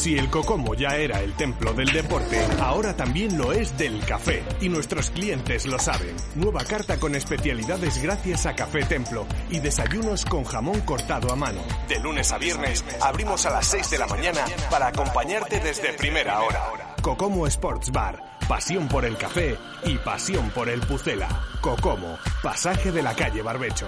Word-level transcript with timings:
Si 0.00 0.16
el 0.16 0.30
Cocomo 0.30 0.74
ya 0.74 0.96
era 0.96 1.20
el 1.20 1.34
templo 1.34 1.74
del 1.74 1.92
deporte, 1.92 2.40
ahora 2.58 2.96
también 2.96 3.36
lo 3.36 3.52
es 3.52 3.76
del 3.76 4.02
café. 4.06 4.42
Y 4.58 4.70
nuestros 4.70 5.10
clientes 5.10 5.66
lo 5.66 5.78
saben. 5.78 6.16
Nueva 6.36 6.64
carta 6.64 6.98
con 6.98 7.14
especialidades 7.14 8.02
gracias 8.02 8.46
a 8.46 8.54
Café 8.54 8.82
Templo 8.84 9.26
y 9.50 9.58
desayunos 9.58 10.24
con 10.24 10.44
jamón 10.44 10.80
cortado 10.86 11.30
a 11.30 11.36
mano. 11.36 11.60
De 11.86 12.00
lunes 12.00 12.32
a 12.32 12.38
viernes 12.38 12.82
abrimos 13.02 13.44
a 13.44 13.50
las 13.50 13.66
6 13.66 13.90
de 13.90 13.98
la 13.98 14.06
mañana 14.06 14.42
para 14.70 14.86
acompañarte 14.86 15.60
desde 15.60 15.92
primera 15.92 16.40
hora. 16.40 16.96
Cocomo 17.02 17.46
Sports 17.46 17.90
Bar. 17.92 18.38
Pasión 18.48 18.88
por 18.88 19.04
el 19.04 19.18
café 19.18 19.58
y 19.84 19.98
pasión 19.98 20.48
por 20.48 20.70
el 20.70 20.80
Pucela. 20.80 21.28
Cocomo, 21.60 22.16
pasaje 22.42 22.90
de 22.90 23.02
la 23.02 23.14
calle 23.14 23.42
Barbecho. 23.42 23.86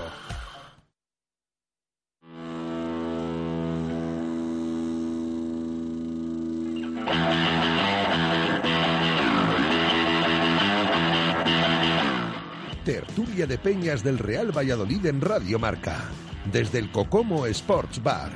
Tertulia 12.84 13.46
de 13.46 13.58
Peñas 13.58 14.02
del 14.02 14.18
Real 14.18 14.56
Valladolid 14.56 15.06
en 15.06 15.20
Radio 15.20 15.58
Marca. 15.58 16.04
Desde 16.44 16.80
el 16.80 16.90
Cocomo 16.90 17.46
Sports 17.46 18.02
Bar. 18.02 18.32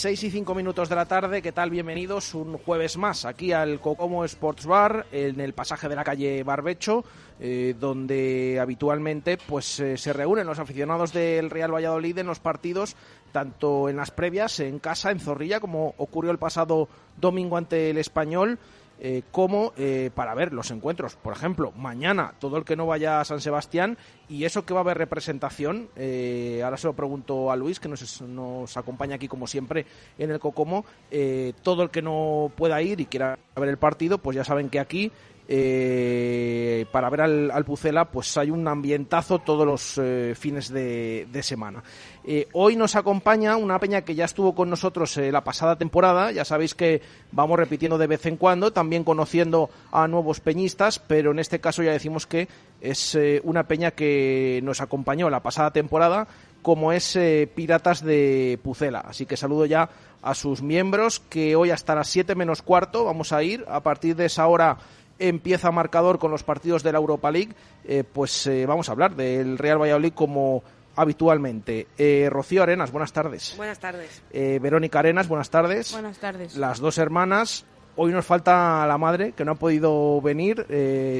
Seis 0.00 0.24
y 0.24 0.30
cinco 0.30 0.54
minutos 0.54 0.88
de 0.88 0.96
la 0.96 1.04
tarde, 1.04 1.42
¿qué 1.42 1.52
tal? 1.52 1.68
Bienvenidos 1.68 2.32
un 2.32 2.56
jueves 2.56 2.96
más 2.96 3.26
aquí 3.26 3.52
al 3.52 3.80
Cocomo 3.80 4.24
Sports 4.24 4.64
Bar, 4.64 5.04
en 5.12 5.38
el 5.40 5.52
pasaje 5.52 5.90
de 5.90 5.94
la 5.94 6.04
calle 6.04 6.42
Barbecho, 6.42 7.04
eh, 7.38 7.74
donde 7.78 8.58
habitualmente 8.58 9.36
pues 9.36 9.78
eh, 9.78 9.98
se 9.98 10.14
reúnen 10.14 10.46
los 10.46 10.58
aficionados 10.58 11.12
del 11.12 11.50
Real 11.50 11.74
Valladolid 11.74 12.16
en 12.16 12.28
los 12.28 12.40
partidos, 12.40 12.96
tanto 13.30 13.90
en 13.90 13.96
las 13.96 14.10
previas, 14.10 14.58
en 14.60 14.78
casa, 14.78 15.10
en 15.10 15.20
Zorrilla, 15.20 15.60
como 15.60 15.94
ocurrió 15.98 16.30
el 16.30 16.38
pasado 16.38 16.88
domingo 17.18 17.58
ante 17.58 17.90
el 17.90 17.98
Español, 17.98 18.58
eh, 19.00 19.22
como 19.32 19.72
eh, 19.76 20.10
para 20.14 20.34
ver 20.34 20.52
los 20.52 20.70
encuentros. 20.70 21.16
Por 21.16 21.32
ejemplo, 21.32 21.72
mañana 21.72 22.34
todo 22.38 22.58
el 22.58 22.64
que 22.64 22.76
no 22.76 22.86
vaya 22.86 23.20
a 23.20 23.24
San 23.24 23.40
Sebastián 23.40 23.96
y 24.28 24.44
eso 24.44 24.64
que 24.64 24.74
va 24.74 24.80
a 24.80 24.82
haber 24.82 24.98
representación, 24.98 25.88
eh, 25.96 26.60
ahora 26.62 26.76
se 26.76 26.86
lo 26.86 26.92
pregunto 26.92 27.50
a 27.50 27.56
Luis, 27.56 27.80
que 27.80 27.88
nos, 27.88 28.22
nos 28.22 28.76
acompaña 28.76 29.16
aquí 29.16 29.26
como 29.26 29.46
siempre 29.46 29.86
en 30.18 30.30
el 30.30 30.38
Cocomo, 30.38 30.84
eh, 31.10 31.52
todo 31.62 31.82
el 31.82 31.90
que 31.90 32.02
no 32.02 32.52
pueda 32.56 32.80
ir 32.80 33.00
y 33.00 33.06
quiera 33.06 33.38
ver 33.56 33.68
el 33.68 33.78
partido, 33.78 34.18
pues 34.18 34.36
ya 34.36 34.44
saben 34.44 34.68
que 34.68 34.78
aquí 34.78 35.10
eh, 35.52 36.86
para 36.92 37.10
ver 37.10 37.22
al, 37.22 37.50
al, 37.50 37.64
Pucela, 37.64 38.04
pues 38.04 38.36
hay 38.36 38.52
un 38.52 38.68
ambientazo 38.68 39.40
todos 39.40 39.66
los 39.66 39.98
eh, 39.98 40.36
fines 40.38 40.68
de, 40.68 41.26
semana. 41.42 41.82
Eh, 42.24 42.46
hoy 42.52 42.76
nos 42.76 42.94
acompaña 42.94 43.56
una 43.56 43.80
peña 43.80 44.02
que 44.02 44.14
ya 44.14 44.26
estuvo 44.26 44.54
con 44.54 44.70
nosotros 44.70 45.16
la 45.16 45.42
pasada 45.42 45.74
temporada, 45.74 46.30
ya 46.30 46.44
sabéis 46.44 46.76
que 46.76 47.02
vamos 47.32 47.58
repitiendo 47.58 47.98
de 47.98 48.06
vez 48.06 48.26
en 48.26 48.36
cuando, 48.36 48.72
también 48.72 49.02
conociendo 49.02 49.70
a 49.90 50.06
nuevos 50.06 50.38
peñistas, 50.38 51.00
pero 51.00 51.32
en 51.32 51.40
este 51.40 51.58
caso 51.58 51.82
ya 51.82 51.90
decimos 51.90 52.28
que 52.28 52.46
es 52.80 53.18
una 53.42 53.64
peña 53.64 53.90
que 53.90 54.60
nos 54.62 54.80
acompañó 54.80 55.30
la 55.30 55.42
pasada 55.42 55.72
temporada, 55.72 56.28
como 56.62 56.92
es 56.92 57.18
Piratas 57.56 58.04
de 58.04 58.60
Pucela. 58.62 59.00
Así 59.00 59.26
que 59.26 59.36
saludo 59.36 59.66
ya 59.66 59.90
a 60.22 60.34
sus 60.34 60.62
miembros, 60.62 61.18
que 61.18 61.56
hoy 61.56 61.70
hasta 61.70 61.94
las 61.94 62.08
7 62.08 62.34
menos 62.34 62.62
cuarto 62.62 63.06
vamos 63.06 63.32
a 63.32 63.42
ir, 63.42 63.64
a 63.68 63.80
partir 63.80 64.14
de 64.14 64.26
esa 64.26 64.46
hora 64.46 64.76
empieza 65.20 65.70
marcador 65.70 66.18
con 66.18 66.32
los 66.32 66.42
partidos 66.42 66.82
de 66.82 66.92
la 66.92 66.98
Europa 66.98 67.30
League, 67.30 67.54
eh, 67.84 68.02
pues 68.02 68.46
eh, 68.46 68.66
vamos 68.66 68.88
a 68.88 68.92
hablar 68.92 69.14
del 69.14 69.58
Real 69.58 69.80
Valladolid 69.80 70.12
como 70.12 70.64
habitualmente. 70.96 71.86
Eh, 71.96 72.28
Rocío 72.30 72.62
Arenas, 72.62 72.90
buenas 72.90 73.12
tardes. 73.12 73.54
Buenas 73.56 73.78
tardes. 73.78 74.22
Verónica 74.32 74.98
Arenas, 74.98 75.28
buenas 75.28 75.50
tardes. 75.50 75.92
Buenas 75.92 76.18
tardes. 76.18 76.56
Las 76.56 76.80
dos 76.80 76.98
hermanas. 76.98 77.64
Hoy 77.96 78.12
nos 78.12 78.24
falta 78.24 78.86
la 78.86 78.98
madre, 78.98 79.32
que 79.32 79.44
no 79.44 79.52
ha 79.52 79.56
podido 79.56 80.20
venir. 80.20 80.66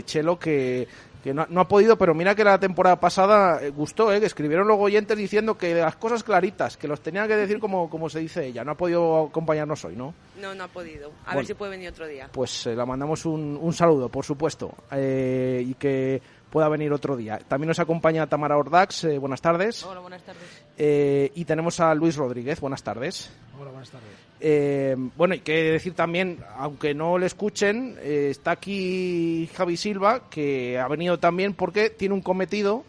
Chelo, 0.07 0.39
que 0.39 0.89
que 1.23 1.35
no, 1.35 1.47
no, 1.49 1.61
ha 1.61 1.69
podido, 1.69 1.97
pero 1.97 2.15
mira 2.15 2.35
que 2.35 2.45
la 2.45 2.59
temporada 2.59 2.99
pasada 2.99 3.61
gustó, 3.71 4.13
¿eh? 4.13 4.21
que 4.21 4.27
escribieron 4.27 4.67
los 4.67 4.79
oyentes 4.79 5.17
diciendo 5.17 5.57
que 5.57 5.75
las 5.75 5.97
cosas 5.97 6.23
claritas, 6.23 6.77
que 6.77 6.89
los 6.89 7.01
tenían 7.01 7.29
que 7.29 7.37
decir 7.37 7.59
como, 7.59 7.91
como 7.91 8.09
se 8.09 8.21
dice 8.21 8.47
ella. 8.47 8.65
No 8.65 8.73
ha 8.73 8.77
podido 8.77 9.27
acompañarnos 9.27 9.85
hoy, 9.85 9.97
¿no? 9.97 10.15
No, 10.41 10.55
no 10.55 10.65
ha 10.65 10.69
podido. 10.69 11.09
A 11.09 11.25
bueno, 11.27 11.39
ver 11.39 11.47
si 11.47 11.55
puede 11.55 11.71
venir 11.73 11.91
otro 11.91 12.07
día. 12.07 12.29
Pues 12.33 12.67
eh, 12.67 12.75
la 12.75 12.87
mandamos 12.87 13.27
un, 13.27 13.59
un, 13.61 13.73
saludo, 13.73 14.09
por 14.09 14.25
supuesto, 14.25 14.75
eh, 14.91 15.63
y 15.67 15.75
que 15.75 16.21
pueda 16.51 16.69
venir 16.69 16.93
otro 16.93 17.17
día. 17.17 17.39
También 17.39 17.69
nos 17.69 17.79
acompaña 17.79 18.27
Tamara 18.27 18.59
Ordax, 18.59 19.05
eh, 19.05 19.19
buenas 19.19 19.41
tardes. 19.41 19.85
Hola, 19.85 20.01
buenas 20.01 20.23
tardes. 20.23 20.43
Eh, 20.77 21.31
y 21.35 21.45
tenemos 21.45 21.81
a 21.81 21.95
Luis 21.95 22.17
Rodríguez, 22.17 22.61
buenas 22.61 22.83
tardes. 22.83 23.33
Hola, 23.59 23.71
buenas 23.71 23.91
tardes. 23.91 24.30
Eh, 24.41 24.97
bueno, 25.17 25.35
hay 25.35 25.41
que 25.41 25.73
decir 25.73 25.95
también, 25.95 26.39
aunque 26.57 26.95
no 26.95 27.19
le 27.19 27.27
escuchen, 27.27 27.97
eh, 28.01 28.29
está 28.31 28.53
aquí 28.53 29.49
Javi 29.55 29.77
Silva, 29.77 30.31
que 30.31 30.79
ha 30.79 30.89
venido 30.89 31.19
también 31.19 31.55
porque 31.55 31.91
tiene 31.91 32.15
un 32.15 32.23
cometido 32.23 32.85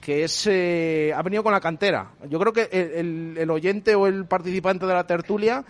que 0.00 0.24
es 0.24 0.46
eh, 0.46 1.12
ha 1.14 1.22
venido 1.22 1.42
con 1.42 1.52
la 1.52 1.60
cantera. 1.60 2.12
Yo 2.28 2.38
creo 2.38 2.52
que 2.52 2.68
el, 2.72 2.90
el, 2.92 3.38
el, 3.38 3.50
oyente 3.50 3.94
o 3.94 4.06
el 4.06 4.24
participante 4.24 4.86
de 4.86 4.94
la 4.94 5.06
tertulia 5.06 5.64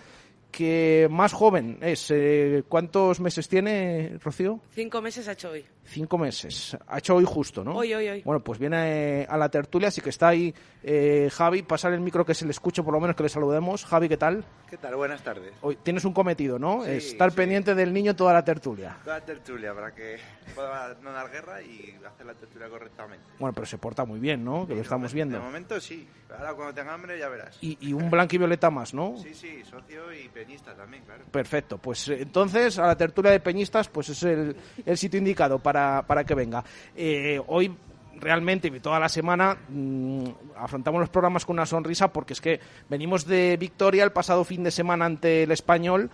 que 0.51 1.07
más 1.09 1.33
joven 1.33 1.77
es. 1.81 2.11
Eh, 2.11 2.63
¿Cuántos 2.67 3.19
meses 3.19 3.47
tiene, 3.47 4.17
Rocío? 4.21 4.59
Cinco 4.75 5.01
meses 5.01 5.27
ha 5.27 5.31
hecho 5.31 5.51
hoy. 5.51 5.65
Cinco 5.91 6.17
meses. 6.17 6.77
Ha 6.87 6.99
hecho 6.99 7.15
hoy 7.15 7.25
justo, 7.25 7.65
¿no? 7.65 7.75
Hoy, 7.75 7.93
hoy, 7.93 8.07
hoy. 8.07 8.21
Bueno, 8.23 8.41
pues 8.41 8.57
viene 8.57 9.25
a 9.29 9.35
la 9.37 9.49
tertulia, 9.49 9.89
así 9.89 9.99
que 9.99 10.09
está 10.09 10.29
ahí 10.29 10.53
eh, 10.83 11.29
Javi. 11.31 11.63
Pasar 11.63 11.91
el 11.91 11.99
micro 11.99 12.25
que 12.25 12.33
se 12.33 12.45
le 12.45 12.51
escuche, 12.51 12.81
por 12.81 12.93
lo 12.93 13.01
menos 13.01 13.13
que 13.15 13.23
le 13.23 13.29
saludemos. 13.29 13.83
Javi, 13.83 14.07
¿qué 14.07 14.15
tal? 14.15 14.45
¿Qué 14.69 14.77
tal? 14.77 14.95
Buenas 14.95 15.21
tardes. 15.21 15.51
Hoy 15.61 15.77
tienes 15.83 16.05
un 16.05 16.13
cometido, 16.13 16.57
¿no? 16.57 16.85
Sí, 16.85 16.91
Estar 16.91 17.31
sí. 17.31 17.35
pendiente 17.35 17.75
del 17.75 17.91
niño 17.91 18.15
toda 18.15 18.31
la 18.31 18.45
tertulia. 18.45 18.95
Toda 19.03 19.19
la 19.19 19.25
tertulia, 19.25 19.73
para 19.73 19.93
que 19.93 20.17
pueda 20.55 20.95
no 21.03 21.11
dar 21.11 21.29
guerra 21.29 21.61
y 21.61 21.93
hacer 22.07 22.25
la 22.25 22.35
tertulia 22.35 22.69
correctamente. 22.69 23.25
Bueno, 23.37 23.53
pero 23.53 23.65
se 23.67 23.77
porta 23.77 24.05
muy 24.05 24.21
bien, 24.21 24.45
¿no? 24.45 24.61
Que 24.65 24.71
Sí, 24.73 24.75
lo 24.77 24.81
estamos 24.83 25.11
de 25.11 25.15
viendo. 25.15 25.37
De 25.39 25.43
momento 25.43 25.79
sí. 25.81 26.07
Ahora 26.31 26.53
cuando 26.53 26.73
tenga 26.73 26.93
hambre 26.93 27.19
ya 27.19 27.27
verás. 27.27 27.57
Y, 27.59 27.77
y 27.81 27.91
un 27.91 28.09
blanco 28.09 28.33
y 28.35 28.37
violeta 28.37 28.69
más, 28.69 28.93
¿no? 28.93 29.17
Sí, 29.17 29.33
sí, 29.33 29.61
socio 29.69 30.13
y 30.13 30.29
peñista 30.29 30.73
también, 30.73 31.03
claro. 31.03 31.25
Perfecto, 31.29 31.77
pues 31.77 32.07
eh, 32.07 32.19
entonces 32.21 32.79
a 32.79 32.87
la 32.87 32.95
tertulia 32.95 33.31
de 33.31 33.41
peñistas 33.41 33.89
pues 33.89 34.07
es 34.07 34.23
el, 34.23 34.55
el 34.85 34.97
sitio 34.97 35.17
indicado 35.17 35.59
para, 35.59 35.80
para 36.07 36.23
que 36.23 36.35
venga. 36.35 36.63
Eh, 36.95 37.41
hoy 37.47 37.75
realmente 38.19 38.69
toda 38.79 38.99
la 38.99 39.09
semana 39.09 39.57
mmm, 39.69 40.25
afrontamos 40.57 40.99
los 40.99 41.09
programas 41.09 41.45
con 41.45 41.55
una 41.55 41.65
sonrisa 41.65 42.11
porque 42.11 42.33
es 42.33 42.41
que 42.41 42.59
venimos 42.89 43.25
de 43.25 43.57
victoria 43.57 44.03
el 44.03 44.11
pasado 44.11 44.43
fin 44.43 44.63
de 44.63 44.71
semana 44.71 45.05
ante 45.05 45.43
el 45.43 45.51
español 45.51 46.09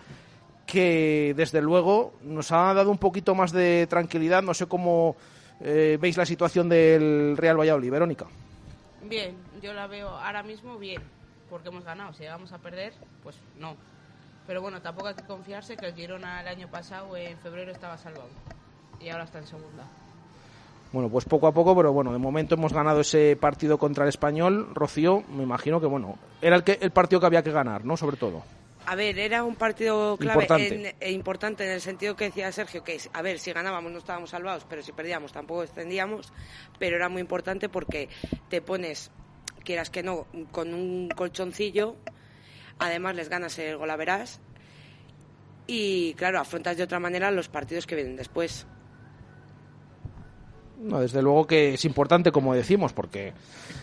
que 0.66 1.32
desde 1.34 1.62
luego 1.62 2.12
nos 2.22 2.52
ha 2.52 2.74
dado 2.74 2.90
un 2.90 2.98
poquito 2.98 3.34
más 3.34 3.52
de 3.52 3.86
tranquilidad. 3.88 4.42
No 4.42 4.52
sé 4.52 4.66
cómo 4.66 5.16
eh, 5.60 5.96
veis 5.98 6.16
la 6.16 6.26
situación 6.26 6.68
del 6.68 7.36
Real 7.36 7.58
Valladolid, 7.58 7.90
Verónica. 7.90 8.26
Bien, 9.02 9.34
yo 9.62 9.72
la 9.72 9.86
veo 9.86 10.10
ahora 10.10 10.42
mismo 10.42 10.76
bien, 10.76 11.02
porque 11.48 11.68
hemos 11.68 11.84
ganado. 11.84 12.12
Si 12.12 12.22
llegamos 12.22 12.52
a 12.52 12.58
perder, 12.58 12.92
pues 13.22 13.36
no. 13.58 13.76
Pero 14.46 14.60
bueno, 14.60 14.82
tampoco 14.82 15.08
hay 15.08 15.14
que 15.14 15.24
confiarse 15.24 15.76
que 15.76 15.86
el 15.86 15.94
Girona 15.94 16.42
el 16.42 16.48
año 16.48 16.68
pasado, 16.68 17.16
en 17.16 17.38
febrero, 17.38 17.72
estaba 17.72 17.96
salvado. 17.96 18.28
Y 19.00 19.08
ahora 19.08 19.24
está 19.24 19.38
en 19.38 19.46
segunda. 19.46 19.84
Bueno, 20.92 21.10
pues 21.10 21.26
poco 21.26 21.46
a 21.46 21.52
poco, 21.52 21.76
pero 21.76 21.92
bueno, 21.92 22.12
de 22.12 22.18
momento 22.18 22.54
hemos 22.54 22.72
ganado 22.72 23.00
ese 23.00 23.36
partido 23.36 23.78
contra 23.78 24.04
el 24.04 24.08
español. 24.08 24.74
Rocío, 24.74 25.22
me 25.28 25.42
imagino 25.42 25.80
que 25.80 25.86
bueno, 25.86 26.18
era 26.40 26.56
el, 26.56 26.64
que, 26.64 26.78
el 26.80 26.90
partido 26.92 27.20
que 27.20 27.26
había 27.26 27.42
que 27.42 27.52
ganar, 27.52 27.84
¿no? 27.84 27.96
Sobre 27.96 28.16
todo. 28.16 28.42
A 28.86 28.94
ver, 28.94 29.18
era 29.18 29.44
un 29.44 29.54
partido 29.54 30.16
clave 30.16 30.44
Importante. 30.44 30.88
En, 30.88 30.96
e 30.98 31.12
importante 31.12 31.64
en 31.66 31.72
el 31.72 31.82
sentido 31.82 32.16
que 32.16 32.24
decía 32.24 32.50
Sergio, 32.52 32.82
que 32.82 32.98
a 33.12 33.20
ver, 33.20 33.38
si 33.38 33.52
ganábamos 33.52 33.92
no 33.92 33.98
estábamos 33.98 34.30
salvados, 34.30 34.64
pero 34.66 34.82
si 34.82 34.92
perdíamos 34.92 35.30
tampoco 35.30 35.60
descendíamos, 35.60 36.32
pero 36.78 36.96
era 36.96 37.10
muy 37.10 37.20
importante 37.20 37.68
porque 37.68 38.08
te 38.48 38.62
pones, 38.62 39.10
quieras 39.62 39.90
que 39.90 40.02
no, 40.02 40.26
con 40.52 40.72
un 40.72 41.10
colchoncillo, 41.10 41.96
además 42.78 43.14
les 43.14 43.28
ganas 43.28 43.58
el 43.58 43.76
gol 43.76 43.90
a 43.90 43.96
verás 43.96 44.40
y 45.66 46.14
claro, 46.14 46.40
afrontas 46.40 46.78
de 46.78 46.84
otra 46.84 46.98
manera 46.98 47.30
los 47.30 47.50
partidos 47.50 47.86
que 47.86 47.94
vienen 47.94 48.16
después. 48.16 48.66
No, 50.80 51.00
desde 51.00 51.22
luego 51.22 51.46
que 51.46 51.74
es 51.74 51.84
importante, 51.84 52.30
como 52.30 52.54
decimos, 52.54 52.92
porque 52.92 53.32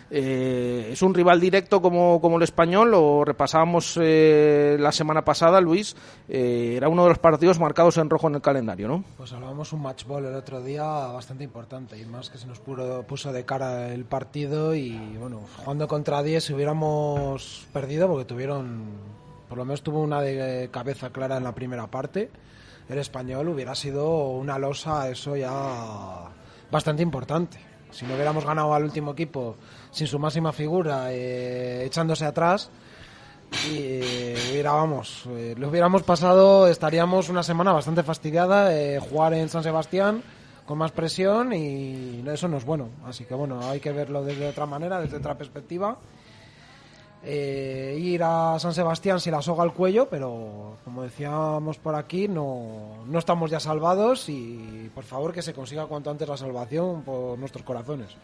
eh, 0.10 0.90
es 0.92 1.02
un 1.02 1.14
rival 1.14 1.42
directo 1.42 1.82
como, 1.82 2.22
como 2.22 2.38
el 2.38 2.44
español. 2.44 2.92
Lo 2.92 3.26
repasábamos 3.26 4.00
eh, 4.02 4.78
la 4.80 4.94
semana 4.94 5.26
pasada, 5.26 5.60
Luis. 5.60 5.96
eh, 6.30 6.74
era 6.78 6.88
uno 6.88 7.04
de 7.04 7.10
los 7.10 7.20
partidos 7.20 7.60
marcados 7.60 7.98
en 7.98 8.10
rojo 8.10 8.28
en 8.28 8.36
el 8.36 8.42
calendario, 8.42 8.88
¿no? 8.88 9.04
Pues 9.18 9.34
hablábamos 9.34 9.74
un 9.74 9.82
match 9.82 10.06
ball 10.06 10.26
el 10.26 10.36
otro 10.36 10.62
día 10.62 10.84
bastante 10.84 11.44
importante 11.44 11.98
y 12.00 12.06
más 12.06 12.30
que 12.30 12.38
se 12.38 12.48
nos 12.48 12.60
puso, 12.60 13.04
puso 13.04 13.34
de 13.34 13.44
cara 13.44 13.94
el 13.94 14.06
partido 14.06 14.74
y 14.74 15.18
bueno, 15.20 15.42
jugando 15.58 15.88
contra 15.88 16.24
10 16.24 16.44
si 16.44 16.54
hubiéramos 16.54 17.68
perdido 17.74 18.08
porque 18.08 18.26
tuvieron, 18.26 18.86
por 19.50 19.58
lo 19.58 19.66
menos 19.66 19.82
tuvo 19.82 20.02
una 20.02 20.22
de 20.22 20.70
cabeza 20.72 21.10
clara 21.10 21.38
en 21.38 21.44
la 21.44 21.54
primera 21.54 21.88
parte, 21.88 22.30
el 22.88 23.00
español 23.00 23.50
hubiera 23.50 23.76
sido 23.76 24.30
una 24.30 24.60
losa, 24.60 25.10
eso 25.10 25.36
ya 25.36 26.30
bastante 26.76 27.02
importante. 27.02 27.58
Si 27.92 28.06
no 28.06 28.16
hubiéramos 28.16 28.46
ganado 28.46 28.74
al 28.74 28.84
último 28.84 29.14
equipo 29.14 29.56
sin 29.90 30.08
su 30.08 30.20
máxima 30.20 30.52
figura, 30.52 31.14
eh, 31.14 31.86
echándose 31.86 32.26
atrás, 32.26 32.70
y 33.72 33.78
eh, 33.78 34.36
eh, 34.54 35.56
lo 35.58 35.70
hubiéramos 35.70 36.04
pasado, 36.04 36.68
estaríamos 36.68 37.30
una 37.30 37.44
semana 37.44 37.72
bastante 37.72 38.04
fastidiada, 38.04 38.76
eh, 38.76 39.00
jugar 39.00 39.34
en 39.34 39.48
San 39.50 39.64
Sebastián 39.64 40.22
con 40.66 40.78
más 40.78 40.92
presión 40.92 41.54
y 41.54 42.24
eso 42.28 42.48
no 42.48 42.58
es 42.58 42.66
bueno. 42.66 42.90
Así 43.06 43.24
que 43.24 43.34
bueno, 43.34 43.62
hay 43.70 43.80
que 43.80 43.92
verlo 43.92 44.24
desde 44.24 44.50
otra 44.50 44.66
manera, 44.66 45.00
desde 45.00 45.18
otra 45.18 45.38
perspectiva. 45.38 45.98
Eh, 47.28 47.98
ir 48.00 48.22
a 48.24 48.60
San 48.60 48.74
Sebastián 48.74 49.20
si 49.20 49.32
la 49.32 49.42
soga 49.42 49.64
al 49.64 49.74
cuello, 49.74 50.08
pero 50.08 50.78
como 50.84 51.02
decíamos 51.02 51.80
por 51.80 51.96
aquí, 51.96 52.28
no, 52.28 53.04
no 53.08 53.18
estamos 53.18 53.50
ya 53.50 53.60
salvados 53.60 54.30
y 54.30 54.92
por 54.94 55.06
favor 55.06 55.34
que 55.34 55.42
se 55.42 55.52
consiga 55.52 55.88
cuanto 55.88 56.12
antes 56.12 56.28
la 56.30 56.38
salvación 56.38 57.02
por 57.02 57.40
nuestros 57.40 57.66
corazones. 57.66 58.16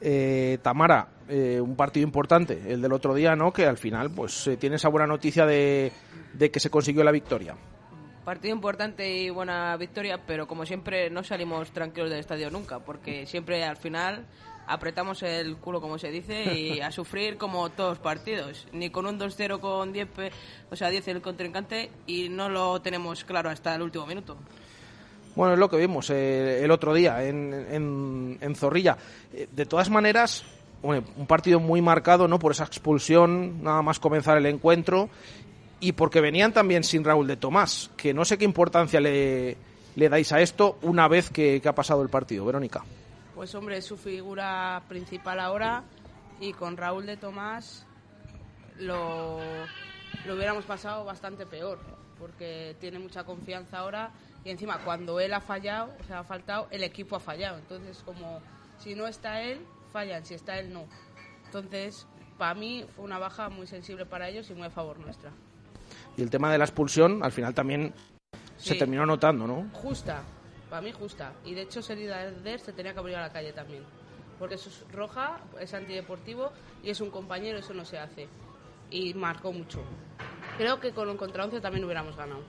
Eh, 0.00 0.58
Tamara, 0.62 1.08
eh, 1.28 1.60
un 1.60 1.74
partido 1.74 2.04
importante, 2.06 2.62
el 2.68 2.80
del 2.80 2.92
otro 2.92 3.12
día, 3.12 3.34
¿no? 3.34 3.52
Que 3.52 3.66
al 3.66 3.76
final, 3.76 4.10
pues, 4.10 4.46
eh, 4.46 4.56
tiene 4.56 4.76
esa 4.76 4.88
buena 4.88 5.08
noticia 5.08 5.44
de, 5.44 5.90
de 6.32 6.50
que 6.52 6.60
se 6.60 6.70
consiguió 6.70 7.02
la 7.02 7.10
victoria. 7.10 7.56
Partido 8.24 8.54
importante 8.54 9.10
y 9.10 9.30
buena 9.30 9.76
victoria, 9.76 10.20
pero 10.24 10.46
como 10.46 10.64
siempre 10.66 11.10
no 11.10 11.24
salimos 11.24 11.72
tranquilos 11.72 12.10
del 12.10 12.20
estadio 12.20 12.50
nunca, 12.50 12.78
porque 12.78 13.26
siempre 13.26 13.64
al 13.64 13.78
final 13.78 14.26
apretamos 14.68 15.22
el 15.22 15.56
culo, 15.56 15.80
como 15.80 15.98
se 15.98 16.10
dice, 16.10 16.54
y 16.56 16.80
a 16.82 16.90
sufrir 16.92 17.36
como 17.36 17.70
todos 17.70 17.90
los 17.90 17.98
partidos. 17.98 18.66
Ni 18.72 18.90
con 18.90 19.06
un 19.06 19.18
2-0 19.18 19.58
con 19.60 19.92
10, 19.92 20.08
pe- 20.08 20.30
o 20.70 20.76
sea, 20.76 20.90
10 20.90 21.08
el 21.08 21.22
contrincante, 21.22 21.90
y 22.06 22.28
no 22.28 22.48
lo 22.48 22.80
tenemos 22.80 23.24
claro 23.24 23.50
hasta 23.50 23.74
el 23.74 23.82
último 23.82 24.06
minuto. 24.06 24.36
Bueno, 25.34 25.52
es 25.54 25.58
lo 25.58 25.68
que 25.70 25.76
vimos 25.76 26.10
eh, 26.10 26.64
el 26.64 26.70
otro 26.70 26.92
día 26.94 27.22
en, 27.24 27.52
en- 27.70 28.38
en 28.40 28.54
Zorrilla. 28.56 28.96
Eh, 29.32 29.48
de 29.52 29.66
todas 29.66 29.88
maneras, 29.90 30.44
bueno, 30.82 31.04
un 31.16 31.26
partido 31.26 31.60
muy 31.60 31.80
marcado, 31.80 32.26
¿no? 32.28 32.38
Por 32.38 32.52
esa 32.52 32.64
expulsión, 32.64 33.62
nada 33.62 33.82
más 33.82 33.98
comenzar 34.00 34.36
el 34.36 34.46
encuentro, 34.46 35.08
y 35.80 35.92
porque 35.92 36.20
venían 36.20 36.52
también 36.52 36.82
sin 36.82 37.04
Raúl 37.04 37.28
de 37.28 37.36
Tomás, 37.36 37.90
que 37.96 38.12
no 38.12 38.24
sé 38.24 38.36
qué 38.36 38.44
importancia 38.44 39.00
le, 39.00 39.56
le 39.94 40.08
dais 40.08 40.32
a 40.32 40.40
esto 40.40 40.76
una 40.82 41.06
vez 41.06 41.30
que, 41.30 41.60
que 41.60 41.68
ha 41.68 41.74
pasado 41.74 42.02
el 42.02 42.08
partido. 42.08 42.44
Verónica. 42.44 42.84
Pues 43.38 43.54
hombre, 43.54 43.76
es 43.76 43.84
su 43.86 43.96
figura 43.96 44.82
principal 44.88 45.38
ahora 45.38 45.84
y 46.40 46.52
con 46.52 46.76
Raúl 46.76 47.06
de 47.06 47.16
Tomás 47.16 47.86
lo, 48.80 49.38
lo 50.26 50.34
hubiéramos 50.34 50.64
pasado 50.64 51.04
bastante 51.04 51.46
peor, 51.46 51.78
porque 52.18 52.74
tiene 52.80 52.98
mucha 52.98 53.22
confianza 53.22 53.78
ahora 53.78 54.10
y 54.44 54.50
encima 54.50 54.78
cuando 54.78 55.20
él 55.20 55.32
ha 55.34 55.40
fallado, 55.40 55.94
o 56.00 56.04
sea, 56.04 56.18
ha 56.18 56.24
faltado, 56.24 56.66
el 56.72 56.82
equipo 56.82 57.14
ha 57.14 57.20
fallado. 57.20 57.58
Entonces, 57.58 58.02
como 58.04 58.40
si 58.76 58.96
no 58.96 59.06
está 59.06 59.40
él, 59.40 59.64
fallan, 59.92 60.24
si 60.24 60.34
está 60.34 60.58
él, 60.58 60.72
no. 60.72 60.86
Entonces, 61.44 62.08
para 62.38 62.56
mí 62.56 62.86
fue 62.96 63.04
una 63.04 63.20
baja 63.20 63.50
muy 63.50 63.68
sensible 63.68 64.04
para 64.04 64.28
ellos 64.28 64.50
y 64.50 64.54
muy 64.54 64.66
a 64.66 64.70
favor 64.70 64.98
nuestra. 64.98 65.30
Y 66.16 66.22
el 66.22 66.30
tema 66.30 66.50
de 66.50 66.58
la 66.58 66.64
expulsión, 66.64 67.22
al 67.22 67.30
final 67.30 67.54
también 67.54 67.94
se 68.56 68.72
Sí. 68.72 68.78
terminó 68.80 69.06
notando, 69.06 69.46
¿no? 69.46 69.68
Justa, 69.74 70.22
para 70.68 70.82
mí 70.82 70.92
justa. 70.92 71.32
Y 71.44 71.54
de 71.54 71.62
hecho 71.62 71.82
Seridader 71.82 72.60
se 72.60 72.72
tenía 72.72 72.92
que 72.92 72.98
abrir 73.00 73.16
a 73.16 73.22
la 73.22 73.32
calle 73.32 73.52
también. 73.52 73.84
Porque 74.38 74.54
eso 74.54 74.68
es 74.68 74.84
roja, 74.92 75.40
es 75.60 75.74
antideportivo 75.74 76.52
y 76.82 76.90
es 76.90 77.00
un 77.00 77.10
compañero, 77.10 77.58
eso 77.58 77.74
no 77.74 77.84
se 77.84 77.98
hace. 77.98 78.28
Y 78.90 79.14
marcó 79.14 79.52
mucho. 79.52 79.82
Creo 80.56 80.80
que 80.80 80.92
con 80.92 81.08
un 81.08 81.16
contra 81.16 81.44
11 81.44 81.60
también 81.60 81.84
hubiéramos 81.84 82.16
ganado. 82.16 82.42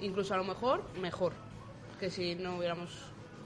Incluso 0.00 0.34
a 0.34 0.36
lo 0.36 0.44
mejor, 0.44 0.82
mejor 1.00 1.32
que 1.98 2.10
si 2.10 2.34
no 2.34 2.58
hubiéramos 2.58 2.90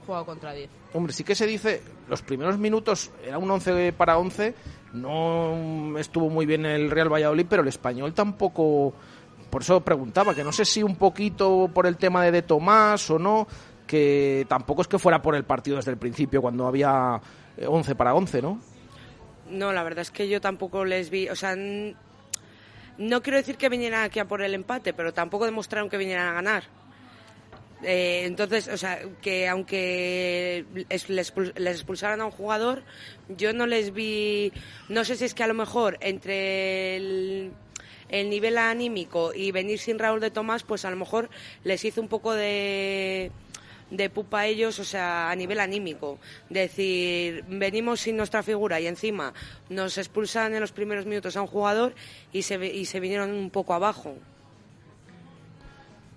jugado 0.05 0.25
contra 0.25 0.53
10. 0.53 0.69
Hombre, 0.93 1.13
sí 1.13 1.23
que 1.23 1.35
se 1.35 1.45
dice, 1.45 1.81
los 2.09 2.21
primeros 2.21 2.57
minutos 2.57 3.11
era 3.23 3.37
un 3.37 3.49
11 3.49 3.93
para 3.93 4.17
11, 4.17 4.53
no 4.93 5.97
estuvo 5.97 6.29
muy 6.29 6.45
bien 6.45 6.65
el 6.65 6.91
Real 6.91 7.11
Valladolid, 7.11 7.45
pero 7.49 7.61
el 7.61 7.67
español 7.67 8.13
tampoco, 8.13 8.93
por 9.49 9.61
eso 9.61 9.81
preguntaba, 9.81 10.35
que 10.35 10.43
no 10.43 10.51
sé 10.51 10.65
si 10.65 10.83
un 10.83 10.95
poquito 10.95 11.69
por 11.73 11.87
el 11.87 11.97
tema 11.97 12.23
de 12.23 12.31
De 12.31 12.41
Tomás 12.41 13.09
o 13.09 13.19
no, 13.19 13.47
que 13.91 14.45
tampoco 14.47 14.83
es 14.83 14.87
que 14.87 14.97
fuera 14.97 15.21
por 15.21 15.35
el 15.35 15.43
partido 15.43 15.75
desde 15.75 15.91
el 15.91 15.97
principio, 15.97 16.41
cuando 16.41 16.65
había 16.65 17.19
eh, 17.57 17.67
11 17.67 17.93
para 17.95 18.15
11, 18.15 18.41
¿no? 18.41 18.61
No, 19.49 19.73
la 19.73 19.83
verdad 19.83 20.03
es 20.03 20.11
que 20.11 20.29
yo 20.29 20.39
tampoco 20.39 20.85
les 20.85 21.09
vi, 21.09 21.27
o 21.27 21.35
sea, 21.35 21.57
no 21.57 23.21
quiero 23.21 23.35
decir 23.35 23.57
que 23.57 23.67
vinieran 23.67 24.03
aquí 24.05 24.19
a 24.19 24.29
por 24.29 24.43
el 24.43 24.53
empate, 24.53 24.93
pero 24.93 25.13
tampoco 25.13 25.43
demostraron 25.43 25.89
que 25.89 25.97
vinieran 25.97 26.29
a 26.29 26.31
ganar. 26.31 26.63
Eh, 27.83 28.21
entonces, 28.23 28.69
o 28.69 28.77
sea, 28.77 29.01
que 29.21 29.49
aunque 29.49 30.63
les 30.87 31.33
expulsaran 31.75 32.21
a 32.21 32.25
un 32.25 32.31
jugador, 32.31 32.83
yo 33.27 33.51
no 33.51 33.67
les 33.67 33.91
vi, 33.91 34.53
no 34.87 35.03
sé 35.03 35.17
si 35.17 35.25
es 35.25 35.33
que 35.33 35.43
a 35.43 35.47
lo 35.47 35.53
mejor 35.53 35.97
entre 35.99 36.95
el, 36.95 37.51
el 38.07 38.29
nivel 38.29 38.57
anímico 38.57 39.33
y 39.35 39.51
venir 39.51 39.79
sin 39.79 39.99
Raúl 39.99 40.21
de 40.21 40.31
Tomás, 40.31 40.63
pues 40.63 40.85
a 40.85 40.91
lo 40.91 40.95
mejor 40.95 41.29
les 41.65 41.83
hizo 41.83 41.99
un 41.99 42.07
poco 42.07 42.33
de, 42.33 43.33
de 43.91 44.09
pupa 44.09 44.39
a 44.39 44.45
ellos, 44.47 44.79
o 44.79 44.83
sea, 44.83 45.29
a 45.29 45.35
nivel 45.35 45.59
anímico. 45.59 46.17
Decir, 46.49 47.45
venimos 47.47 47.99
sin 47.99 48.17
nuestra 48.17 48.41
figura 48.41 48.79
y 48.79 48.87
encima 48.87 49.33
nos 49.69 49.97
expulsan 49.97 50.55
en 50.55 50.61
los 50.61 50.71
primeros 50.71 51.05
minutos 51.05 51.37
a 51.37 51.41
un 51.41 51.47
jugador 51.47 51.93
y 52.31 52.41
se, 52.41 52.65
y 52.65 52.85
se 52.85 52.99
vinieron 52.99 53.31
un 53.31 53.51
poco 53.51 53.73
abajo. 53.73 54.15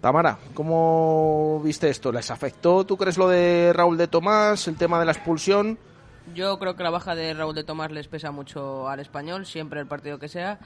Tamara, 0.00 0.38
¿cómo 0.52 1.60
viste 1.64 1.88
esto? 1.88 2.12
¿Les 2.12 2.30
afectó, 2.30 2.84
tú 2.84 2.96
crees, 2.96 3.16
lo 3.16 3.28
de 3.28 3.72
Raúl 3.72 3.96
de 3.96 4.06
Tomás, 4.06 4.68
el 4.68 4.76
tema 4.76 5.00
de 5.00 5.06
la 5.06 5.12
expulsión? 5.12 5.78
Yo 6.34 6.58
creo 6.58 6.76
que 6.76 6.82
la 6.82 6.90
baja 6.90 7.14
de 7.14 7.34
Raúl 7.34 7.54
de 7.54 7.64
Tomás 7.64 7.90
les 7.90 8.06
pesa 8.08 8.30
mucho 8.30 8.88
al 8.88 9.00
español, 9.00 9.46
siempre 9.46 9.80
el 9.80 9.86
partido 9.86 10.18
que 10.18 10.28
sea. 10.28 10.58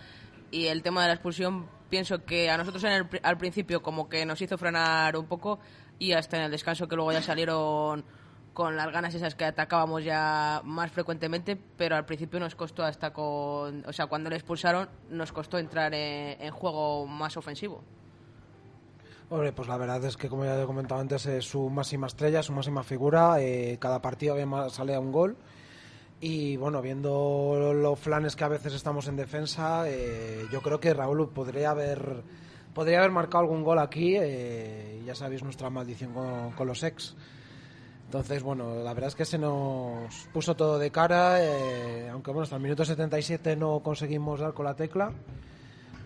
Y 0.50 0.66
el 0.66 0.82
tema 0.82 1.02
de 1.02 1.08
la 1.08 1.14
expulsión, 1.14 1.66
pienso 1.88 2.24
que 2.24 2.50
a 2.50 2.56
nosotros 2.56 2.82
en 2.84 2.92
el 2.92 3.06
al 3.22 3.38
principio 3.38 3.82
como 3.82 4.08
que 4.08 4.26
nos 4.26 4.40
hizo 4.40 4.58
frenar 4.58 5.16
un 5.16 5.26
poco 5.26 5.60
y 5.98 6.12
hasta 6.12 6.36
en 6.36 6.44
el 6.44 6.50
descanso 6.50 6.88
que 6.88 6.96
luego 6.96 7.12
ya 7.12 7.22
salieron 7.22 8.04
con 8.52 8.76
las 8.76 8.90
ganas 8.90 9.14
esas 9.14 9.34
que 9.36 9.44
atacábamos 9.44 10.02
ya 10.02 10.62
más 10.64 10.90
frecuentemente, 10.90 11.56
pero 11.76 11.94
al 11.94 12.04
principio 12.04 12.40
nos 12.40 12.56
costó 12.56 12.82
hasta 12.82 13.12
con... 13.12 13.84
O 13.86 13.92
sea, 13.92 14.06
cuando 14.06 14.30
le 14.30 14.36
expulsaron 14.36 14.88
nos 15.10 15.30
costó 15.30 15.58
entrar 15.58 15.94
en, 15.94 16.50
juego 16.50 17.06
más 17.06 17.36
ofensivo. 17.36 17.84
Hombre, 19.30 19.52
pues 19.52 19.68
la 19.68 19.76
verdad 19.76 20.04
es 20.04 20.16
que, 20.16 20.28
como 20.28 20.44
ya 20.44 20.60
he 20.60 20.66
comentado 20.66 21.00
antes, 21.00 21.26
es 21.26 21.44
su 21.44 21.70
máxima 21.70 22.08
estrella, 22.08 22.42
su 22.42 22.52
máxima 22.52 22.82
figura. 22.82 23.40
eh, 23.40 23.76
cada 23.78 24.02
partido 24.02 24.34
sale 24.70 24.94
a 24.94 25.00
un 25.00 25.12
gol. 25.12 25.36
Y 26.20 26.56
bueno, 26.56 26.82
viendo 26.82 27.72
los 27.74 27.98
flanes 27.98 28.34
que 28.34 28.42
a 28.42 28.48
veces 28.48 28.74
estamos 28.74 29.06
en 29.06 29.14
defensa, 29.14 29.88
eh, 29.88 30.46
yo 30.50 30.60
creo 30.62 30.80
que 30.80 30.92
Raúl 30.92 31.28
podría 31.30 31.70
haber, 31.70 32.24
podría 32.78 32.98
haber 32.98 33.10
marcado 33.10 33.40
algún 33.40 33.64
gol 33.64 33.80
aquí. 33.80 34.14
eh, 34.16 35.02
ya 35.04 35.12
sabéis 35.12 35.42
nuestra 35.42 35.68
maldición 35.68 36.12
con, 36.12 36.52
con 36.52 36.68
los 36.68 36.84
ex. 36.84 37.16
Entonces, 38.04 38.40
bueno, 38.44 38.84
la 38.84 38.94
verdad 38.94 39.08
es 39.08 39.16
que 39.16 39.24
se 39.24 39.36
nos 39.36 40.28
puso 40.32 40.54
todo 40.54 40.78
de 40.78 40.92
cara. 40.92 41.42
eh, 41.42 42.08
aunque 42.08 42.30
bueno, 42.30 42.44
hasta 42.44 42.54
el 42.54 42.62
minuto 42.62 42.84
77 42.84 43.56
no 43.56 43.80
conseguimos 43.80 44.38
dar 44.38 44.52
con 44.54 44.64
la 44.64 44.76
tecla. 44.76 45.12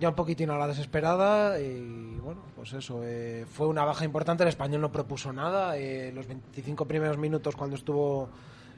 ya 0.00 0.08
un 0.08 0.14
poquitín 0.14 0.48
a 0.48 0.56
la 0.56 0.66
desesperada 0.66 1.60
y 1.60 2.16
bueno, 2.22 2.40
pues 2.56 2.72
eso, 2.72 3.02
eh, 3.04 3.44
fue 3.46 3.66
una 3.66 3.84
baja 3.84 4.06
importante, 4.06 4.42
el 4.42 4.48
español 4.48 4.80
no 4.80 4.90
propuso 4.90 5.30
nada, 5.30 5.76
eh, 5.76 6.10
los 6.10 6.26
25 6.26 6.86
primeros 6.86 7.18
minutos 7.18 7.54
cuando 7.54 7.76
estuvo 7.76 8.30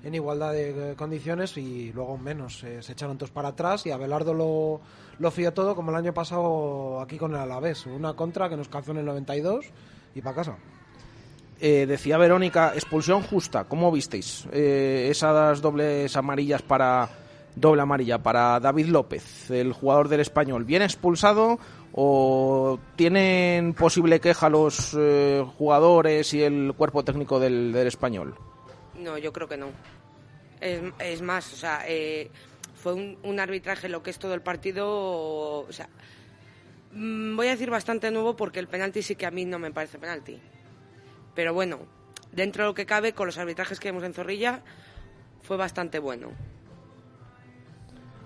en 0.04 0.14
igualdad 0.14 0.52
de 0.52 0.94
condiciones 0.96 1.56
y 1.56 1.92
luego 1.92 2.18
menos, 2.18 2.62
eh, 2.64 2.82
se 2.82 2.92
echaron 2.92 3.18
todos 3.18 3.30
para 3.30 3.48
atrás 3.48 3.86
y 3.86 3.90
Abelardo 3.90 4.34
lo, 4.34 4.80
lo 5.18 5.30
fió 5.30 5.52
todo 5.52 5.74
como 5.74 5.90
el 5.90 5.96
año 5.96 6.12
pasado 6.12 7.00
aquí 7.00 7.16
con 7.16 7.34
el 7.34 7.40
Alavés, 7.40 7.86
una 7.86 8.14
contra 8.14 8.48
que 8.48 8.56
nos 8.56 8.68
calzó 8.68 8.92
en 8.92 8.98
el 8.98 9.06
92 9.06 9.66
y 10.14 10.20
para 10.20 10.36
casa. 10.36 10.58
Eh, 11.60 11.86
decía 11.86 12.18
Verónica, 12.18 12.72
expulsión 12.74 13.22
justa. 13.22 13.64
¿Cómo 13.64 13.90
visteis 13.92 14.46
eh, 14.52 15.08
esas 15.10 15.60
dobles 15.60 16.14
amarillas 16.16 16.62
para 16.62 17.08
doble 17.54 17.82
amarilla 17.82 18.22
para 18.22 18.58
David 18.58 18.86
López, 18.86 19.50
el 19.50 19.72
jugador 19.72 20.08
del 20.08 20.20
español? 20.20 20.64
¿Bien 20.64 20.82
expulsado 20.82 21.58
o 21.92 22.78
tienen 22.96 23.74
posible 23.74 24.20
queja 24.20 24.48
los 24.48 24.96
eh, 24.98 25.44
jugadores 25.56 26.34
y 26.34 26.42
el 26.42 26.74
cuerpo 26.76 27.04
técnico 27.04 27.38
del, 27.38 27.72
del 27.72 27.86
español? 27.86 28.34
No, 29.04 29.18
yo 29.18 29.32
creo 29.32 29.46
que 29.46 29.58
no. 29.58 29.68
Es, 30.60 30.80
es 30.98 31.20
más, 31.20 31.52
o 31.52 31.56
sea, 31.56 31.84
eh, 31.86 32.30
fue 32.74 32.94
un, 32.94 33.18
un 33.22 33.38
arbitraje 33.38 33.88
lo 33.90 34.02
que 34.02 34.10
es 34.10 34.18
todo 34.18 34.32
el 34.32 34.40
partido, 34.40 34.88
o 34.88 35.72
sea, 35.72 35.88
mm, 36.92 37.36
voy 37.36 37.48
a 37.48 37.50
decir 37.50 37.68
bastante 37.68 38.10
nuevo 38.10 38.34
porque 38.34 38.60
el 38.60 38.68
penalti 38.68 39.02
sí 39.02 39.14
que 39.14 39.26
a 39.26 39.30
mí 39.30 39.44
no 39.44 39.58
me 39.58 39.70
parece 39.70 39.98
penalti. 39.98 40.40
Pero 41.34 41.52
bueno, 41.52 41.80
dentro 42.32 42.64
de 42.64 42.70
lo 42.70 42.74
que 42.74 42.86
cabe, 42.86 43.12
con 43.12 43.26
los 43.26 43.36
arbitrajes 43.36 43.78
que 43.78 43.88
vemos 43.88 44.04
en 44.04 44.14
Zorrilla, 44.14 44.62
fue 45.42 45.58
bastante 45.58 45.98
bueno. 45.98 46.30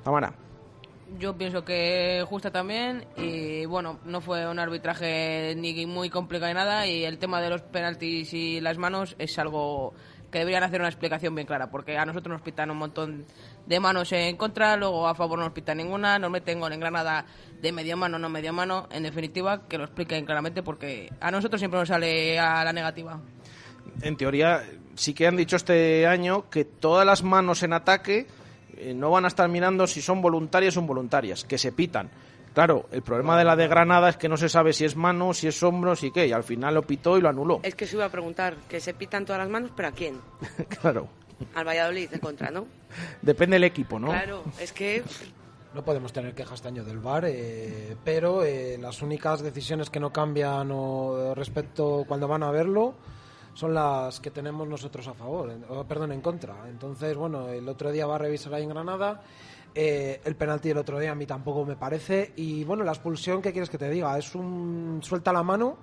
Tamara. 0.05 0.33
Yo 1.19 1.37
pienso 1.37 1.65
que 1.65 2.23
justa 2.29 2.51
también 2.51 3.07
y 3.17 3.65
bueno, 3.65 3.99
no 4.05 4.21
fue 4.21 4.47
un 4.47 4.59
arbitraje 4.59 5.55
ni 5.57 5.87
muy 5.87 6.11
complicado 6.11 6.53
ni 6.53 6.55
nada 6.55 6.87
y 6.87 7.05
el 7.05 7.19
tema 7.19 7.41
de 7.41 7.49
los 7.49 7.63
penaltis 7.63 8.35
y 8.35 8.61
las 8.61 8.77
manos 8.77 9.17
es 9.19 9.39
algo 9.39 9.95
que 10.31 10.39
deberían 10.39 10.63
hacer 10.63 10.81
una 10.81 10.89
explicación 10.89 11.35
bien 11.35 11.47
clara 11.47 11.71
porque 11.71 11.97
a 11.97 12.05
nosotros 12.05 12.33
nos 12.33 12.43
pitan 12.43 12.71
un 12.71 12.79
montón 12.79 13.25
de 13.67 13.81
manos 13.81 14.13
en 14.13 14.37
contra, 14.37 14.77
luego 14.77 15.09
a 15.09 15.15
favor 15.15 15.39
no 15.39 15.45
nos 15.45 15.55
pitan 15.55 15.79
ninguna, 15.79 16.19
nos 16.19 16.31
meten 16.31 16.61
gol 16.61 16.73
en 16.73 16.81
Granada 16.81 17.27
de 17.61 17.73
media 17.73 17.97
mano, 17.97 18.19
no 18.19 18.29
media 18.29 18.53
mano, 18.53 18.89
en 18.91 19.03
definitiva 19.03 19.67
que 19.69 19.79
lo 19.79 19.85
expliquen 19.85 20.25
claramente 20.25 20.63
porque 20.63 21.11
a 21.21 21.31
nosotros 21.31 21.61
siempre 21.61 21.81
nos 21.81 21.89
sale 21.89 22.39
a 22.39 22.65
la 22.65 22.73
negativa. 22.73 23.21
En 24.03 24.17
teoría, 24.17 24.63
sí 24.95 25.15
que 25.15 25.27
han 25.27 25.37
dicho 25.37 25.57
este 25.57 26.07
año 26.07 26.49
que 26.51 26.65
todas 26.65 27.07
las 27.07 27.23
manos 27.23 27.63
en 27.63 27.73
ataque 27.73 28.27
eh, 28.77 28.95
no 28.95 29.11
van 29.11 29.25
a 29.25 29.29
estar 29.29 29.49
mirando 29.49 29.87
si 29.87 30.01
son 30.01 30.23
voluntarias 30.23 30.77
o 30.77 30.81
involuntarias, 30.81 31.45
que 31.45 31.59
se 31.59 31.73
pitan. 31.73 32.11
Claro, 32.59 32.87
el 32.91 33.03
problema 33.03 33.39
de 33.39 33.45
la 33.45 33.55
de 33.55 33.69
Granada 33.69 34.09
es 34.09 34.17
que 34.17 34.29
no 34.29 34.37
se 34.37 34.49
sabe 34.49 34.73
si 34.73 34.85
es 34.85 34.97
mano, 34.97 35.33
si 35.33 35.47
es 35.47 35.63
hombro, 35.63 35.95
si 35.95 36.11
qué, 36.11 36.27
y 36.27 36.33
al 36.33 36.43
final 36.43 36.75
lo 36.75 36.83
pitó 36.83 37.17
y 37.17 37.21
lo 37.21 37.29
anuló. 37.29 37.61
Es 37.63 37.77
que 37.77 37.87
se 37.87 37.95
iba 37.95 38.05
a 38.05 38.09
preguntar, 38.09 38.57
que 38.69 38.81
se 38.81 38.95
pitan 38.95 39.25
todas 39.25 39.39
las 39.39 39.49
manos, 39.49 39.71
pero 39.77 39.91
¿a 39.91 39.93
quién? 39.93 40.21
claro, 40.81 41.07
Al 41.55 41.65
Valladolid 41.65 42.13
en 42.13 42.19
contra, 42.19 42.51
¿no? 42.51 42.67
depende 43.23 43.55
del 43.55 43.63
equipo, 43.63 44.01
¿no? 44.01 44.09
Claro, 44.09 44.43
es 44.61 44.73
que 44.73 45.05
No 45.73 45.85
podemos 45.85 46.13
tener 46.13 46.35
quejas 46.35 46.55
este 46.55 46.67
año 46.67 46.83
del 46.83 46.99
VAR, 46.99 47.27
eh, 47.29 47.95
pero 48.03 48.43
eh, 48.43 48.77
las 48.77 49.03
únicas 49.03 49.41
decisiones 49.41 49.89
que 49.89 50.01
no 50.01 50.13
cambian 50.13 50.69
o, 50.73 51.33
respecto 51.37 52.05
cuando 52.09 52.27
van 52.27 52.43
a 52.43 52.51
verlo 52.51 52.95
son 53.55 53.73
las 53.73 54.19
que 54.19 54.33
tenemos 54.33 54.67
nosotros 54.67 55.07
a 55.07 55.15
favor, 55.15 55.51
en- 55.53 55.65
perdón, 55.87 56.11
en 56.11 56.21
contra. 56.21 56.69
Entonces, 56.69 57.17
bueno, 57.17 57.51
el 57.51 57.69
otro 57.69 57.93
día 57.93 58.05
va 58.07 58.17
a 58.17 58.19
revisar 58.19 58.53
ahí 58.55 58.65
en 58.65 58.71
Granada. 58.71 59.23
Eh, 59.81 60.21
el 60.25 60.35
penalti 60.35 60.71
del 60.71 60.79
otro 60.79 60.99
día 60.99 61.13
a 61.13 61.15
mí 61.15 61.25
tampoco 61.25 61.65
me 61.65 61.77
parece. 61.77 62.33
Y 62.35 62.65
bueno, 62.65 62.83
la 62.83 62.91
expulsión, 62.91 63.41
¿qué 63.41 63.53
quieres 63.53 63.71
que 63.71 63.79
te 63.79 63.89
diga? 63.89 64.19
Es 64.19 64.35
un 64.35 64.99
suelta 65.05 65.33
la 65.33 65.45
mano 65.45 65.79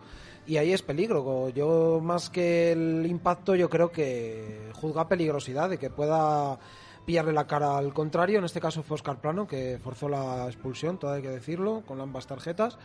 y 0.46 0.58
ahí 0.58 0.74
es 0.74 0.82
peligro. 0.82 1.48
Yo, 1.48 2.02
más 2.04 2.30
que 2.30 2.74
el 2.74 3.06
impacto, 3.06 3.56
yo 3.56 3.70
creo 3.70 3.94
que 3.94 4.70
juzga 4.74 5.08
peligrosidad 5.08 5.70
de 5.70 5.78
que 5.78 5.90
pueda 5.90 6.60
pillarle 7.06 7.32
la 7.32 7.48
cara 7.48 7.78
al 7.78 7.94
contrario. 7.94 8.40
En 8.40 8.44
este 8.44 8.60
caso 8.60 8.84
fue 8.84 8.96
Oscar 8.96 9.22
Plano, 9.22 9.48
que 9.48 9.80
forzó 9.82 10.10
la 10.10 10.48
expulsión, 10.48 10.98
todo 10.98 11.14
hay 11.14 11.22
que 11.22 11.30
decirlo, 11.30 11.84
con 11.88 12.02
ambas 12.02 12.28
tarjetas. 12.28 12.78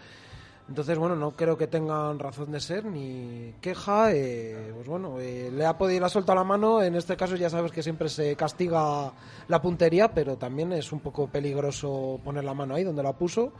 Entonces, 0.70 0.96
bueno, 0.98 1.16
no 1.16 1.32
creo 1.32 1.58
que 1.58 1.66
tengan 1.66 2.20
razón 2.20 2.52
de 2.52 2.60
ser 2.60 2.84
ni 2.84 3.52
queja. 3.60 4.12
eh, 4.12 4.70
pues 4.72 4.86
bueno, 4.86 5.18
eh, 5.18 5.50
le 5.52 5.66
ha 5.66 5.76
podido 5.76 5.98
le 5.98 6.06
ha 6.06 6.08
soltado 6.08 6.36
la 6.36 6.44
mano. 6.44 6.80
En 6.80 6.94
este 6.94 7.16
caso, 7.16 7.34
ya 7.34 7.50
sabes 7.50 7.72
que 7.72 7.82
siempre 7.82 8.08
se 8.08 8.36
castiga 8.36 9.12
la 9.48 9.60
puntería, 9.60 10.14
pero 10.14 10.36
también 10.36 10.72
es 10.72 10.92
un 10.92 11.00
poco 11.00 11.26
peligroso 11.26 12.20
poner 12.22 12.44
la 12.44 12.54
mano 12.54 12.76
ahí 12.76 12.84
donde 12.84 13.02
la 13.02 13.12
puso, 13.12 13.52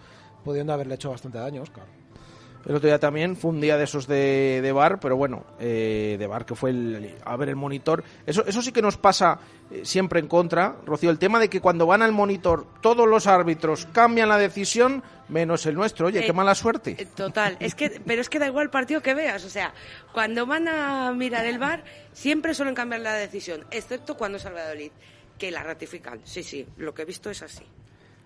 pudiendo 0.45 0.73
haberle 0.73 0.95
hecho 0.95 1.11
bastante 1.11 1.38
daño, 1.38 1.62
Oscar. 1.62 2.00
El 2.67 2.75
otro 2.76 2.88
día 2.88 2.99
también 2.99 3.37
fue 3.37 3.50
un 3.50 3.61
día 3.61 3.79
de 3.79 3.85
esos 3.85 4.07
de, 4.07 4.61
de 4.62 4.73
bar, 4.73 5.00
pero 5.00 5.17
bueno, 5.17 5.45
eh, 5.59 6.17
de 6.19 6.26
bar 6.26 6.45
que 6.45 6.55
fue 6.55 6.71
el, 6.71 7.17
a 7.25 7.37
ver 7.37 7.49
el 7.49 7.57
monitor. 7.57 8.05
Eso, 8.26 8.45
eso 8.47 8.61
sí 8.61 8.71
que 8.71 8.83
nos 8.83 8.99
pasa 8.99 9.38
eh, 9.71 9.81
siempre 9.85 10.21
en 10.21 10.29
contra, 10.29 10.76
Rocío. 10.85 11.11
El 11.11 11.19
tema 11.19 11.40
de 11.40 11.49
que 11.49 11.61
cuando 11.61 11.87
van 11.87 12.02
al 12.02 12.12
monitor 12.12 12.67
todos 12.83 13.09
los 13.09 13.26
árbitros 13.26 13.87
cambian 13.93 14.29
la 14.29 14.37
decisión, 14.37 15.02
menos 15.31 15.64
el 15.64 15.75
nuestro. 15.75 16.09
Oye, 16.09 16.21
Eh, 16.21 16.26
qué 16.26 16.33
mala 16.35 16.55
suerte. 16.55 16.97
eh, 16.99 17.07
Total, 17.14 17.57
es 17.61 17.75
que, 17.75 17.99
pero 18.05 18.21
es 18.21 18.29
que 18.29 18.38
da 18.38 18.47
igual 18.47 18.64
el 18.64 18.71
partido 18.71 19.00
que 19.00 19.14
veas, 19.14 19.43
o 19.45 19.50
sea, 19.50 19.73
cuando 20.12 20.45
van 20.45 20.69
a 20.69 21.12
mirar 21.12 21.47
el 21.47 21.59
bar 21.59 21.83
siempre 22.12 22.52
suelen 22.52 22.75
cambiar 22.75 23.00
la 23.00 23.14
decisión, 23.14 23.64
excepto 23.71 24.17
cuando 24.17 24.37
es 24.37 24.47
que 25.38 25.50
la 25.50 25.62
ratifican. 25.62 26.21
Sí, 26.25 26.43
sí, 26.43 26.67
lo 26.76 26.93
que 26.93 27.02
he 27.02 27.05
visto 27.07 27.31
es 27.31 27.40
así. 27.43 27.64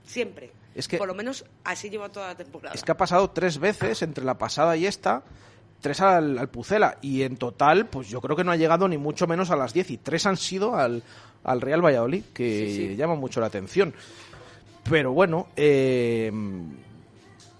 Siempre. 0.04 0.50
Es 0.74 0.88
que- 0.88 0.98
Por 0.98 1.08
lo 1.08 1.14
menos 1.14 1.44
así 1.64 1.88
lleva 1.90 2.08
toda 2.10 2.28
la 2.28 2.34
temporada. 2.36 2.74
Es 2.74 2.82
que 2.82 2.92
ha 2.92 2.96
pasado 2.96 3.30
tres 3.30 3.58
veces 3.58 4.02
entre 4.02 4.24
la 4.24 4.36
pasada 4.36 4.76
y 4.76 4.86
esta, 4.86 5.22
tres 5.80 6.00
al, 6.00 6.38
al 6.38 6.48
Pucela. 6.48 6.98
Y 7.00 7.22
en 7.22 7.36
total, 7.36 7.86
pues 7.86 8.08
yo 8.08 8.20
creo 8.20 8.36
que 8.36 8.44
no 8.44 8.50
ha 8.52 8.56
llegado 8.56 8.88
ni 8.88 8.98
mucho 8.98 9.26
menos 9.26 9.50
a 9.50 9.56
las 9.56 9.72
10. 9.72 9.90
Y 9.92 9.98
tres 9.98 10.26
han 10.26 10.36
sido 10.36 10.74
al, 10.74 11.02
al 11.44 11.60
Real 11.60 11.84
Valladolid, 11.84 12.24
que 12.34 12.66
Sí, 12.68 12.88
sí. 12.88 12.96
llama 12.96 13.14
mucho 13.14 13.40
la 13.40 13.46
atención. 13.46 13.94
Pero 14.88 15.12
bueno, 15.12 15.46
eh, 15.56 16.30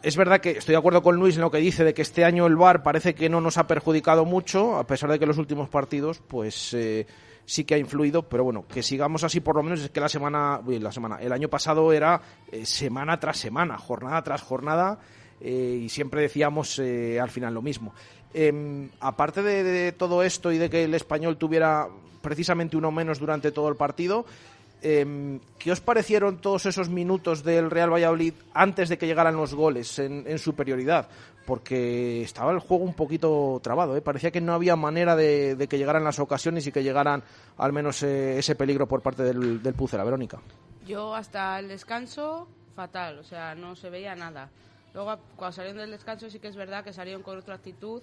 es 0.03 0.17
verdad 0.17 0.41
que 0.41 0.51
estoy 0.51 0.73
de 0.75 0.79
acuerdo 0.79 1.03
con 1.03 1.17
Luis 1.17 1.37
en 1.37 1.41
lo 1.43 1.51
que 1.51 1.59
dice 1.59 1.85
de 1.85 1.95
que 1.95 2.03
este 2.03 2.25
año 2.25 2.47
el 2.47 2.57
VAR 2.57 2.83
parece 2.83 3.15
que 3.15 3.29
no 3.31 3.41
nos 3.41 3.57
ha 3.57 3.67
perjudicado 3.67 4.25
mucho, 4.27 4.77
a 4.77 4.87
pesar 4.87 5.11
de 5.11 5.19
que 5.19 5.25
los 5.27 5.39
últimos 5.39 5.69
partidos, 5.71 6.21
pues 6.29 6.75
eh, 6.75 7.07
sí 7.47 7.65
que 7.65 7.75
ha 7.75 7.79
influido, 7.79 8.23
pero 8.23 8.45
bueno, 8.45 8.65
que 8.67 8.83
sigamos 8.83 9.25
así 9.25 9.41
por 9.41 9.57
lo 9.57 9.63
menos 9.63 9.81
es 9.81 9.91
que 9.91 10.01
la 10.01 10.09
semana, 10.09 10.61
la 10.67 10.93
semana, 10.93 11.19
el 11.21 11.33
año 11.33 11.49
pasado 11.49 11.93
era 11.93 12.21
eh, 12.51 12.65
semana 12.65 13.19
tras 13.21 13.39
semana, 13.39 13.79
jornada 13.79 14.23
tras 14.23 14.43
jornada, 14.43 14.99
eh, 15.41 15.81
y 15.85 15.89
siempre 15.89 16.23
decíamos 16.23 16.79
eh, 16.79 17.21
al 17.21 17.31
final 17.31 17.55
lo 17.55 17.63
mismo. 17.63 17.95
Em, 18.33 18.89
aparte 19.01 19.43
de, 19.43 19.93
todo 19.93 20.23
esto 20.23 20.51
y 20.51 20.59
de 20.59 20.69
que 20.69 20.85
el 20.85 20.95
español 20.95 21.37
tuviera 21.37 21.89
precisamente 22.21 22.77
uno 22.77 22.91
menos 22.91 23.19
durante 23.19 23.53
todo 23.53 23.69
el 23.69 23.77
partido, 23.77 24.25
Em, 24.87 25.41
¿Qué 25.59 25.73
os 25.73 25.81
parecieron 25.81 26.43
todos 26.43 26.67
esos 26.67 26.91
minutos 26.91 27.43
del 27.43 27.71
Real 27.71 27.91
Valladolid 27.91 28.35
antes 28.53 28.91
de 28.91 28.99
que 28.99 29.07
llegaran 29.07 29.35
los 29.35 29.55
goles 29.55 29.99
en 29.99 30.39
superioridad? 30.39 31.09
Porque 31.47 32.23
estaba 32.23 32.53
el 32.53 32.59
juego 32.59 32.85
un 32.85 32.95
poquito 32.95 33.61
trabado, 33.63 33.97
¿eh? 33.97 34.01
parecía 34.01 34.31
que 34.31 34.41
no 34.41 34.55
había 34.55 34.77
manera 34.77 35.15
de, 35.15 35.67
que 35.69 35.77
llegaran 35.79 36.03
las 36.03 36.19
ocasiones 36.19 36.67
y 36.67 36.73
que 36.73 36.83
llegaran 36.83 37.23
al 37.59 37.73
menos 37.73 38.03
eh, 38.03 38.39
ese 38.39 38.55
peligro 38.55 38.87
por 38.89 39.03
parte 39.03 39.23
del, 39.23 39.63
del 39.63 39.75
Verónica. 40.05 40.41
Yo 40.87 41.15
hasta 41.15 41.59
el 41.59 41.69
descanso, 41.69 42.49
fatal, 42.75 43.19
o 43.19 43.25
sea, 43.25 43.55
no 43.55 43.77
se 43.77 43.91
veía 43.91 44.15
nada. 44.15 44.49
Luego, 44.95 45.19
cuando 45.37 45.53
salieron 45.57 45.79
del 45.81 45.91
descanso, 45.91 46.31
sí 46.31 46.39
que 46.39 46.49
es 46.49 46.57
verdad 46.57 46.83
que 46.85 46.93
salieron 46.93 47.23
con 47.23 47.37
otra 47.37 47.57
actitud 47.57 48.03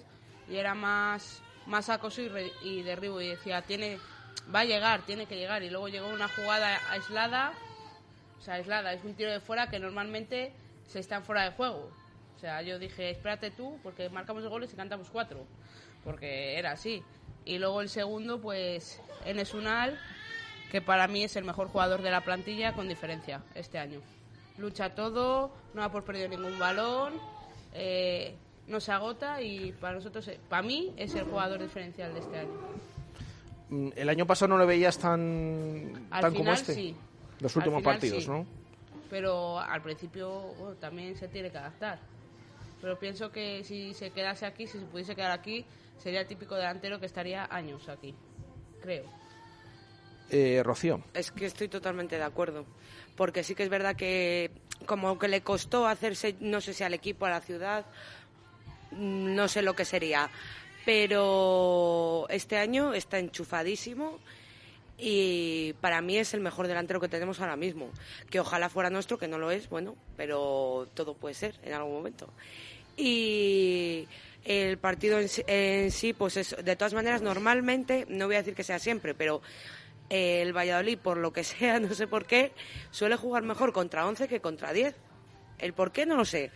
y 0.49 0.57
era 0.57 0.75
más, 0.75 1.41
más 1.65 1.89
acoso 1.89 2.21
y, 2.21 2.27
re- 2.27 2.51
y 2.63 2.83
derribo. 2.83 3.21
Y 3.21 3.27
decía, 3.29 3.61
tiene, 3.61 3.97
va 4.53 4.59
a 4.59 4.65
llegar, 4.65 5.01
tiene 5.01 5.25
que 5.25 5.37
llegar. 5.37 5.63
Y 5.63 5.69
luego 5.69 5.87
llegó 5.87 6.09
una 6.09 6.27
jugada 6.27 6.77
aislada, 6.91 7.53
o 8.39 8.41
sea, 8.43 8.55
aislada, 8.55 8.93
es 8.93 9.03
un 9.03 9.13
tiro 9.15 9.31
de 9.31 9.39
fuera 9.39 9.69
que 9.69 9.79
normalmente 9.79 10.51
se 10.87 10.99
está 10.99 11.21
fuera 11.21 11.43
de 11.43 11.51
juego. 11.51 11.89
O 12.41 12.43
sea, 12.43 12.63
yo 12.63 12.79
dije, 12.79 13.11
espérate 13.11 13.51
tú, 13.51 13.77
porque 13.83 14.09
marcamos 14.09 14.43
goles 14.47 14.73
y 14.73 14.75
cantamos 14.75 15.11
cuatro, 15.11 15.45
porque 16.03 16.57
era 16.57 16.71
así. 16.71 17.03
Y 17.45 17.59
luego 17.59 17.81
el 17.81 17.89
segundo, 17.89 18.41
pues, 18.41 18.99
en 19.25 19.37
Esunal, 19.37 19.99
que 20.71 20.81
para 20.81 21.07
mí 21.07 21.23
es 21.23 21.35
el 21.35 21.43
mejor 21.43 21.67
jugador 21.67 22.01
de 22.01 22.09
la 22.09 22.21
plantilla 22.21 22.73
con 22.73 22.87
diferencia 22.87 23.43
este 23.53 23.77
año. 23.77 24.01
Lucha 24.57 24.95
todo, 24.95 25.51
no 25.75 25.83
ha 25.83 25.91
por 25.91 26.03
perdido 26.03 26.29
ningún 26.29 26.57
balón, 26.57 27.13
eh, 27.75 28.33
no 28.65 28.79
se 28.79 28.91
agota 28.91 29.39
y 29.39 29.71
para 29.73 29.93
nosotros, 29.93 30.27
eh, 30.27 30.39
para 30.49 30.63
mí, 30.63 30.95
es 30.97 31.13
el 31.13 31.25
jugador 31.25 31.61
diferencial 31.61 32.11
de 32.11 32.21
este 32.21 32.39
año. 32.39 32.59
Mm, 33.69 33.89
El 33.95 34.09
año 34.09 34.25
pasado 34.25 34.49
no 34.49 34.57
lo 34.57 34.65
veías 34.65 34.97
tan, 34.97 36.07
Al 36.09 36.21
tan 36.21 36.31
como 36.31 36.45
final, 36.45 36.55
este. 36.55 36.73
sí. 36.73 36.95
Los 37.39 37.55
últimos 37.55 37.81
final, 37.81 37.93
partidos, 37.93 38.23
sí. 38.23 38.29
¿no? 38.31 38.47
Pero 39.11 39.59
al 39.59 39.83
principio 39.83 40.55
bueno, 40.57 40.73
también 40.77 41.15
se 41.15 41.27
tiene 41.27 41.51
que 41.51 41.59
adaptar. 41.59 41.99
Pero 42.81 42.97
pienso 42.97 43.31
que 43.31 43.63
si 43.63 43.93
se 43.93 44.09
quedase 44.09 44.45
aquí, 44.45 44.67
si 44.67 44.79
se 44.79 44.85
pudiese 44.85 45.15
quedar 45.15 45.31
aquí, 45.31 45.65
sería 45.97 46.21
el 46.21 46.27
típico 46.27 46.55
delantero 46.55 46.99
que 46.99 47.05
estaría 47.05 47.47
años 47.51 47.87
aquí, 47.89 48.15
creo. 48.81 49.05
Eh, 50.31 50.61
Rocío. 50.63 51.03
Es 51.13 51.31
que 51.31 51.45
estoy 51.45 51.67
totalmente 51.67 52.17
de 52.17 52.23
acuerdo. 52.23 52.65
Porque 53.15 53.43
sí 53.43 53.53
que 53.53 53.63
es 53.63 53.69
verdad 53.69 53.95
que 53.95 54.51
como 54.85 55.19
que 55.19 55.27
le 55.27 55.41
costó 55.41 55.85
hacerse, 55.87 56.35
no 56.39 56.61
sé 56.61 56.73
si 56.73 56.83
al 56.83 56.93
equipo, 56.93 57.25
a 57.25 57.29
la 57.29 57.41
ciudad, 57.41 57.85
mm, 58.91 59.35
no 59.35 59.47
sé 59.47 59.61
lo 59.61 59.75
que 59.75 59.85
sería. 59.85 60.29
Pero 60.85 62.25
este 62.29 62.57
año 62.57 62.93
está 62.93 63.19
enchufadísimo 63.19 64.19
y 64.97 65.73
para 65.81 66.01
mí 66.01 66.17
es 66.17 66.33
el 66.33 66.39
mejor 66.39 66.67
delantero 66.67 66.99
que 66.99 67.09
tenemos 67.09 67.39
ahora 67.41 67.57
mismo. 67.57 67.91
Que 68.29 68.39
ojalá 68.39 68.69
fuera 68.69 68.89
nuestro, 68.89 69.17
que 69.17 69.27
no 69.27 69.37
lo 69.37 69.51
es, 69.51 69.69
bueno, 69.69 69.95
pero 70.15 70.87
todo 70.93 71.13
puede 71.13 71.35
ser 71.35 71.59
en 71.63 71.73
algún 71.73 71.93
momento. 71.93 72.31
Y 73.03 74.07
el 74.45 74.77
partido 74.77 75.19
en 75.19 75.27
sí, 75.27 75.41
en 75.47 75.89
sí, 75.89 76.13
pues 76.13 76.37
es, 76.37 76.55
de 76.63 76.75
todas 76.75 76.93
maneras, 76.93 77.23
normalmente, 77.23 78.05
no 78.09 78.27
voy 78.27 78.35
a 78.35 78.39
decir 78.39 78.53
que 78.53 78.63
sea 78.63 78.77
siempre, 78.77 79.15
pero 79.15 79.41
eh, 80.11 80.43
el 80.43 80.55
Valladolid, 80.55 80.99
por 80.99 81.17
lo 81.17 81.33
que 81.33 81.43
sea, 81.43 81.79
no 81.79 81.95
sé 81.95 82.05
por 82.05 82.25
qué, 82.25 82.51
suele 82.91 83.15
jugar 83.15 83.41
mejor 83.41 83.73
contra 83.73 84.05
11 84.05 84.27
que 84.27 84.39
contra 84.39 84.71
10. 84.71 84.95
El 85.57 85.73
por 85.73 85.91
qué 85.91 86.05
no 86.05 86.15
lo 86.15 86.25
sé. 86.25 86.51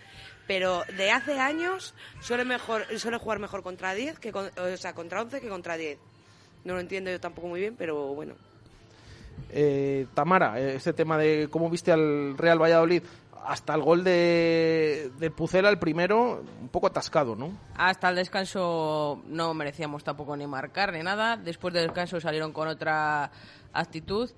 Pero 0.46 0.84
de 0.96 1.10
hace 1.10 1.40
años 1.40 1.96
suele, 2.22 2.46
mejor, 2.46 2.86
suele 3.00 3.18
jugar 3.18 3.40
mejor 3.40 3.64
contra 3.64 3.96
10 3.96 4.20
que 4.20 4.32
o 4.32 4.78
sea, 4.78 4.94
contra 4.94 5.24
11 5.24 5.42
que 5.42 5.50
contra 5.50 5.78
10. 5.78 5.98
No 6.64 6.76
lo 6.76 6.80
entiendo 6.80 7.10
yo 7.10 7.20
tampoco 7.20 7.48
muy 7.48 7.60
bien, 7.60 7.76
pero 7.76 8.14
bueno. 8.14 8.36
Eh, 9.50 10.06
Tamara, 10.14 10.60
eh, 10.60 10.76
este 10.76 10.94
tema 10.94 11.18
de 11.18 11.48
cómo 11.50 11.70
viste 11.70 11.92
al 11.92 12.38
Real 12.38 12.62
Valladolid, 12.62 13.04
hasta 13.46 13.76
el 13.76 13.82
gol 13.82 14.04
de, 14.04 15.12
de 15.18 15.32
Pucela, 15.32 15.70
el 15.70 15.80
primero, 15.80 16.44
un 16.62 16.70
poco 16.70 16.88
atascado, 16.88 17.36
¿no? 17.36 17.52
Hasta 17.76 18.10
el 18.10 18.16
descanso 18.16 19.22
no 19.28 19.54
merecíamos 19.54 20.04
tampoco 20.04 20.36
ni 20.36 20.48
marcar 20.48 20.94
ni 20.94 21.04
nada. 21.04 21.38
Después 21.38 21.74
del 21.74 21.84
descanso 21.88 22.20
salieron 22.20 22.52
con 22.52 22.68
otra 22.68 23.32
actitud, 23.74 24.32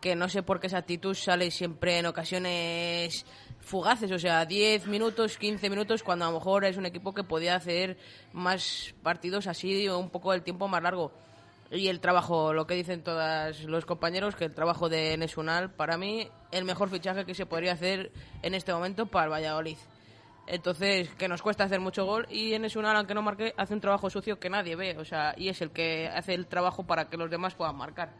que 0.00 0.14
no 0.14 0.28
sé 0.28 0.42
por 0.42 0.60
qué 0.60 0.68
esa 0.68 0.78
actitud 0.78 1.14
sale 1.14 1.50
siempre 1.50 1.98
en 1.98 2.06
ocasiones 2.06 3.24
fugaces, 3.60 4.12
o 4.12 4.18
sea, 4.18 4.44
10 4.44 4.86
minutos, 4.86 5.38
15 5.38 5.70
minutos, 5.70 6.02
cuando 6.02 6.26
a 6.26 6.28
lo 6.28 6.38
mejor 6.38 6.64
es 6.64 6.76
un 6.76 6.86
equipo 6.86 7.14
que 7.14 7.24
podía 7.24 7.56
hacer 7.56 7.96
más 8.32 8.94
partidos 9.02 9.46
así, 9.46 9.88
o 9.88 9.98
un 9.98 10.10
poco 10.10 10.32
el 10.34 10.42
tiempo 10.42 10.68
más 10.68 10.82
largo. 10.82 11.12
Y 11.74 11.88
el 11.88 11.98
trabajo, 11.98 12.52
lo 12.52 12.66
que 12.66 12.74
dicen 12.74 13.02
todos 13.02 13.64
los 13.64 13.84
compañeros, 13.84 14.36
que 14.36 14.44
el 14.44 14.54
trabajo 14.54 14.88
de 14.88 15.16
Nesunal, 15.16 15.72
para 15.72 15.98
mí, 15.98 16.28
el 16.52 16.64
mejor 16.64 16.88
fichaje 16.88 17.24
que 17.24 17.34
se 17.34 17.46
podría 17.46 17.72
hacer 17.72 18.12
en 18.42 18.54
este 18.54 18.72
momento 18.72 19.06
para 19.06 19.24
el 19.24 19.32
Valladolid. 19.32 19.76
Entonces, 20.46 21.08
que 21.14 21.26
nos 21.26 21.42
cuesta 21.42 21.64
hacer 21.64 21.80
mucho 21.80 22.04
gol 22.04 22.26
y 22.30 22.54
en 22.54 22.62
Nesunal, 22.62 22.96
aunque 22.96 23.14
no 23.14 23.22
marque, 23.22 23.54
hace 23.56 23.74
un 23.74 23.80
trabajo 23.80 24.08
sucio 24.08 24.38
que 24.38 24.50
nadie 24.50 24.76
ve, 24.76 24.96
o 24.98 25.04
sea, 25.04 25.34
y 25.36 25.48
es 25.48 25.60
el 25.62 25.70
que 25.70 26.08
hace 26.08 26.34
el 26.34 26.46
trabajo 26.46 26.84
para 26.84 27.08
que 27.08 27.16
los 27.16 27.28
demás 27.28 27.54
puedan 27.54 27.76
marcar. 27.76 28.12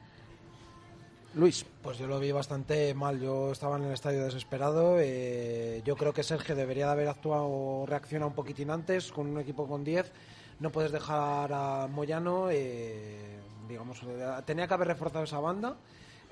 Luis. 1.35 1.67
Pues 1.83 1.99
yo 1.99 2.07
lo 2.07 2.19
vi 2.21 2.33
bastante 2.33 2.95
mal. 2.95 3.21
Yo 3.21 3.53
estaba 3.53 3.77
en 3.77 3.85
el 3.85 3.93
estadio 3.93 4.25
desesperado. 4.25 4.99
eh, 5.01 5.83
yo 5.85 5.97
creo 5.97 6.13
que 6.13 6.23
Sergio 6.23 6.55
debería 6.55 6.87
de 6.87 6.93
haber 6.93 7.09
actuado 7.09 7.47
o 7.47 7.87
reaccionado 7.87 8.29
un 8.29 8.35
poquitín 8.35 8.71
antes 8.71 9.13
con 9.13 9.27
un 9.27 9.41
equipo 9.41 9.67
con 9.67 9.85
10. 9.85 10.13
No 10.61 10.71
puedes 10.71 10.93
dejar 10.93 11.53
a 11.53 11.87
Moyano, 11.89 12.49
eh, 12.51 13.39
digamos, 13.69 14.03
eh, 14.05 14.27
tenía 14.45 14.67
que 14.67 14.75
haber 14.75 14.89
reforzado 14.89 15.25
esa 15.25 15.41
banda. 15.41 15.77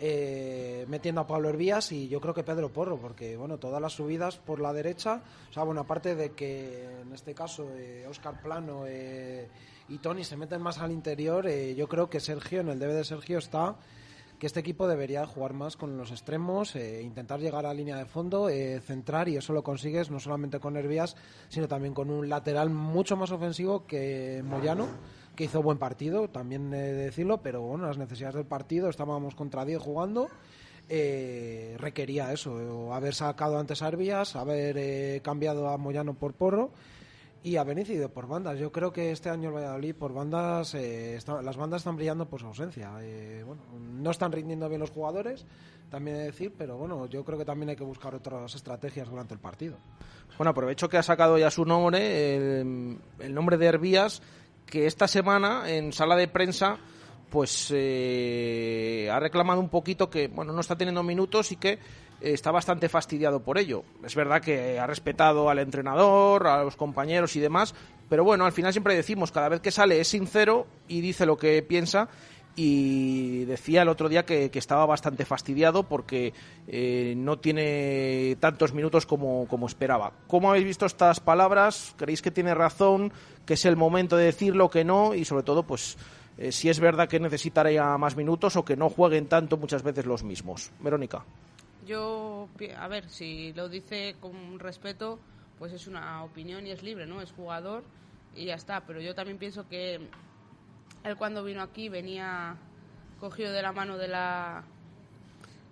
eh, 0.04 0.84
metiendo 0.88 1.20
a 1.20 1.26
Pablo 1.28 1.48
Hervías 1.48 1.92
y 1.92 2.08
yo 2.08 2.20
creo 2.20 2.34
que 2.34 2.42
Pedro 2.42 2.72
Porro, 2.72 2.96
porque 2.98 3.36
bueno, 3.36 3.58
todas 3.58 3.80
las 3.80 3.92
subidas 3.92 4.36
por 4.36 4.60
la 4.60 4.72
derecha, 4.72 5.22
o 5.48 5.52
sea, 5.52 5.62
bueno, 5.62 5.82
aparte 5.82 6.16
de 6.16 6.32
que 6.32 6.84
en 7.02 7.12
este 7.12 7.34
caso 7.34 7.68
eh, 7.76 8.04
Oscar 8.08 8.42
Plano 8.42 8.82
eh, 8.86 9.48
y 9.88 9.98
Tony 9.98 10.24
se 10.24 10.36
meten 10.36 10.60
más 10.60 10.78
al 10.78 10.90
interior, 10.90 11.46
eh, 11.46 11.76
yo 11.76 11.88
creo 11.88 12.10
que 12.10 12.18
Sergio, 12.18 12.62
en 12.62 12.68
el 12.70 12.80
debe 12.80 12.94
de 12.94 13.04
Sergio 13.04 13.38
está 13.38 13.76
que 14.42 14.48
este 14.48 14.58
equipo 14.58 14.88
debería 14.88 15.24
jugar 15.24 15.52
más 15.52 15.76
con 15.76 15.96
los 15.96 16.10
extremos, 16.10 16.74
eh, 16.74 17.00
intentar 17.00 17.38
llegar 17.38 17.64
a 17.64 17.68
la 17.68 17.74
línea 17.74 17.96
de 17.96 18.06
fondo, 18.06 18.48
eh, 18.48 18.80
centrar 18.80 19.28
y 19.28 19.36
eso 19.36 19.52
lo 19.52 19.62
consigues 19.62 20.10
no 20.10 20.18
solamente 20.18 20.58
con 20.58 20.76
Hervías, 20.76 21.14
sino 21.48 21.68
también 21.68 21.94
con 21.94 22.10
un 22.10 22.28
lateral 22.28 22.68
mucho 22.68 23.16
más 23.16 23.30
ofensivo 23.30 23.86
que 23.86 24.42
Moyano, 24.44 24.88
que 25.36 25.44
hizo 25.44 25.62
buen 25.62 25.78
partido, 25.78 26.26
también 26.28 26.70
de 26.70 26.92
decirlo, 26.92 27.40
pero 27.40 27.62
bueno, 27.62 27.86
las 27.86 27.98
necesidades 27.98 28.34
del 28.34 28.46
partido, 28.46 28.88
estábamos 28.88 29.36
contra 29.36 29.64
10 29.64 29.80
jugando, 29.80 30.28
eh, 30.88 31.76
requería 31.78 32.32
eso, 32.32 32.60
eh, 32.60 32.92
haber 32.92 33.14
sacado 33.14 33.60
antes 33.60 33.80
a 33.80 33.86
Hervías, 33.86 34.34
haber 34.34 34.76
eh, 34.76 35.20
cambiado 35.22 35.68
a 35.68 35.78
Moyano 35.78 36.14
por 36.14 36.34
Porro 36.34 36.72
y 37.42 37.56
haber 37.56 37.78
incidido 37.78 38.08
por 38.08 38.26
bandas. 38.26 38.58
Yo 38.58 38.70
creo 38.70 38.92
que 38.92 39.10
este 39.10 39.28
año 39.28 39.48
el 39.48 39.54
Valladolid 39.54 39.94
por 39.94 40.12
bandas, 40.12 40.74
eh, 40.74 41.18
las 41.42 41.56
bandas 41.56 41.80
están 41.80 41.96
brillando 41.96 42.26
por 42.26 42.40
su 42.40 42.46
ausencia. 42.46 42.92
Eh, 43.00 43.42
bueno, 43.44 43.62
no 43.80 44.10
están 44.10 44.32
rindiendo 44.32 44.68
bien 44.68 44.80
los 44.80 44.90
jugadores, 44.90 45.44
también 45.90 46.16
he 46.16 46.20
de 46.20 46.26
decir, 46.26 46.52
pero 46.56 46.76
bueno, 46.76 47.06
yo 47.06 47.24
creo 47.24 47.38
que 47.38 47.44
también 47.44 47.70
hay 47.70 47.76
que 47.76 47.84
buscar 47.84 48.14
otras 48.14 48.54
estrategias 48.54 49.08
durante 49.08 49.34
el 49.34 49.40
partido. 49.40 49.76
Bueno, 50.38 50.50
aprovecho 50.50 50.88
que 50.88 50.98
ha 50.98 51.02
sacado 51.02 51.36
ya 51.36 51.50
su 51.50 51.64
nombre, 51.64 52.36
el, 52.36 52.98
el 53.18 53.34
nombre 53.34 53.56
de 53.56 53.66
Hervías, 53.66 54.22
que 54.66 54.86
esta 54.86 55.08
semana 55.08 55.70
en 55.70 55.92
sala 55.92 56.16
de 56.16 56.28
prensa 56.28 56.78
pues 57.32 57.72
eh, 57.74 59.08
ha 59.10 59.18
reclamado 59.18 59.58
un 59.58 59.70
poquito 59.70 60.10
que 60.10 60.28
bueno 60.28 60.52
no 60.52 60.60
está 60.60 60.76
teniendo 60.76 61.02
minutos 61.02 61.50
y 61.50 61.56
que 61.56 61.78
está 62.22 62.50
bastante 62.50 62.88
fastidiado 62.88 63.42
por 63.42 63.58
ello. 63.58 63.84
Es 64.04 64.14
verdad 64.14 64.40
que 64.40 64.78
ha 64.78 64.86
respetado 64.86 65.50
al 65.50 65.58
entrenador, 65.58 66.46
a 66.46 66.62
los 66.64 66.76
compañeros 66.76 67.36
y 67.36 67.40
demás, 67.40 67.74
pero 68.08 68.24
bueno, 68.24 68.44
al 68.44 68.52
final 68.52 68.72
siempre 68.72 68.94
decimos, 68.94 69.32
cada 69.32 69.48
vez 69.48 69.60
que 69.60 69.70
sale 69.70 70.00
es 70.00 70.08
sincero 70.08 70.66
y 70.88 71.00
dice 71.00 71.26
lo 71.26 71.36
que 71.36 71.62
piensa 71.62 72.08
y 72.54 73.44
decía 73.46 73.82
el 73.82 73.88
otro 73.88 74.08
día 74.08 74.24
que, 74.24 74.50
que 74.50 74.58
estaba 74.58 74.84
bastante 74.84 75.24
fastidiado 75.24 75.84
porque 75.84 76.34
eh, 76.68 77.14
no 77.16 77.38
tiene 77.38 78.36
tantos 78.40 78.74
minutos 78.74 79.06
como, 79.06 79.46
como 79.48 79.66
esperaba. 79.66 80.12
¿Cómo 80.26 80.50
habéis 80.50 80.66
visto 80.66 80.86
estas 80.86 81.20
palabras? 81.20 81.94
¿Creéis 81.96 82.22
que 82.22 82.30
tiene 82.30 82.54
razón? 82.54 83.12
¿Que 83.46 83.54
es 83.54 83.64
el 83.64 83.76
momento 83.76 84.16
de 84.16 84.26
decirlo? 84.26 84.68
¿Que 84.68 84.84
no? 84.84 85.14
Y 85.14 85.24
sobre 85.24 85.44
todo, 85.44 85.62
pues 85.62 85.96
eh, 86.36 86.52
si 86.52 86.68
es 86.68 86.80
verdad 86.80 87.08
que 87.08 87.20
necesitaría 87.20 87.96
más 87.98 88.16
minutos 88.16 88.56
o 88.56 88.64
que 88.64 88.76
no 88.76 88.90
jueguen 88.90 89.26
tanto 89.26 89.56
muchas 89.56 89.82
veces 89.82 90.06
los 90.06 90.22
mismos. 90.22 90.70
Verónica. 90.80 91.24
Yo, 91.86 92.48
a 92.76 92.88
ver, 92.88 93.08
si 93.08 93.52
lo 93.54 93.68
dice 93.68 94.16
con 94.20 94.58
respeto, 94.58 95.18
pues 95.58 95.72
es 95.72 95.86
una 95.86 96.22
opinión 96.22 96.66
y 96.66 96.70
es 96.70 96.82
libre, 96.82 97.06
¿no? 97.06 97.20
Es 97.20 97.32
jugador 97.32 97.84
y 98.34 98.46
ya 98.46 98.54
está. 98.54 98.84
Pero 98.86 99.00
yo 99.00 99.14
también 99.14 99.38
pienso 99.38 99.68
que 99.68 99.94
él 101.04 101.16
cuando 101.16 101.42
vino 101.42 101.62
aquí 101.62 101.88
venía 101.88 102.56
cogido 103.18 103.52
de 103.52 103.62
la 103.62 103.72
mano 103.72 103.98
de 103.98 104.08
la 104.08 104.64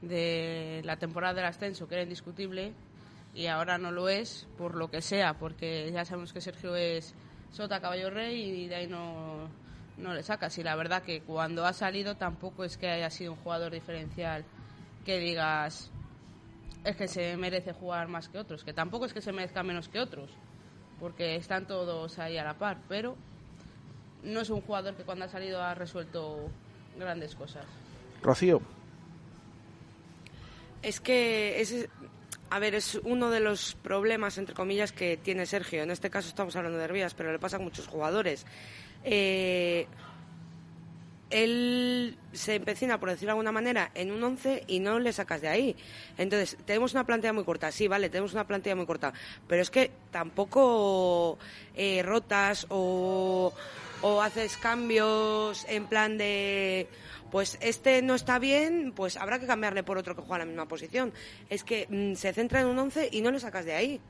de 0.02 0.80
la 0.84 0.96
temporada 0.96 1.34
del 1.34 1.44
ascenso, 1.44 1.86
que 1.86 1.94
era 1.94 2.04
indiscutible, 2.04 2.72
y 3.34 3.46
ahora 3.46 3.78
no 3.78 3.90
lo 3.92 4.08
es, 4.08 4.48
por 4.56 4.74
lo 4.74 4.90
que 4.90 5.02
sea, 5.02 5.34
porque 5.34 5.90
ya 5.92 6.04
sabemos 6.04 6.32
que 6.32 6.40
Sergio 6.40 6.74
es 6.74 7.14
sota 7.50 7.80
caballo 7.80 8.10
rey 8.10 8.64
y 8.64 8.68
de 8.68 8.74
ahí 8.76 8.86
no, 8.86 9.48
no 9.98 10.14
le 10.14 10.22
sacas. 10.22 10.56
Y 10.58 10.62
la 10.62 10.74
verdad 10.74 11.02
que 11.02 11.22
cuando 11.22 11.66
ha 11.66 11.72
salido 11.72 12.16
tampoco 12.16 12.64
es 12.64 12.76
que 12.76 12.88
haya 12.88 13.10
sido 13.10 13.32
un 13.32 13.38
jugador 13.38 13.72
diferencial 13.72 14.44
que 15.04 15.18
digas 15.18 15.90
es 16.84 16.96
que 16.96 17.08
se 17.08 17.36
merece 17.36 17.72
jugar 17.72 18.08
más 18.08 18.28
que 18.28 18.38
otros, 18.38 18.64
que 18.64 18.72
tampoco 18.72 19.06
es 19.06 19.12
que 19.12 19.20
se 19.20 19.32
merezca 19.32 19.62
menos 19.62 19.88
que 19.88 20.00
otros, 20.00 20.30
porque 20.98 21.36
están 21.36 21.66
todos 21.66 22.18
ahí 22.18 22.38
a 22.38 22.44
la 22.44 22.54
par, 22.54 22.78
pero 22.88 23.16
no 24.22 24.40
es 24.40 24.50
un 24.50 24.60
jugador 24.60 24.94
que 24.94 25.04
cuando 25.04 25.24
ha 25.24 25.28
salido 25.28 25.62
ha 25.62 25.74
resuelto 25.74 26.50
grandes 26.98 27.34
cosas. 27.34 27.64
Rocío. 28.22 28.60
Es 30.82 31.00
que 31.00 31.60
es, 31.60 31.88
a 32.50 32.58
ver, 32.58 32.74
es 32.74 32.94
uno 33.04 33.30
de 33.30 33.40
los 33.40 33.74
problemas, 33.76 34.38
entre 34.38 34.54
comillas, 34.54 34.92
que 34.92 35.16
tiene 35.16 35.46
Sergio. 35.46 35.82
En 35.82 35.90
este 35.90 36.10
caso 36.10 36.28
estamos 36.28 36.56
hablando 36.56 36.78
de 36.78 36.84
Hervías, 36.84 37.14
pero 37.14 37.32
le 37.32 37.38
pasa 37.38 37.56
a 37.56 37.60
muchos 37.60 37.86
jugadores. 37.86 38.46
Eh, 39.04 39.86
él 41.30 42.18
se 42.32 42.56
empecina, 42.56 42.98
por 42.98 43.10
decirlo 43.10 43.28
de 43.28 43.32
alguna 43.32 43.52
manera, 43.52 43.90
en 43.94 44.10
un 44.10 44.22
11 44.22 44.64
y 44.66 44.80
no 44.80 44.98
le 44.98 45.12
sacas 45.12 45.40
de 45.40 45.48
ahí. 45.48 45.76
Entonces, 46.18 46.56
tenemos 46.64 46.92
una 46.92 47.04
plantilla 47.04 47.32
muy 47.32 47.44
corta, 47.44 47.72
sí, 47.72 47.88
vale, 47.88 48.10
tenemos 48.10 48.32
una 48.32 48.46
plantilla 48.46 48.76
muy 48.76 48.86
corta, 48.86 49.12
pero 49.46 49.62
es 49.62 49.70
que 49.70 49.90
tampoco 50.10 51.38
eh, 51.74 52.02
rotas 52.02 52.66
o, 52.68 53.52
o 54.02 54.22
haces 54.22 54.56
cambios 54.56 55.64
en 55.68 55.86
plan 55.86 56.18
de, 56.18 56.88
pues 57.30 57.58
este 57.60 58.02
no 58.02 58.14
está 58.14 58.38
bien, 58.38 58.92
pues 58.94 59.16
habrá 59.16 59.38
que 59.38 59.46
cambiarle 59.46 59.82
por 59.82 59.98
otro 59.98 60.14
que 60.14 60.22
juega 60.22 60.38
la 60.38 60.46
misma 60.46 60.66
posición. 60.66 61.12
Es 61.48 61.64
que 61.64 61.86
mm, 61.88 62.14
se 62.14 62.32
centra 62.32 62.60
en 62.60 62.66
un 62.66 62.78
11 62.78 63.08
y 63.12 63.20
no 63.22 63.30
le 63.30 63.40
sacas 63.40 63.64
de 63.64 63.74
ahí. 63.74 64.00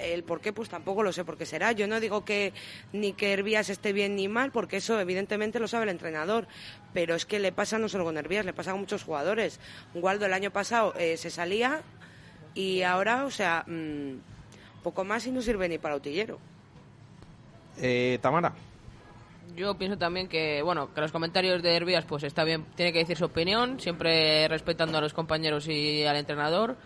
El 0.00 0.24
por 0.24 0.40
qué, 0.40 0.52
pues 0.52 0.68
tampoco 0.68 1.02
lo 1.02 1.12
sé 1.12 1.24
por 1.24 1.36
qué 1.36 1.46
será. 1.46 1.72
Yo 1.72 1.86
no 1.86 2.00
digo 2.00 2.24
que 2.24 2.52
ni 2.92 3.12
que 3.12 3.32
Hervías 3.32 3.70
esté 3.70 3.92
bien 3.92 4.16
ni 4.16 4.28
mal, 4.28 4.50
porque 4.50 4.78
eso 4.78 4.98
evidentemente 5.00 5.60
lo 5.60 5.68
sabe 5.68 5.84
el 5.84 5.90
entrenador. 5.90 6.46
Pero 6.92 7.14
es 7.14 7.26
que 7.26 7.38
le 7.38 7.52
pasa 7.52 7.78
no 7.78 7.88
solo 7.88 8.04
con 8.04 8.16
Hervías, 8.16 8.44
le 8.44 8.52
pasa 8.52 8.72
a 8.72 8.76
muchos 8.76 9.04
jugadores. 9.04 9.60
Waldo 9.94 10.26
el 10.26 10.32
año 10.32 10.50
pasado 10.50 10.94
eh, 10.96 11.16
se 11.16 11.30
salía 11.30 11.82
y 12.54 12.82
ahora, 12.82 13.24
o 13.24 13.30
sea, 13.30 13.64
mm, 13.66 14.16
poco 14.82 15.04
más 15.04 15.26
y 15.26 15.30
no 15.30 15.42
sirve 15.42 15.68
ni 15.68 15.78
para 15.78 15.96
utillero. 15.96 16.38
Eh, 17.78 18.18
Tamara. 18.20 18.52
Yo 19.56 19.74
pienso 19.76 19.98
también 19.98 20.28
que, 20.28 20.62
bueno, 20.62 20.94
que 20.94 21.00
los 21.00 21.12
comentarios 21.12 21.62
de 21.62 21.74
Hervías, 21.74 22.04
pues 22.04 22.22
está 22.22 22.44
bien, 22.44 22.64
tiene 22.76 22.92
que 22.92 23.00
decir 23.00 23.16
su 23.16 23.24
opinión, 23.24 23.80
siempre 23.80 24.46
respetando 24.48 24.98
a 24.98 25.00
los 25.00 25.12
compañeros 25.12 25.66
y 25.68 26.04
al 26.04 26.16
entrenador. 26.16 26.76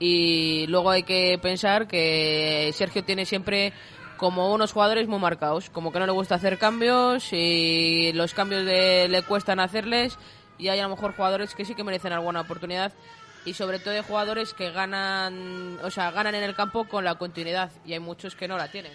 Y 0.00 0.66
luego 0.68 0.90
hay 0.90 1.02
que 1.04 1.38
pensar 1.40 1.86
que 1.86 2.72
Sergio 2.74 3.04
tiene 3.04 3.26
siempre 3.26 3.72
como 4.16 4.52
unos 4.52 4.72
jugadores 4.72 5.06
muy 5.08 5.18
marcados, 5.18 5.70
como 5.70 5.92
que 5.92 5.98
no 5.98 6.06
le 6.06 6.12
gusta 6.12 6.34
hacer 6.34 6.58
cambios 6.58 7.32
y 7.32 8.10
los 8.14 8.34
cambios 8.34 8.64
de- 8.64 9.08
le 9.08 9.22
cuestan 9.22 9.60
hacerles 9.60 10.18
y 10.58 10.68
hay 10.68 10.78
a 10.80 10.84
lo 10.84 10.90
mejor 10.90 11.14
jugadores 11.14 11.54
que 11.54 11.64
sí 11.64 11.74
que 11.74 11.84
merecen 11.84 12.12
alguna 12.12 12.40
oportunidad 12.42 12.92
y 13.46 13.54
sobre 13.54 13.78
todo 13.78 13.94
de 13.94 14.02
jugadores 14.02 14.52
que 14.52 14.70
ganan, 14.72 15.78
o 15.82 15.90
sea, 15.90 16.10
ganan 16.10 16.34
en 16.34 16.42
el 16.44 16.54
campo 16.54 16.84
con 16.84 17.04
la 17.04 17.14
continuidad 17.16 17.70
y 17.86 17.92
hay 17.94 18.00
muchos 18.00 18.34
que 18.34 18.48
no 18.48 18.56
la 18.58 18.68
tienen. 18.68 18.92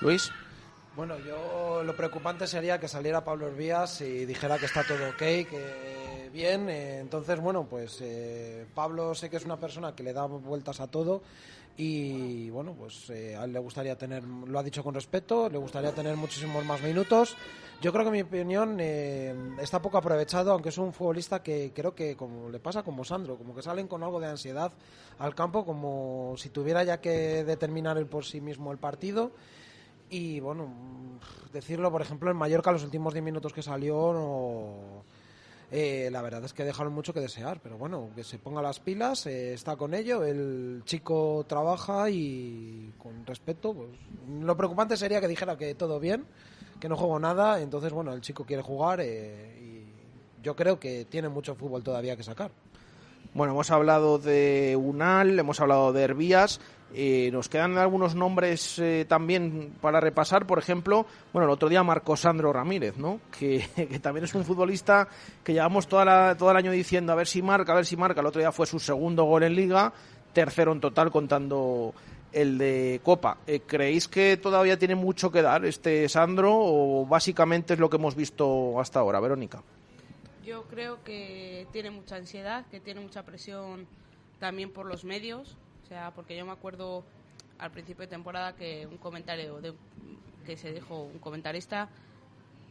Luis. 0.00 0.32
Bueno, 0.98 1.16
yo 1.20 1.84
lo 1.84 1.94
preocupante 1.94 2.48
sería 2.48 2.80
que 2.80 2.88
saliera 2.88 3.22
Pablo 3.22 3.46
Herbías 3.46 4.00
y 4.00 4.26
dijera 4.26 4.58
que 4.58 4.66
está 4.66 4.82
todo 4.82 5.10
ok, 5.10 5.16
que 5.16 6.28
bien. 6.32 6.68
eh, 6.68 6.98
entonces, 6.98 7.38
bueno, 7.38 7.68
pues 7.70 8.00
eh, 8.00 8.66
Pablo 8.74 9.14
sé 9.14 9.30
que 9.30 9.36
es 9.36 9.44
una 9.44 9.60
persona 9.60 9.94
que 9.94 10.02
le 10.02 10.12
da 10.12 10.26
vueltas 10.26 10.80
a 10.80 10.88
todo 10.88 11.22
y, 11.76 12.50
bueno, 12.50 12.74
pues 12.76 13.10
eh, 13.10 13.36
a 13.36 13.44
él 13.44 13.52
le 13.52 13.60
gustaría 13.60 13.96
tener, 13.96 14.24
lo 14.24 14.58
ha 14.58 14.62
dicho 14.64 14.82
con 14.82 14.92
respeto, 14.92 15.48
le 15.48 15.58
gustaría 15.58 15.92
tener 15.94 16.16
muchísimos 16.16 16.64
más 16.64 16.82
minutos. 16.82 17.36
Yo 17.80 17.92
creo 17.92 18.04
que 18.04 18.10
mi 18.10 18.22
opinión 18.22 18.78
eh, 18.80 19.32
está 19.62 19.80
poco 19.80 19.98
aprovechado, 19.98 20.50
aunque 20.50 20.70
es 20.70 20.78
un 20.78 20.92
futbolista 20.92 21.44
que 21.44 21.70
creo 21.72 21.94
que 21.94 22.16
como 22.16 22.50
le 22.50 22.58
pasa 22.58 22.82
como 22.82 23.04
Sandro, 23.04 23.38
como 23.38 23.54
que 23.54 23.62
salen 23.62 23.86
con 23.86 24.02
algo 24.02 24.18
de 24.18 24.26
ansiedad 24.26 24.72
al 25.20 25.36
campo, 25.36 25.64
como 25.64 26.34
si 26.36 26.48
tuviera 26.48 26.82
ya 26.82 27.00
que 27.00 27.44
determinar 27.44 27.98
él 27.98 28.06
por 28.06 28.24
sí 28.24 28.40
mismo 28.40 28.72
el 28.72 28.78
partido. 28.78 29.30
Y 30.10 30.40
bueno, 30.40 30.66
mm, 30.66 31.52
decirlo, 31.52 31.90
por 31.90 32.02
ejemplo, 32.02 32.30
en 32.30 32.36
Mallorca, 32.36 32.72
los 32.72 32.84
últimos 32.84 33.12
10 33.12 33.24
minutos 33.24 33.52
que 33.52 33.62
salió, 33.62 34.12
no- 34.12 35.04
eh, 35.70 36.08
la 36.10 36.22
verdad 36.22 36.42
es 36.44 36.54
que 36.54 36.64
dejaron 36.64 36.92
mucho 36.94 37.12
que 37.12 37.20
desear. 37.20 37.60
Pero 37.62 37.76
bueno, 37.76 38.08
que 38.16 38.24
se 38.24 38.38
ponga 38.38 38.62
las 38.62 38.80
pilas, 38.80 39.26
eh, 39.26 39.52
está 39.52 39.76
con 39.76 39.92
ello, 39.94 40.24
el 40.24 40.82
chico 40.86 41.44
trabaja 41.46 42.08
y 42.10 42.92
con 42.98 43.26
respeto. 43.26 43.74
Pues, 43.74 43.90
lo 44.40 44.56
preocupante 44.56 44.96
sería 44.96 45.20
que 45.20 45.28
dijera 45.28 45.58
que 45.58 45.74
todo 45.74 46.00
bien, 46.00 46.24
que 46.80 46.88
no 46.88 46.96
juego 46.96 47.18
nada. 47.18 47.60
Entonces, 47.60 47.92
bueno, 47.92 48.12
el 48.14 48.22
chico 48.22 48.44
quiere 48.46 48.62
jugar 48.62 49.00
eh, 49.02 49.58
y 49.60 50.42
yo 50.42 50.56
creo 50.56 50.80
que 50.80 51.04
tiene 51.04 51.28
mucho 51.28 51.54
fútbol 51.54 51.82
todavía 51.82 52.16
que 52.16 52.22
sacar. 52.22 52.50
Bueno, 53.34 53.52
hemos 53.52 53.70
hablado 53.70 54.18
de 54.18 54.74
Unal, 54.80 55.38
hemos 55.38 55.60
hablado 55.60 55.92
de 55.92 56.02
Herbías. 56.02 56.60
Eh, 56.94 57.30
nos 57.32 57.48
quedan 57.48 57.76
algunos 57.78 58.14
nombres 58.14 58.78
eh, 58.78 59.04
también 59.08 59.72
para 59.80 60.00
repasar. 60.00 60.46
Por 60.46 60.58
ejemplo, 60.58 61.06
bueno, 61.32 61.46
el 61.46 61.52
otro 61.52 61.68
día 61.68 61.82
Marco 61.82 62.16
Sandro 62.16 62.52
Ramírez, 62.52 62.96
¿no? 62.96 63.20
Que, 63.38 63.66
que 63.76 63.98
también 63.98 64.24
es 64.24 64.34
un 64.34 64.44
futbolista 64.44 65.08
que 65.44 65.52
llevamos 65.52 65.86
toda 65.86 66.04
la- 66.04 66.36
todo 66.36 66.50
el 66.50 66.56
año 66.56 66.70
diciendo 66.72 67.12
a 67.12 67.16
ver 67.16 67.26
si 67.26 67.42
marca, 67.42 67.72
a 67.72 67.76
ver 67.76 67.86
si 67.86 67.96
marca. 67.96 68.20
El 68.20 68.26
otro 68.26 68.40
día 68.40 68.52
fue 68.52 68.66
su 68.66 68.78
segundo 68.78 69.24
gol 69.24 69.42
en 69.42 69.54
Liga, 69.54 69.92
tercero 70.32 70.72
en 70.72 70.80
total 70.80 71.10
contando 71.10 71.92
el 72.32 72.58
de 72.58 73.00
Copa. 73.02 73.38
Eh, 73.46 73.60
¿Creéis 73.66 74.06
que 74.08 74.36
todavía 74.36 74.78
tiene 74.78 74.94
mucho 74.94 75.30
que 75.30 75.42
dar 75.42 75.64
este 75.64 76.08
Sandro 76.08 76.52
o 76.54 77.06
básicamente 77.06 77.74
es 77.74 77.80
lo 77.80 77.88
que 77.88 77.96
hemos 77.96 78.14
visto 78.14 78.78
hasta 78.80 79.00
ahora, 79.00 79.18
Verónica? 79.20 79.62
Yo 80.44 80.62
creo 80.64 81.02
que 81.04 81.66
tiene 81.72 81.90
mucha 81.90 82.16
ansiedad, 82.16 82.64
que 82.70 82.80
tiene 82.80 83.00
mucha 83.00 83.22
presión 83.22 83.86
también 84.38 84.70
por 84.70 84.86
los 84.86 85.04
medios. 85.04 85.56
O 85.88 85.90
sea, 85.90 86.10
porque 86.10 86.36
yo 86.36 86.44
me 86.44 86.52
acuerdo 86.52 87.02
al 87.58 87.70
principio 87.70 88.02
de 88.02 88.08
temporada 88.08 88.54
que 88.54 88.86
un 88.86 88.98
comentario 88.98 89.58
de, 89.62 89.72
que 90.44 90.54
se 90.54 90.70
dijo 90.70 91.04
un 91.04 91.18
comentarista, 91.18 91.88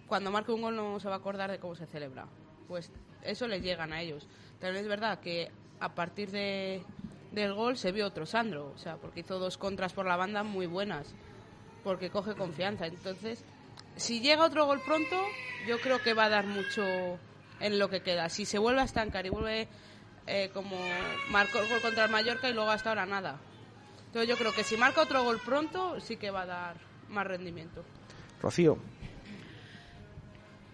cuando 0.06 0.30
marque 0.30 0.51
un 0.51 0.62
gol 0.62 0.75
no 0.75 0.99
se 0.99 1.08
va 1.08 1.15
a 1.15 1.17
acordar 1.17 1.49
de 1.49 1.58
cómo 1.58 1.73
se 1.73 1.88
celebra. 1.88 2.27
Pues 2.67 2.91
eso 3.23 3.47
les 3.47 3.63
llegan 3.63 3.91
a 3.91 4.03
ellos. 4.03 4.27
También 4.60 4.84
es 4.84 4.88
verdad 4.88 5.19
que 5.19 5.49
a 5.80 5.95
partir 5.95 6.30
de, 6.30 6.84
del 7.32 7.56
gol 7.56 7.75
se 7.75 7.91
vio 7.91 8.06
otro 8.06 8.27
Sandro, 8.27 8.71
o 8.75 8.77
sea, 8.77 8.97
porque 8.97 9.21
hizo 9.21 9.39
dos 9.39 9.58
contras 9.58 9.93
por 9.93 10.06
la 10.06 10.15
banda 10.15 10.43
muy 10.43 10.67
buenas, 10.67 11.15
porque 11.84 12.12
coge 12.12 12.36
confianza. 12.36 12.86
Entonces, 12.86 13.43
si 13.95 14.21
llega 14.21 14.45
otro 14.45 14.67
gol 14.67 14.80
pronto, 14.86 15.15
yo 15.67 15.80
creo 15.80 16.03
que 16.03 16.13
va 16.13 16.25
a 16.25 16.30
dar 16.30 16.45
mucho 16.45 16.84
en 17.60 17.80
lo 17.80 17.89
que 17.89 18.01
queda. 18.01 18.30
Si 18.30 18.45
se 18.45 18.60
vuelve 18.60 18.82
a 18.82 18.86
estancar 18.86 19.25
y 19.25 19.30
vuelve 19.30 19.67
eh, 20.27 20.51
como 20.53 20.77
marcó 21.29 21.59
el 21.59 21.69
gol 21.69 21.81
contra 21.81 22.05
el 22.05 22.11
Mallorca 22.11 22.49
y 22.49 22.53
luego 22.53 22.69
hasta 22.69 22.89
ahora 22.89 23.05
nada. 23.05 23.39
Entonces 24.07 24.29
yo 24.29 24.37
creo 24.37 24.53
que 24.53 24.63
si 24.63 24.77
marca 24.77 25.01
otro 25.01 25.23
gol 25.23 25.39
pronto, 25.43 25.99
sí 25.99 26.17
que 26.17 26.31
va 26.31 26.41
a 26.41 26.45
dar 26.45 26.75
más 27.09 27.25
rendimiento. 27.25 27.83
Rocío. 28.41 28.77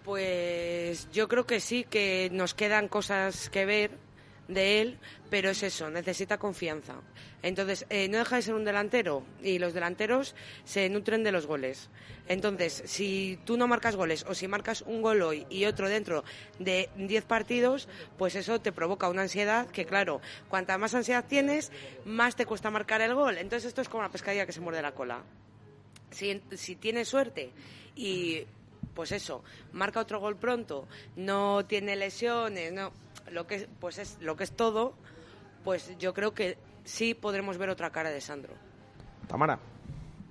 Pues 0.04 1.10
yo 1.12 1.28
creo 1.28 1.46
que 1.46 1.60
sí, 1.60 1.84
que 1.84 2.28
nos 2.32 2.54
quedan 2.54 2.88
cosas 2.88 3.48
que 3.48 3.64
ver 3.64 4.03
de 4.48 4.80
él, 4.80 4.98
pero 5.30 5.50
es 5.50 5.62
eso, 5.62 5.90
necesita 5.90 6.38
confianza. 6.38 6.94
Entonces, 7.42 7.86
eh, 7.90 8.08
no 8.08 8.18
deja 8.18 8.36
de 8.36 8.42
ser 8.42 8.54
un 8.54 8.64
delantero 8.64 9.22
y 9.42 9.58
los 9.58 9.74
delanteros 9.74 10.34
se 10.64 10.88
nutren 10.88 11.24
de 11.24 11.32
los 11.32 11.46
goles. 11.46 11.90
Entonces, 12.26 12.82
si 12.86 13.38
tú 13.44 13.56
no 13.56 13.68
marcas 13.68 13.96
goles 13.96 14.24
o 14.28 14.34
si 14.34 14.48
marcas 14.48 14.82
un 14.82 15.02
gol 15.02 15.22
hoy 15.22 15.46
y 15.50 15.66
otro 15.66 15.88
dentro 15.88 16.24
de 16.58 16.88
10 16.96 17.24
partidos, 17.24 17.88
pues 18.16 18.34
eso 18.34 18.60
te 18.60 18.72
provoca 18.72 19.08
una 19.08 19.22
ansiedad 19.22 19.66
que, 19.68 19.84
claro, 19.84 20.20
cuanta 20.48 20.78
más 20.78 20.94
ansiedad 20.94 21.24
tienes, 21.26 21.70
más 22.04 22.36
te 22.36 22.46
cuesta 22.46 22.70
marcar 22.70 23.00
el 23.02 23.14
gol. 23.14 23.36
Entonces, 23.38 23.68
esto 23.68 23.82
es 23.82 23.88
como 23.88 24.02
la 24.02 24.10
pescadilla 24.10 24.46
que 24.46 24.52
se 24.52 24.60
muerde 24.60 24.80
la 24.80 24.92
cola 24.92 25.22
si, 26.14 26.40
si 26.52 26.76
tiene 26.76 27.04
suerte 27.04 27.50
y 27.96 28.44
pues 28.94 29.10
eso, 29.12 29.42
marca 29.72 30.00
otro 30.00 30.20
gol 30.20 30.36
pronto, 30.36 30.86
no 31.16 31.66
tiene 31.66 31.96
lesiones, 31.96 32.72
no, 32.72 32.92
lo 33.30 33.46
que 33.46 33.68
pues 33.80 33.98
es 33.98 34.18
lo 34.20 34.36
que 34.36 34.44
es 34.44 34.52
todo, 34.52 34.94
pues 35.64 35.96
yo 35.98 36.14
creo 36.14 36.34
que 36.34 36.58
sí 36.84 37.14
podremos 37.14 37.58
ver 37.58 37.70
otra 37.70 37.90
cara 37.90 38.10
de 38.10 38.20
Sandro. 38.20 38.54
Tamara. 39.26 39.58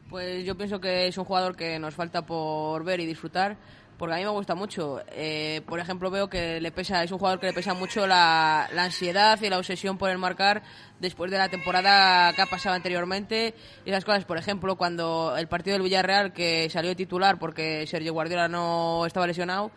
Pues 0.09 0.45
yo 0.45 0.55
pienso 0.55 0.79
que 0.79 1.07
es 1.07 1.17
un 1.17 1.25
jugador 1.25 1.55
que 1.55 1.79
nos 1.79 1.95
falta 1.95 2.23
por 2.23 2.83
ver 2.83 2.99
y 2.99 3.07
disfrutar, 3.07 3.57
porque 3.97 4.13
a 4.13 4.17
mí 4.17 4.23
me 4.23 4.29
gusta 4.29 4.53
mucho. 4.53 5.01
Eh, 5.07 5.61
por 5.67 5.79
ejemplo, 5.79 6.11
veo 6.11 6.29
que 6.29 6.61
le 6.61 6.71
pesa, 6.71 7.03
es 7.03 7.11
un 7.11 7.17
jugador 7.17 7.39
que 7.39 7.47
le 7.47 7.53
pesa 7.53 7.73
mucho 7.73 8.05
la, 8.05 8.69
la 8.73 8.83
ansiedad 8.83 9.41
y 9.41 9.49
la 9.49 9.57
obsesión 9.57 9.97
por 9.97 10.11
el 10.11 10.19
marcar 10.19 10.61
después 10.99 11.31
de 11.31 11.39
la 11.39 11.49
temporada 11.49 12.31
que 12.33 12.41
ha 12.43 12.45
pasado 12.45 12.75
anteriormente. 12.75 13.55
Y 13.85 13.89
esas 13.89 14.05
cosas, 14.05 14.25
por 14.25 14.37
ejemplo, 14.37 14.75
cuando 14.75 15.35
el 15.35 15.47
partido 15.47 15.73
del 15.73 15.83
Villarreal, 15.83 16.31
que 16.31 16.69
salió 16.69 16.95
titular 16.95 17.39
porque 17.39 17.87
Sergio 17.87 18.13
Guardiola 18.13 18.47
no 18.47 19.07
estaba 19.07 19.25
lesionado, 19.25 19.71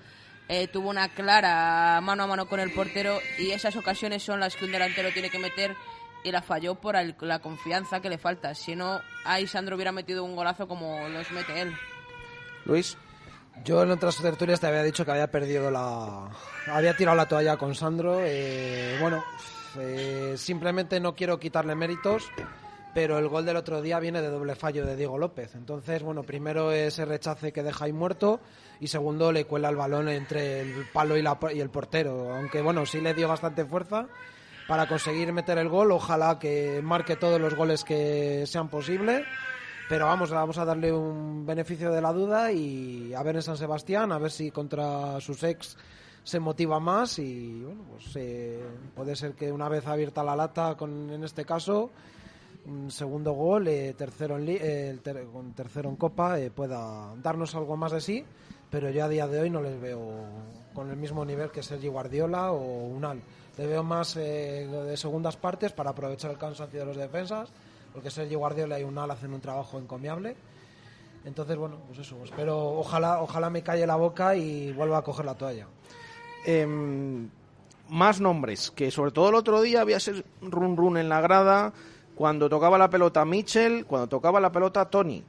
eh, 0.48 0.68
tuvo 0.68 0.90
una 0.90 1.08
clara 1.08 2.00
mano 2.02 2.22
a 2.24 2.26
mano 2.26 2.46
con 2.46 2.60
el 2.60 2.72
portero 2.72 3.18
y 3.38 3.50
esas 3.50 3.76
ocasiones 3.76 4.22
son 4.22 4.40
las 4.40 4.54
que 4.56 4.64
un 4.64 4.72
delantero 4.72 5.10
tiene 5.12 5.30
que 5.30 5.38
meter 5.38 5.74
y 6.24 6.30
la 6.32 6.42
falló 6.42 6.74
por 6.76 6.96
el- 6.96 7.14
la 7.20 7.38
confianza 7.40 8.00
que 8.00 8.08
le 8.08 8.18
falta. 8.18 8.54
Si 8.54 8.74
no, 8.76 9.00
ahí 9.24 9.46
Sandro 9.46 9.76
hubiera 9.76 9.92
metido 9.92 10.24
un 10.24 10.34
golazo 10.36 10.66
como 10.68 11.08
los 11.08 11.30
mete 11.30 11.60
él. 11.62 11.72
Luis. 12.64 12.96
Yo 13.64 13.82
en 13.82 13.90
otras 13.90 14.18
tertulias 14.20 14.60
te 14.60 14.66
había 14.66 14.82
dicho 14.82 15.04
que 15.04 15.12
había 15.12 15.30
perdido 15.30 15.70
la. 15.70 16.28
Había 16.66 16.94
tirado 16.94 17.16
la 17.16 17.26
toalla 17.26 17.56
con 17.56 17.74
Sandro. 17.74 18.18
eh, 18.22 18.98
bueno, 19.00 19.24
eh, 19.78 20.34
simplemente 20.36 21.00
no 21.00 21.14
quiero 21.14 21.38
quitarle 21.40 21.74
méritos, 21.74 22.24
pero 22.96 23.18
el 23.18 23.28
gol 23.28 23.44
del 23.44 23.58
otro 23.58 23.82
día 23.82 24.00
viene 24.00 24.22
de 24.22 24.30
doble 24.30 24.54
fallo 24.54 24.86
de 24.86 24.96
Diego 24.96 25.18
López. 25.18 25.54
Entonces, 25.54 26.02
bueno, 26.02 26.22
primero 26.22 26.72
ese 26.72 27.04
rechace 27.04 27.52
que 27.52 27.62
deja 27.62 27.84
ahí 27.84 27.92
muerto 27.92 28.40
y 28.80 28.86
segundo 28.86 29.32
le 29.32 29.44
cuela 29.44 29.68
el 29.68 29.76
balón 29.76 30.08
entre 30.08 30.62
el 30.62 30.86
palo 30.94 31.14
y, 31.14 31.60
el 31.60 31.68
portero. 31.68 32.34
Aunque, 32.34 32.62
bueno, 32.62 32.86
sí 32.86 33.02
le 33.02 33.12
dio 33.12 33.28
bastante 33.28 33.66
fuerza 33.66 34.08
para 34.66 34.88
conseguir 34.88 35.30
meter 35.34 35.58
el 35.58 35.68
gol. 35.68 35.92
Ojalá 35.92 36.38
que 36.38 36.80
marque 36.82 37.16
todos 37.16 37.38
los 37.38 37.54
goles 37.54 37.84
que 37.84 38.44
sean 38.46 38.70
posibles. 38.70 39.26
Pero 39.90 40.06
vamos, 40.06 40.30
vamos 40.30 40.56
a 40.56 40.64
darle 40.64 40.90
un 40.90 41.44
beneficio 41.44 41.92
de 41.92 42.00
la 42.00 42.14
duda 42.14 42.50
y 42.50 43.12
a 43.12 43.22
ver 43.22 43.36
en 43.36 43.42
San 43.42 43.58
Sebastián, 43.58 44.10
a 44.10 44.18
ver 44.18 44.30
si 44.30 44.50
contra 44.50 45.20
sus 45.20 45.42
ex 45.42 45.76
se 46.24 46.40
motiva 46.40 46.80
más 46.80 47.18
y 47.18 47.60
bueno, 47.60 47.84
pues 47.90 48.16
eh, 48.16 48.64
puede 48.96 49.14
ser 49.14 49.34
que 49.34 49.52
una 49.52 49.68
vez 49.68 49.86
abierta 49.86 50.24
la 50.24 50.34
lata, 50.34 50.74
en 50.80 51.22
este 51.22 51.44
caso, 51.44 51.92
un 52.66 52.90
segundo 52.90 53.32
gol, 53.32 53.68
eh, 53.68 53.94
tercero 53.96 54.36
en 54.36 54.44
eh, 54.48 54.98
ter- 55.02 55.26
tercero 55.54 55.88
en 55.88 55.96
Copa, 55.96 56.38
eh, 56.40 56.50
pueda 56.50 57.14
darnos 57.22 57.54
algo 57.54 57.76
más 57.76 57.92
de 57.92 58.00
sí, 58.00 58.24
pero 58.70 58.90
yo 58.90 59.04
a 59.04 59.08
día 59.08 59.26
de 59.28 59.40
hoy 59.40 59.50
no 59.50 59.60
les 59.62 59.80
veo 59.80 60.00
con 60.74 60.90
el 60.90 60.96
mismo 60.96 61.24
nivel 61.24 61.50
que 61.50 61.62
Sergi 61.62 61.88
Guardiola 61.88 62.52
o 62.52 62.86
Unal. 62.86 63.20
Le 63.56 63.66
veo 63.66 63.82
más 63.82 64.16
eh, 64.16 64.66
de 64.66 64.96
segundas 64.96 65.36
partes 65.36 65.72
para 65.72 65.90
aprovechar 65.90 66.30
el 66.30 66.38
cansancio 66.38 66.80
de 66.80 66.86
los 66.86 66.96
defensas, 66.96 67.50
porque 67.92 68.10
Sergi 68.10 68.34
Guardiola 68.34 68.78
y 68.78 68.84
Unal 68.84 69.10
hacen 69.10 69.32
un 69.32 69.40
trabajo 69.40 69.78
encomiable. 69.78 70.36
Entonces, 71.24 71.56
bueno, 71.56 71.78
pues 71.86 72.00
eso, 72.00 72.16
espero, 72.22 72.56
ojalá, 72.78 73.20
ojalá 73.22 73.48
me 73.50 73.62
calle 73.62 73.86
la 73.86 73.96
boca 73.96 74.36
y 74.36 74.72
vuelva 74.72 74.98
a 74.98 75.02
coger 75.02 75.24
la 75.24 75.34
toalla. 75.34 75.66
Em, 76.44 77.28
más 77.88 78.20
nombres, 78.20 78.70
que 78.70 78.90
sobre 78.90 79.10
todo 79.10 79.30
el 79.30 79.34
otro 79.36 79.60
día 79.62 79.80
había 79.80 79.96
ese 79.96 80.22
run 80.42 80.76
run 80.76 80.98
en 80.98 81.08
la 81.08 81.20
grada, 81.20 81.72
cuando 82.16 82.48
tocaba 82.48 82.76
la 82.78 82.90
pelota 82.90 83.24
Mitchell, 83.24 83.84
cuando 83.84 84.08
tocaba 84.08 84.40
la 84.40 84.50
pelota 84.50 84.90
Tony. 84.90 85.22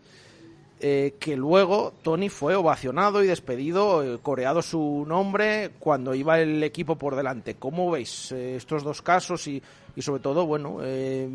eh, 0.79 1.15
que 1.19 1.35
luego 1.35 1.93
Tony 2.03 2.29
fue 2.29 2.55
ovacionado 2.55 3.23
y 3.23 3.27
despedido, 3.27 4.03
eh, 4.03 4.19
coreado 4.21 4.61
su 4.61 5.05
nombre 5.07 5.71
cuando 5.79 6.13
iba 6.13 6.39
el 6.39 6.63
equipo 6.63 6.95
por 6.95 7.15
delante. 7.15 7.55
¿Cómo 7.55 7.89
veis 7.89 8.31
eh, 8.31 8.55
estos 8.55 8.83
dos 8.83 9.01
casos 9.01 9.47
y, 9.47 9.61
y 9.95 10.01
sobre 10.01 10.21
todo, 10.21 10.45
bueno, 10.45 10.79
eh, 10.83 11.27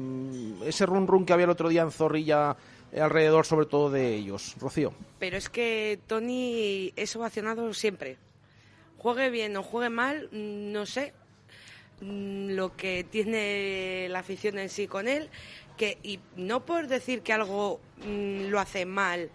ese 0.65 0.87
run 0.87 1.07
run 1.07 1.25
que 1.27 1.33
había 1.33 1.45
el 1.45 1.51
otro 1.51 1.69
día 1.69 1.83
en 1.83 1.91
Zorrilla 1.91 2.57
alrededor 2.97 3.45
sobre 3.45 3.67
todo 3.67 3.91
de 3.91 4.15
ellos? 4.15 4.55
Rocío. 4.61 4.93
Pero 5.19 5.37
es 5.37 5.49
que 5.49 5.99
Tony 6.07 6.93
es 6.97 7.17
ovacionado 7.17 7.75
siempre. 7.75 8.19
Juegue 8.99 9.31
bien 9.31 9.57
o 9.57 9.65
juegue 9.65 9.91
mal, 9.91 10.29
no 10.31 10.87
sé 10.87 11.13
lo 12.03 12.77
que 12.77 13.05
tiene 13.05 14.09
la 14.11 14.21
afición 14.21 14.59
en 14.59 14.69
sí 14.69 14.87
con 14.87 15.09
él, 15.09 15.29
que 15.77 15.99
y 16.03 16.19
no 16.37 16.65
por 16.65 16.89
decir 16.89 17.23
que 17.23 17.33
algo 17.33 17.81
mm, 18.05 18.47
lo 18.49 18.59
hace 18.59 18.85
mal, 18.87 19.31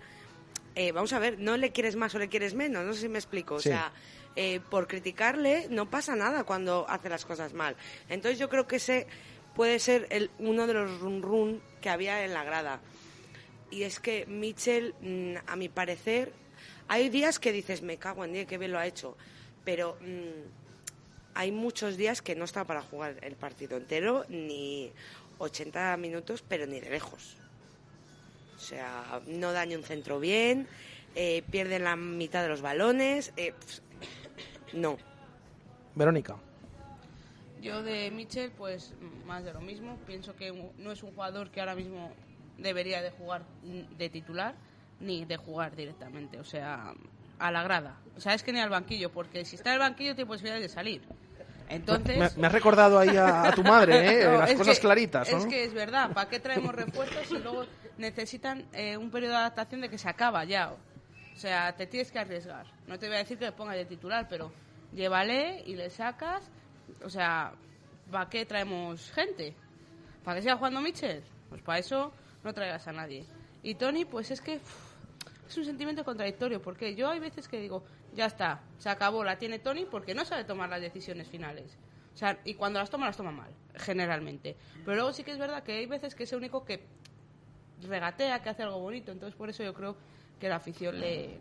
eh, 0.76 0.92
vamos 0.92 1.14
a 1.14 1.20
ver, 1.20 1.40
no 1.40 1.58
le 1.58 1.72
quieres 1.72 1.96
más 1.96 2.14
o 2.16 2.20
le 2.20 2.28
quieres 2.28 2.54
menos, 2.54 2.86
no 2.86 2.94
sé 2.94 3.02
si 3.02 3.10
me 3.10 3.18
explico. 3.18 3.56
O 3.56 3.60
sea, 3.60 3.92
eh, 4.36 4.60
por 4.70 4.88
criticarle 4.88 5.68
no 5.70 5.90
pasa 5.90 6.16
nada 6.16 6.44
cuando 6.44 6.86
hace 6.90 7.10
las 7.10 7.26
cosas 7.26 7.54
mal. 7.54 7.76
Entonces 8.10 8.38
yo 8.38 8.50
creo 8.50 8.68
que 8.68 8.76
ese 8.76 9.08
puede 9.56 9.80
ser 9.80 10.06
el, 10.12 10.30
uno 10.38 10.68
de 10.68 10.74
los 10.76 11.00
run 11.00 11.24
run 11.24 11.62
que 11.82 11.90
había 11.90 12.24
en 12.24 12.34
la 12.34 12.44
grada. 12.44 12.80
Y 13.72 13.84
es 13.84 14.00
que 14.00 14.26
Mitchell, 14.28 14.94
mm, 15.02 15.38
a 15.48 15.56
mi 15.56 15.70
parecer, 15.70 16.32
hay 16.88 17.10
días 17.10 17.40
que 17.40 17.52
dices, 17.52 17.82
me 17.82 17.98
cago 17.98 18.24
en 18.24 18.34
día, 18.34 18.46
qué 18.46 18.58
bien 18.58 18.72
lo 18.72 18.80
ha 18.80 18.86
hecho. 18.86 19.18
Pero 19.66 19.98
mm, 20.02 20.67
hay 21.38 21.52
muchos 21.52 21.98
días 21.98 22.24
que 22.24 22.36
no 22.36 22.46
está 22.46 22.66
para 22.66 22.82
jugar 22.82 23.18
el 23.22 23.36
partido 23.36 23.78
entero, 23.78 24.26
ni 24.28 24.92
80 25.38 25.96
minutos, 25.98 26.44
pero 26.48 26.66
ni 26.66 26.80
de 26.80 26.90
lejos. 26.90 27.38
O 28.56 28.60
sea, 28.60 29.22
no 29.28 29.52
da 29.52 29.64
ni 29.68 29.76
un 29.76 29.84
centro 29.84 30.20
bien, 30.20 30.68
eh, 31.14 31.44
pierden 31.52 31.84
la 31.84 31.96
mitad 31.96 32.42
de 32.42 32.50
los 32.50 32.62
balones. 32.62 33.34
eh, 33.38 33.54
no. 34.74 34.98
Verónica. 35.94 36.38
Yo 37.62 37.84
de 37.84 38.10
Mitchell, 38.10 38.50
pues 38.50 38.96
más 39.28 39.44
de 39.44 39.54
lo 39.54 39.62
mismo. 39.62 40.00
Pienso 40.08 40.36
que 40.36 40.52
no 40.80 40.92
es 40.92 41.04
un 41.04 41.12
jugador 41.12 41.52
que 41.52 41.60
ahora 41.60 41.76
mismo 41.76 42.12
debería 42.58 43.04
de 43.04 43.12
jugar 43.12 43.44
de 43.64 44.10
titular 44.10 44.56
ni 45.00 45.24
de 45.26 45.38
jugar 45.38 45.76
directamente, 45.76 46.40
o 46.40 46.44
sea, 46.44 46.96
a 47.38 47.52
la 47.52 47.62
grada. 47.62 48.00
O 48.16 48.22
sea, 48.22 48.34
es 48.34 48.42
que 48.42 48.52
ni 48.52 48.60
al 48.60 48.72
banquillo, 48.72 49.12
porque 49.12 49.46
si 49.46 49.56
está 49.56 49.70
en 49.70 49.74
el 49.76 49.80
banquillo 49.82 50.16
tiene 50.16 50.28
posibilidades 50.28 50.64
de 50.64 50.74
salir. 50.74 51.04
Entonces... 51.70 52.18
Me, 52.36 52.42
me 52.42 52.48
has 52.48 52.54
recordado 52.54 52.98
ahí 53.00 53.16
a, 53.18 53.44
a 53.50 53.52
tu 53.54 53.64
madre, 53.64 54.22
¿eh? 54.22 54.26
No, 54.32 54.38
las 54.40 54.54
cosas 54.54 54.76
que- 54.76 54.82
claritas, 54.82 55.32
¿no? 55.32 55.38
Es 55.40 55.46
que 55.46 55.64
es 55.66 55.74
verdad, 55.74 56.12
¿para 56.14 56.30
qué 56.30 56.40
traemos 56.40 56.74
refuerzos 56.74 57.28
si 57.28 57.38
luego 57.40 57.66
necesitan 57.98 58.66
eh, 58.74 58.96
un 58.98 59.12
periodo 59.12 59.34
de 59.34 59.40
adaptación 59.40 59.82
de 59.82 59.90
que 59.90 59.98
se 59.98 60.08
acaba 60.10 60.44
ya? 60.46 60.72
O 60.72 61.40
sea, 61.40 61.76
te 61.76 61.86
tienes 61.88 62.12
que 62.12 62.20
arriesgar. 62.20 62.66
No 62.88 62.98
te 62.98 63.08
voy 63.08 63.16
a 63.16 63.20
decir 63.20 63.38
que 63.38 63.46
le 63.46 63.52
pongas 63.52 63.76
de 63.76 63.86
titular, 63.86 64.28
pero 64.30 64.52
llévale 64.94 65.62
y 65.66 65.76
le 65.76 65.90
sacas. 65.90 66.50
O 67.04 67.10
sea, 67.10 67.52
¿para 68.12 68.30
qué 68.30 68.46
traemos 68.46 69.12
gente? 69.12 69.54
¿Para 70.24 70.38
que 70.38 70.42
siga 70.44 70.58
jugando 70.58 70.82
Mitchell? 70.82 71.22
Pues 71.50 71.62
para 71.62 71.80
eso 71.80 72.12
no 72.44 72.54
traigas 72.54 72.88
a 72.88 72.92
nadie. 72.92 73.26
Y 73.62 73.76
Tony, 73.76 74.06
pues 74.06 74.32
es 74.32 74.42
que 74.42 74.56
uf, 74.56 74.94
es 75.50 75.58
un 75.58 75.66
sentimiento 75.66 76.04
contradictorio, 76.04 76.62
porque 76.62 76.96
yo 76.96 77.10
hay 77.10 77.20
veces 77.20 77.48
que 77.48 77.60
digo, 77.60 77.84
ya 78.18 78.26
está, 78.26 78.62
se 78.80 78.90
acabó, 78.90 79.24
la 79.24 79.38
tiene 79.38 79.60
Tony 79.60 79.86
porque 79.86 80.16
no 80.16 80.26
sabe 80.26 80.44
tomar 80.44 80.70
las 80.70 80.82
decisiones 80.82 81.28
finales. 81.30 81.78
O 82.14 82.18
sea, 82.18 82.40
y 82.44 82.56
cuando 82.56 82.80
las 82.80 82.90
toma, 82.90 83.06
las 83.06 83.16
toma 83.16 83.32
mal, 83.32 83.52
generalmente. 83.76 84.58
Pero 84.84 84.96
luego 84.96 85.14
sí 85.14 85.24
que 85.24 85.32
es 85.32 85.38
verdad 85.38 85.62
que 85.62 85.74
hay 85.74 85.86
veces 85.86 86.16
que 86.16 86.24
es 86.24 86.32
el 86.32 86.40
único 86.40 86.66
que 86.66 86.84
regatea, 87.88 88.42
que 88.42 88.50
hace 88.50 88.64
algo 88.64 88.80
bonito. 88.80 89.12
Entonces, 89.12 89.38
por 89.38 89.52
eso 89.52 89.64
yo 89.64 89.72
creo 89.76 89.96
que 90.40 90.50
la 90.50 90.56
afición 90.56 91.00
le, 91.00 91.38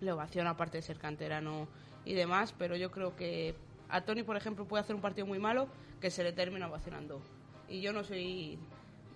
le 0.00 0.12
ovaciona, 0.12 0.50
aparte 0.50 0.76
de 0.76 0.82
ser 0.82 0.98
canterano 0.98 1.66
y 2.04 2.12
demás. 2.12 2.54
Pero 2.58 2.76
yo 2.76 2.90
creo 2.90 3.16
que 3.16 3.54
a 3.88 4.02
Tony, 4.02 4.22
por 4.22 4.36
ejemplo, 4.36 4.66
puede 4.66 4.82
hacer 4.82 4.94
un 4.94 5.00
partido 5.00 5.26
muy 5.26 5.38
malo 5.38 5.66
que 5.98 6.10
se 6.10 6.22
le 6.22 6.32
termina 6.32 6.68
ovacionando. 6.68 7.22
Y 7.70 7.80
yo 7.80 7.94
no 7.94 8.04
soy. 8.04 8.58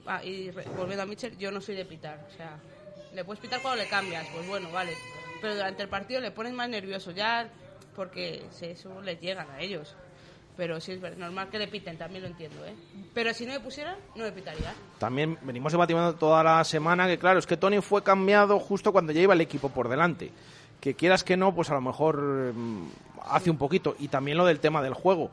ah, 0.07 0.25
y 0.25 0.51
volviendo 0.79 1.03
a 1.03 1.07
Mitchell, 1.07 1.37
yo 1.37 1.53
no 1.53 1.61
soy 1.61 1.75
de 1.75 1.85
pitar. 1.85 2.27
O 2.27 2.35
sea, 2.35 2.59
le 3.13 3.23
puedes 3.23 3.39
pitar 3.39 3.61
cuando 3.61 3.83
le 3.83 3.89
cambias, 3.91 4.27
pues 4.33 4.49
bueno, 4.49 4.73
vale. 4.73 4.95
Pero 5.41 5.55
durante 5.55 5.83
el 5.83 5.89
partido 5.89 6.21
le 6.21 6.31
pones 6.31 6.53
más 6.53 6.69
nervioso 6.69 7.11
ya 7.11 7.49
porque 7.97 8.43
eso 8.61 9.01
les 9.03 9.21
llegan 9.21 9.51
a 9.51 9.61
ellos. 9.61 9.95
Pero 10.57 10.81
sí 10.81 10.93
es 10.93 11.19
normal 11.19 11.49
que 11.49 11.59
le 11.59 11.69
piten, 11.69 11.97
también 11.97 12.23
lo 12.23 12.29
entiendo, 12.29 12.65
¿eh? 12.67 12.75
Pero 13.15 13.33
si 13.33 13.47
no 13.47 13.53
me 13.53 13.61
pusieran, 13.61 13.97
no 14.15 14.25
me 14.25 14.33
pitaría. 14.33 14.75
También 14.99 15.39
venimos 15.43 15.73
debatiendo 15.73 16.15
toda 16.17 16.43
la 16.43 16.65
semana 16.65 17.07
que, 17.07 17.19
claro, 17.19 17.39
es 17.39 17.47
que 17.47 17.57
Tony 17.57 17.81
fue 17.81 18.03
cambiado 18.03 18.59
justo 18.59 18.93
cuando 18.93 19.13
ya 19.13 19.23
iba 19.23 19.33
el 19.33 19.41
equipo 19.41 19.71
por 19.71 19.89
delante. 19.89 20.31
Que 20.81 20.95
quieras 20.95 21.25
que 21.25 21.37
no, 21.37 21.55
pues 21.55 21.71
a 21.71 21.75
lo 21.75 21.81
mejor 21.81 22.53
mm, 22.55 22.89
hace 23.27 23.51
un 23.51 23.57
poquito. 23.57 23.97
Y 23.99 24.09
también 24.09 24.37
lo 24.37 24.45
del 24.45 24.61
tema 24.61 24.83
del 24.83 24.93
juego. 24.93 25.31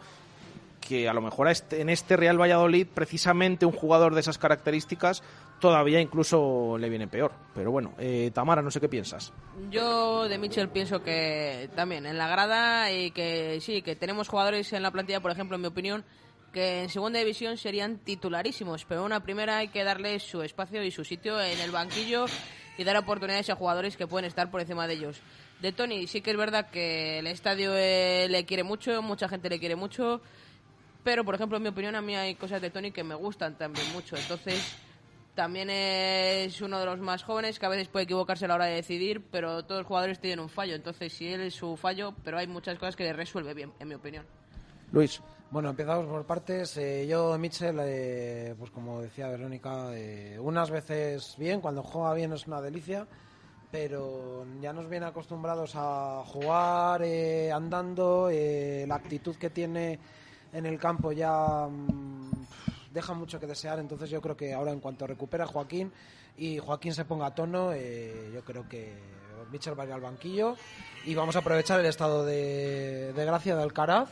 Que 0.88 1.10
a 1.10 1.14
lo 1.14 1.22
mejor 1.22 1.50
este- 1.50 1.82
en 1.82 1.90
este 1.90 2.16
Real 2.16 2.40
Valladolid, 2.40 2.88
precisamente 2.94 3.66
un 3.66 3.74
jugador 3.74 4.14
de 4.14 4.22
esas 4.22 4.38
características, 4.38 5.22
todavía 5.60 6.00
incluso 6.00 6.78
le 6.78 6.88
viene 6.90 7.08
peor. 7.08 7.32
Pero 7.54 7.72
bueno, 7.72 7.94
eh, 7.98 8.32
Tamara, 8.34 8.62
no 8.62 8.72
sé 8.72 8.80
qué 8.80 8.88
piensas. 8.88 9.34
Yo 9.70 10.30
de 10.30 10.38
Mitchell 10.38 10.70
pienso 10.70 11.04
que 11.04 11.70
también 11.76 12.06
en 12.06 12.18
la 12.18 12.28
grada 12.30 12.92
y 12.92 13.12
que 13.12 13.60
sí, 13.62 13.82
que 13.82 13.96
tenemos 13.96 14.30
jugadores 14.30 14.72
en 14.74 14.82
la 14.84 14.92
plantilla, 14.92 15.20
por 15.20 15.32
ejemplo, 15.32 15.56
en 15.56 15.62
mi 15.62 15.68
opinión, 15.68 16.06
que 16.54 16.84
en 16.84 16.90
segunda 16.90 17.20
división 17.20 17.58
serían 17.58 17.98
titularísimos, 17.98 18.86
pero 18.86 19.02
en 19.02 19.08
una 19.08 19.20
primera 19.22 19.58
hay 19.58 19.68
que 19.68 19.84
darle 19.84 20.20
su 20.20 20.42
espacio 20.42 20.82
y 20.84 20.92
su 20.92 21.04
sitio 21.04 21.42
en 21.42 21.60
el 21.60 21.72
banquillo 21.72 22.26
y 22.78 22.84
dar 22.86 22.96
oportunidades 22.98 23.50
a 23.50 23.56
jugadores 23.56 23.98
que 23.98 24.08
pueden 24.08 24.26
estar 24.26 24.50
por 24.50 24.62
encima 24.62 24.88
de 24.88 24.94
ellos. 24.94 25.20
De 25.62 25.72
Tony 25.72 26.08
sí 26.08 26.22
que 26.22 26.32
es 26.32 26.38
verdad 26.38 26.70
que 26.70 27.20
el 27.20 27.28
estadio 27.28 27.72
eh, 27.76 28.28
le 28.30 28.46
quiere 28.46 28.64
mucho, 28.64 29.02
mucha 29.02 29.28
gente 29.28 29.50
le 29.50 29.60
quiere 29.60 29.76
mucho, 29.76 30.22
pero 31.08 31.24
por 31.24 31.36
ejemplo, 31.36 31.56
en 31.56 31.64
mi 31.64 31.70
opinión, 31.70 31.96
a 31.96 32.02
mí 32.02 32.18
hay 32.18 32.36
cosas 32.36 32.62
de 32.62 32.70
Tony 32.70 32.92
que 32.92 33.02
me 33.02 33.16
gustan 33.16 33.58
también 33.58 33.90
mucho. 33.94 34.18
Entonces, 34.18 34.76
también 35.36 35.70
es 35.70 36.60
uno 36.60 36.82
de 36.82 36.86
los 36.86 37.00
más 37.00 37.24
jóvenes 37.24 37.60
que 37.60 37.66
a 37.66 37.70
veces 37.70 37.88
puede 37.88 38.04
equivocarse 38.04 38.44
a 38.44 38.50
la 38.50 38.56
hora 38.56 38.66
de 38.66 38.76
decidir, 38.76 39.24
pero 39.32 39.64
todos 39.64 39.80
los 39.80 39.88
jugadores 39.88 40.20
tienen 40.20 40.42
un 40.42 40.50
fallo. 40.50 40.76
Entonces, 40.76 41.14
si 41.14 41.30
él 41.30 41.40
es 41.40 41.56
su 41.56 41.78
fallo, 41.78 42.14
pero 42.26 42.38
hay 42.38 42.48
muchas 42.48 42.78
cosas 42.78 42.98
que 42.98 43.06
le 43.06 43.14
resuelve 43.14 43.54
bien, 43.54 43.72
en 43.80 43.88
mi 43.88 43.96
opinión. 43.96 44.26
Luis. 44.92 45.22
Bueno, 45.50 45.70
empezamos 45.70 46.08
por 46.08 46.26
partes. 46.26 46.76
Eh, 46.76 47.08
yo, 47.08 47.38
Mitchell, 47.38 47.78
eh, 47.80 48.54
pues 48.60 48.70
como 48.72 49.02
decía 49.02 49.30
Verónica, 49.30 49.92
eh, 49.94 50.38
unas 50.38 50.70
veces 50.70 51.36
bien, 51.38 51.62
cuando 51.62 51.84
juega 51.84 52.14
bien 52.16 52.34
es 52.34 52.48
una 52.48 52.60
delicia, 52.60 53.08
pero 53.72 54.46
ya 54.60 54.74
nos 54.74 54.90
viene 54.90 55.06
acostumbrados 55.06 55.72
a 55.76 56.22
jugar 56.26 57.02
eh, 57.02 57.50
andando, 57.50 58.30
eh, 58.30 58.84
la 58.86 58.96
actitud 58.96 59.38
que 59.38 59.50
tiene 59.50 60.00
en 60.54 60.66
el 60.66 60.80
campo 60.80 61.12
ya 61.12 61.68
mm, 61.68 62.32
deja 62.94 63.14
mucho 63.14 63.40
que 63.40 63.48
desear, 63.48 63.80
entonces 63.80 64.10
yo 64.10 64.22
creo 64.22 64.36
que 64.36 64.54
ahora 64.54 64.72
en 64.72 64.80
cuanto 64.80 65.08
recupera 65.08 65.46
Joaquín 65.46 65.92
y 66.38 66.60
Joaquín 66.60 66.94
se 66.94 67.06
ponga 67.06 67.28
a 67.28 67.36
tono, 67.36 67.72
eh, 67.74 68.32
yo 68.34 68.44
creo 68.44 68.68
que 68.68 68.94
Mitchell 69.52 69.78
va 69.78 69.84
a 69.84 69.86
ir 69.88 69.94
al 69.94 70.02
banquillo 70.02 70.56
y 71.06 71.16
vamos 71.16 71.36
a 71.36 71.40
aprovechar 71.40 71.80
el 71.80 71.86
estado 71.86 72.26
de, 72.26 73.14
de 73.14 73.26
gracia 73.26 73.56
de 73.56 73.64
Alcaraz 73.64 74.10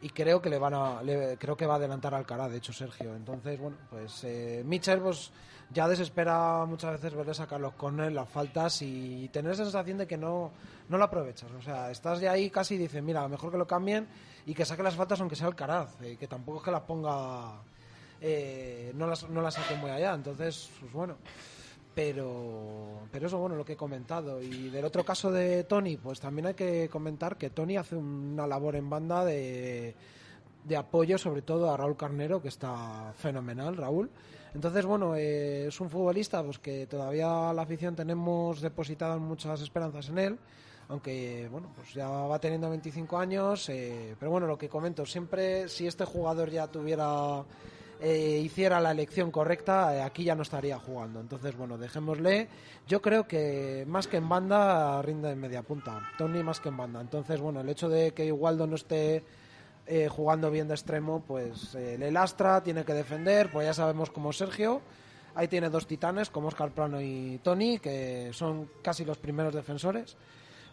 y 0.00 0.10
creo 0.10 0.40
que 0.40 0.48
le 0.50 0.58
van 0.58 0.74
a 0.74 1.02
le- 1.02 1.36
creo 1.38 1.56
que 1.56 1.66
va 1.66 1.74
a 1.74 1.76
adelantar 1.76 2.14
a 2.14 2.18
Alcaraz 2.18 2.50
de 2.50 2.58
hecho 2.58 2.72
Sergio. 2.72 3.14
Entonces 3.14 3.58
bueno 3.58 3.76
pues 3.90 4.22
eh, 4.24 4.62
Mitchell 4.64 5.00
pues 5.00 5.30
ya 5.70 5.86
desespera 5.88 6.64
muchas 6.66 6.92
veces 6.92 7.14
verle 7.14 7.34
sacar 7.34 7.60
los 7.60 7.74
corners 7.74 8.12
las 8.14 8.28
faltas 8.28 8.80
y 8.82 9.28
tener 9.32 9.52
esa 9.52 9.64
sensación 9.64 9.98
de 9.98 10.06
que 10.06 10.16
no 10.16 10.52
no 10.88 10.98
lo 10.98 11.04
aprovechas. 11.04 11.50
O 11.52 11.62
sea 11.62 11.90
estás 11.90 12.20
ya 12.20 12.32
ahí 12.32 12.48
casi 12.50 12.76
y 12.76 12.78
dices 12.78 13.02
mira 13.02 13.26
mejor 13.28 13.50
que 13.50 13.58
lo 13.58 13.66
cambien 13.66 14.06
y 14.46 14.54
que 14.54 14.64
saque 14.64 14.82
las 14.82 14.94
faltas 14.94 15.20
aunque 15.20 15.36
sea 15.36 15.48
Alcaraz 15.48 16.00
eh, 16.02 16.16
que 16.18 16.28
tampoco 16.28 16.58
es 16.58 16.64
que 16.64 16.70
las 16.70 16.82
ponga 16.82 17.60
eh, 18.20 18.92
no 18.94 19.06
las 19.06 19.28
no 19.28 19.42
las 19.42 19.54
saque 19.54 19.74
muy 19.76 19.90
allá 19.90 20.14
entonces 20.14 20.70
pues 20.80 20.92
bueno 20.92 21.16
pero 21.98 23.08
pero 23.10 23.26
eso 23.26 23.38
bueno 23.38 23.56
lo 23.56 23.64
que 23.64 23.72
he 23.72 23.76
comentado. 23.76 24.40
Y 24.40 24.68
del 24.68 24.84
otro 24.84 25.04
caso 25.04 25.32
de 25.32 25.64
Tony 25.64 25.96
pues 25.96 26.20
también 26.20 26.46
hay 26.46 26.54
que 26.54 26.88
comentar 26.88 27.36
que 27.36 27.50
Tony 27.50 27.76
hace 27.76 27.96
una 27.96 28.46
labor 28.46 28.76
en 28.76 28.88
banda 28.88 29.24
de, 29.24 29.96
de 30.62 30.76
apoyo 30.76 31.18
sobre 31.18 31.42
todo 31.42 31.68
a 31.68 31.76
Raúl 31.76 31.96
Carnero 31.96 32.40
que 32.40 32.46
está 32.46 33.12
fenomenal 33.16 33.76
Raúl. 33.76 34.10
Entonces 34.54 34.86
bueno 34.86 35.16
eh, 35.16 35.66
es 35.66 35.80
un 35.80 35.90
futbolista 35.90 36.40
pues 36.44 36.60
que 36.60 36.86
todavía 36.86 37.52
la 37.52 37.62
afición 37.62 37.96
tenemos 37.96 38.60
depositadas 38.60 39.18
muchas 39.18 39.60
esperanzas 39.60 40.08
en 40.10 40.18
él 40.18 40.38
aunque 40.90 41.48
bueno 41.50 41.72
pues 41.74 41.94
ya 41.94 42.08
va 42.08 42.38
teniendo 42.38 42.70
25 42.70 43.18
años 43.18 43.68
eh, 43.70 44.14
pero 44.20 44.30
bueno 44.30 44.46
lo 44.46 44.56
que 44.56 44.68
comento 44.68 45.04
siempre 45.04 45.68
si 45.68 45.88
este 45.88 46.04
jugador 46.04 46.48
ya 46.48 46.68
tuviera 46.68 47.44
eh, 48.00 48.40
hiciera 48.44 48.80
la 48.80 48.92
elección 48.92 49.30
correcta, 49.30 49.96
eh, 49.96 50.02
aquí 50.02 50.24
ya 50.24 50.34
no 50.34 50.42
estaría 50.42 50.78
jugando. 50.78 51.20
Entonces, 51.20 51.56
bueno, 51.56 51.78
dejémosle. 51.78 52.48
Yo 52.86 53.02
creo 53.02 53.26
que 53.26 53.84
más 53.88 54.06
que 54.06 54.18
en 54.18 54.28
banda, 54.28 55.02
rinde 55.02 55.30
en 55.30 55.40
media 55.40 55.62
punta. 55.62 56.08
Tony 56.16 56.42
más 56.42 56.60
que 56.60 56.68
en 56.68 56.76
banda. 56.76 57.00
Entonces, 57.00 57.40
bueno, 57.40 57.60
el 57.60 57.68
hecho 57.68 57.88
de 57.88 58.12
que 58.12 58.24
Igualdo 58.24 58.66
no 58.66 58.76
esté 58.76 59.24
eh, 59.90 60.06
jugando 60.06 60.50
bien 60.50 60.68
de 60.68 60.74
extremo, 60.74 61.24
pues 61.26 61.74
eh, 61.74 61.96
le 61.98 62.10
lastra, 62.10 62.62
tiene 62.62 62.84
que 62.84 62.92
defender, 62.92 63.50
pues 63.50 63.66
ya 63.66 63.72
sabemos 63.72 64.10
como 64.10 64.34
Sergio. 64.34 64.82
Ahí 65.34 65.48
tiene 65.48 65.70
dos 65.70 65.86
titanes 65.86 66.28
como 66.28 66.48
Oscar 66.48 66.72
Plano 66.72 67.00
y 67.00 67.40
Tony, 67.42 67.78
que 67.78 68.30
son 68.34 68.70
casi 68.82 69.06
los 69.06 69.16
primeros 69.16 69.54
defensores, 69.54 70.18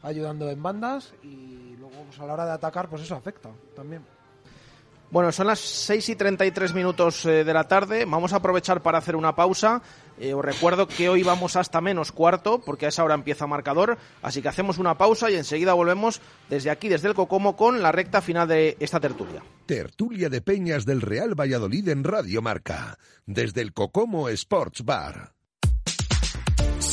ayudando 0.01 0.49
en 0.49 0.61
bandas 0.61 1.13
y 1.23 1.75
luego 1.77 2.03
pues, 2.07 2.19
a 2.19 2.25
la 2.25 2.33
hora 2.33 2.45
de 2.45 2.51
atacar, 2.51 2.89
pues 2.89 3.03
eso 3.03 3.15
afecta 3.15 3.51
también. 3.73 4.03
Bueno, 5.15 5.31
son 5.31 5.47
las 5.47 5.61
6 5.61 6.09
y 6.09 6.15
33 6.17 6.73
minutos 6.73 7.25
eh, 7.25 7.45
de 7.45 7.53
la 7.53 7.69
tarde. 7.69 8.03
Vamos 8.03 8.33
a 8.33 8.35
aprovechar 8.35 8.81
para 8.81 8.97
hacer 8.97 9.15
una 9.15 9.33
pausa. 9.33 9.81
Eh, 10.19 10.33
os 10.33 10.43
recuerdo 10.43 10.89
que 10.89 11.07
hoy 11.07 11.23
vamos 11.23 11.55
hasta 11.55 11.79
menos 11.79 12.11
cuarto, 12.11 12.59
porque 12.59 12.85
a 12.85 12.89
esa 12.89 13.01
hora 13.01 13.15
empieza 13.15 13.47
marcador. 13.47 13.97
Así 14.21 14.41
que 14.41 14.49
hacemos 14.49 14.77
una 14.77 14.97
pausa 14.97 15.31
y 15.31 15.35
enseguida 15.35 15.71
volvemos 15.71 16.19
desde 16.49 16.69
aquí, 16.69 16.89
desde 16.89 17.07
el 17.07 17.13
Cocomo, 17.13 17.55
con 17.55 17.81
la 17.81 17.93
recta 17.93 18.19
final 18.19 18.49
de 18.49 18.75
esta 18.81 18.99
tertulia. 18.99 19.41
Tertulia 19.65 20.27
de 20.27 20.41
Peñas 20.41 20.85
del 20.85 20.99
Real 20.99 21.33
Valladolid 21.33 21.87
en 21.87 22.03
Radio 22.03 22.41
Marca. 22.41 22.97
Desde 23.25 23.61
el 23.61 23.71
Cocomo 23.71 24.27
Sports 24.27 24.83
Bar. 24.83 25.34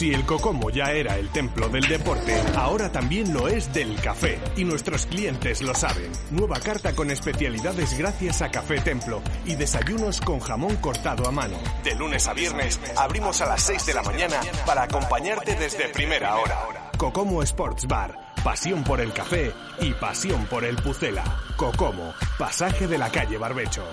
Si 0.03 0.13
el 0.13 0.27
Cocomo 0.27 0.69
ya 0.69 0.91
era 0.91 1.17
el 1.17 1.29
templo 1.29 1.69
del 1.69 1.87
deporte, 1.87 2.35
ahora 2.57 2.91
también 2.91 3.33
lo 3.33 3.47
es 3.47 3.73
del 3.73 3.95
café. 4.01 4.41
Y 4.57 4.65
nuestros 4.65 5.07
clientes 5.07 5.63
lo 5.63 5.77
saben. 5.77 6.11
Nueva 6.33 6.59
carta 6.59 6.93
con 6.93 7.09
especialidades 7.09 7.97
gracias 7.97 8.43
a 8.43 8.51
Café 8.51 8.81
Templo 8.81 9.23
y 9.47 9.55
desayunos 9.55 10.21
con 10.21 10.41
jamón 10.41 10.75
cortado 10.79 11.29
a 11.29 11.31
mano. 11.31 11.57
De 11.85 11.95
lunes 11.95 12.27
a 12.27 12.33
viernes 12.33 12.81
abrimos 12.97 13.43
a 13.43 13.47
las 13.47 13.63
6 13.63 13.87
de 13.87 13.95
la 13.95 14.03
mañana 14.03 14.41
para 14.67 14.83
acompañarte 14.83 15.55
desde 15.55 15.91
primera 15.91 16.35
hora. 16.35 16.91
Cocomo 16.97 17.41
Sports 17.45 17.87
Bar. 17.87 18.33
Pasión 18.43 18.83
por 18.83 19.01
el 19.01 19.13
café 19.13 19.53
y 19.81 19.93
pasión 19.93 20.47
por 20.47 20.65
el 20.65 20.75
Pucela. 20.75 21.23
Cocomo, 21.55 22.13
pasaje 22.41 22.89
de 22.89 22.99
la 22.99 23.09
calle 23.09 23.39
Barbecho. 23.39 23.85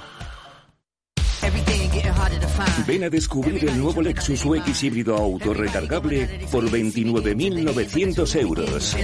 Ven 2.87 3.03
a 3.03 3.09
descubrir 3.09 3.69
el 3.69 3.79
nuevo 3.79 4.01
Lexus 4.01 4.43
UX 4.45 4.83
híbrido 4.83 5.15
auto 5.15 5.53
recargable 5.53 6.47
por 6.51 6.69
29.900 6.69 8.35
euros. 8.41 8.95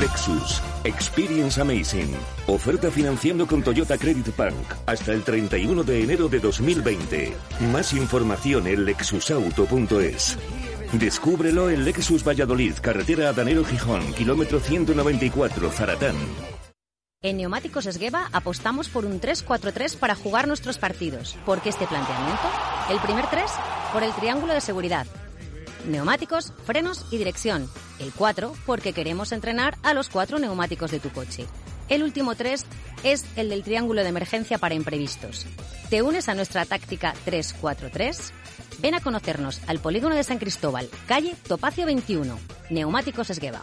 Lexus. 0.00 0.62
Experience 0.84 1.60
Amazing. 1.60 2.14
Oferta 2.46 2.90
financiando 2.90 3.46
con 3.46 3.62
Toyota 3.62 3.96
Credit 3.96 4.36
Bank 4.36 4.54
hasta 4.86 5.12
el 5.12 5.22
31 5.22 5.84
de 5.84 6.02
enero 6.02 6.28
de 6.28 6.40
2020. 6.40 7.32
Más 7.72 7.92
información 7.92 8.66
en 8.66 8.84
lexusauto.es. 8.84 10.38
Descúbrelo 10.92 11.70
en 11.70 11.84
Lexus 11.84 12.22
Valladolid, 12.26 12.74
carretera 12.82 13.30
Adanero 13.30 13.64
Gijón, 13.64 14.12
kilómetro 14.12 14.60
194, 14.60 15.70
Zaratán. 15.70 16.16
En 17.24 17.36
Neumáticos 17.36 17.86
Esgueva 17.86 18.28
apostamos 18.32 18.88
por 18.88 19.04
un 19.06 19.20
3-4-3 19.20 19.96
para 19.96 20.16
jugar 20.16 20.48
nuestros 20.48 20.78
partidos. 20.78 21.36
¿Por 21.46 21.60
qué 21.60 21.68
este 21.68 21.86
planteamiento? 21.86 22.42
El 22.90 22.98
primer 22.98 23.28
3 23.30 23.44
por 23.92 24.02
el 24.02 24.12
triángulo 24.14 24.52
de 24.52 24.60
seguridad. 24.60 25.06
Neumáticos, 25.86 26.52
frenos 26.66 27.06
y 27.12 27.18
dirección. 27.18 27.70
El 28.00 28.12
4 28.12 28.52
porque 28.66 28.92
queremos 28.92 29.30
entrenar 29.30 29.76
a 29.84 29.94
los 29.94 30.08
cuatro 30.08 30.40
neumáticos 30.40 30.90
de 30.90 30.98
tu 30.98 31.10
coche. 31.10 31.46
El 31.88 32.02
último 32.02 32.34
3 32.34 32.66
es 33.04 33.24
el 33.36 33.50
del 33.50 33.62
triángulo 33.62 34.02
de 34.02 34.08
emergencia 34.08 34.58
para 34.58 34.74
imprevistos. 34.74 35.46
¿Te 35.90 36.02
unes 36.02 36.28
a 36.28 36.34
nuestra 36.34 36.64
táctica 36.64 37.14
3-4-3? 37.24 38.32
Ven 38.80 38.96
a 38.96 39.00
conocernos 39.00 39.60
al 39.68 39.78
polígono 39.78 40.16
de 40.16 40.24
San 40.24 40.38
Cristóbal, 40.38 40.90
calle 41.06 41.36
Topacio 41.46 41.86
21, 41.86 42.36
Neumáticos 42.70 43.30
Esgueva. 43.30 43.62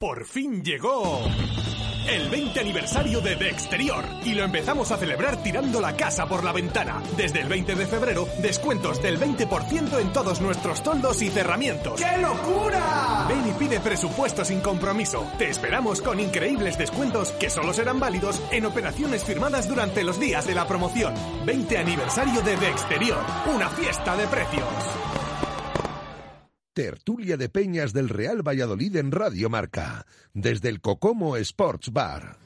Por 0.00 0.24
fin 0.26 0.62
llegó 0.62 1.24
el 2.08 2.30
20 2.30 2.60
aniversario 2.60 3.20
de 3.20 3.34
De 3.34 3.50
Exterior 3.50 4.04
y 4.24 4.32
lo 4.32 4.44
empezamos 4.44 4.92
a 4.92 4.96
celebrar 4.96 5.42
tirando 5.42 5.80
la 5.80 5.96
casa 5.96 6.28
por 6.28 6.44
la 6.44 6.52
ventana. 6.52 7.02
Desde 7.16 7.40
el 7.40 7.48
20 7.48 7.74
de 7.74 7.84
febrero, 7.84 8.28
descuentos 8.40 9.02
del 9.02 9.18
20% 9.18 10.00
en 10.00 10.12
todos 10.12 10.40
nuestros 10.40 10.84
toldos 10.84 11.20
y 11.20 11.30
cerramientos. 11.30 12.00
¡Qué 12.00 12.16
locura! 12.22 13.26
Ven 13.28 13.48
y 13.48 13.52
pide 13.54 13.80
presupuesto 13.80 14.44
sin 14.44 14.60
compromiso. 14.60 15.26
Te 15.36 15.50
esperamos 15.50 16.00
con 16.00 16.20
increíbles 16.20 16.78
descuentos 16.78 17.32
que 17.32 17.50
solo 17.50 17.72
serán 17.72 17.98
válidos 17.98 18.40
en 18.52 18.66
operaciones 18.66 19.24
firmadas 19.24 19.68
durante 19.68 20.04
los 20.04 20.20
días 20.20 20.46
de 20.46 20.54
la 20.54 20.68
promoción. 20.68 21.12
20 21.44 21.76
aniversario 21.76 22.40
de 22.42 22.56
De 22.56 22.68
Exterior, 22.68 23.18
una 23.52 23.68
fiesta 23.68 24.16
de 24.16 24.28
precios. 24.28 25.17
Tertulia 26.78 27.36
de 27.36 27.48
Peñas 27.48 27.92
del 27.92 28.08
Real 28.08 28.46
Valladolid 28.46 28.94
en 28.94 29.10
Radio 29.10 29.50
Marca, 29.50 30.06
desde 30.32 30.68
el 30.68 30.80
Cocomo 30.80 31.36
Sports 31.36 31.92
Bar. 31.92 32.36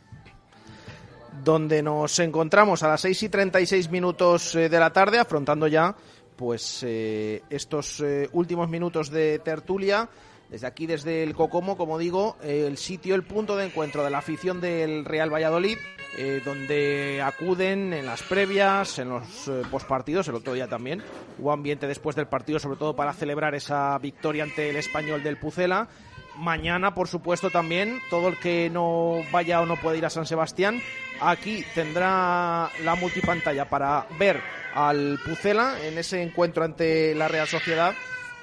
Donde 1.44 1.82
nos 1.82 2.18
encontramos 2.18 2.82
a 2.82 2.88
las 2.88 3.02
6 3.02 3.24
y 3.24 3.28
36 3.28 3.90
minutos 3.90 4.54
eh, 4.54 4.70
de 4.70 4.80
la 4.80 4.90
tarde, 4.90 5.18
afrontando 5.18 5.66
ya 5.66 5.94
pues 6.34 6.82
eh, 6.82 7.42
estos 7.50 8.00
eh, 8.00 8.30
últimos 8.32 8.70
minutos 8.70 9.10
de 9.10 9.38
tertulia. 9.40 10.08
Desde 10.52 10.66
aquí, 10.66 10.86
desde 10.86 11.22
el 11.22 11.34
Cocomo, 11.34 11.78
como 11.78 11.96
digo, 11.96 12.36
el 12.42 12.76
sitio, 12.76 13.14
el 13.14 13.22
punto 13.22 13.56
de 13.56 13.64
encuentro 13.64 14.04
de 14.04 14.10
la 14.10 14.18
afición 14.18 14.60
del 14.60 15.06
Real 15.06 15.32
Valladolid, 15.32 15.78
eh, 16.18 16.42
donde 16.44 17.22
acuden 17.22 17.94
en 17.94 18.04
las 18.04 18.22
previas, 18.22 18.98
en 18.98 19.08
los 19.08 19.48
eh, 19.48 19.62
postpartidos, 19.70 20.28
el 20.28 20.34
otro 20.34 20.52
día 20.52 20.68
también. 20.68 21.02
Hubo 21.38 21.52
ambiente 21.52 21.86
después 21.86 22.16
del 22.16 22.26
partido, 22.26 22.58
sobre 22.58 22.76
todo 22.76 22.94
para 22.94 23.14
celebrar 23.14 23.54
esa 23.54 23.96
victoria 23.96 24.42
ante 24.42 24.68
el 24.68 24.76
español 24.76 25.22
del 25.22 25.38
Pucela. 25.38 25.88
Mañana, 26.36 26.94
por 26.94 27.08
supuesto, 27.08 27.48
también, 27.48 28.00
todo 28.10 28.28
el 28.28 28.38
que 28.38 28.68
no 28.68 29.22
vaya 29.32 29.62
o 29.62 29.66
no 29.66 29.80
pueda 29.80 29.96
ir 29.96 30.04
a 30.04 30.10
San 30.10 30.26
Sebastián, 30.26 30.82
aquí 31.22 31.64
tendrá 31.74 32.68
la 32.84 32.94
multipantalla 32.94 33.70
para 33.70 34.06
ver 34.18 34.38
al 34.74 35.18
Pucela 35.24 35.82
en 35.82 35.96
ese 35.96 36.20
encuentro 36.20 36.62
ante 36.62 37.14
la 37.14 37.28
Real 37.28 37.48
Sociedad. 37.48 37.94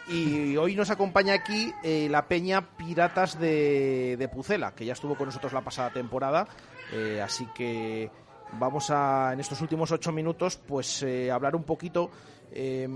Y 0.10 0.58
hoy 0.58 0.76
nos 0.76 0.90
acompaña 0.90 1.36
aquí 1.36 1.72
eh, 1.84 2.08
la 2.10 2.28
Peña 2.28 2.76
Piratas 2.76 3.40
de, 3.40 4.16
de 4.18 4.28
Pucela, 4.28 4.74
que 4.74 4.84
ya 4.84 4.94
estuvo 4.94 5.16
con 5.16 5.28
nosotros 5.28 5.54
la 5.54 5.62
pasada 5.62 5.92
temporada. 5.92 6.48
Eh, 6.92 7.22
así 7.22 7.46
que 7.54 8.10
vamos 8.54 8.90
a, 8.90 9.34
en 9.34 9.40
estos 9.40 9.62
últimos 9.62 9.92
ocho 9.92 10.12
minutos, 10.12 10.58
pues 10.58 11.04
eh, 11.04 11.30
hablar 11.30 11.56
un 11.56 11.64
poquito 11.64 12.10
eh, 12.52 12.88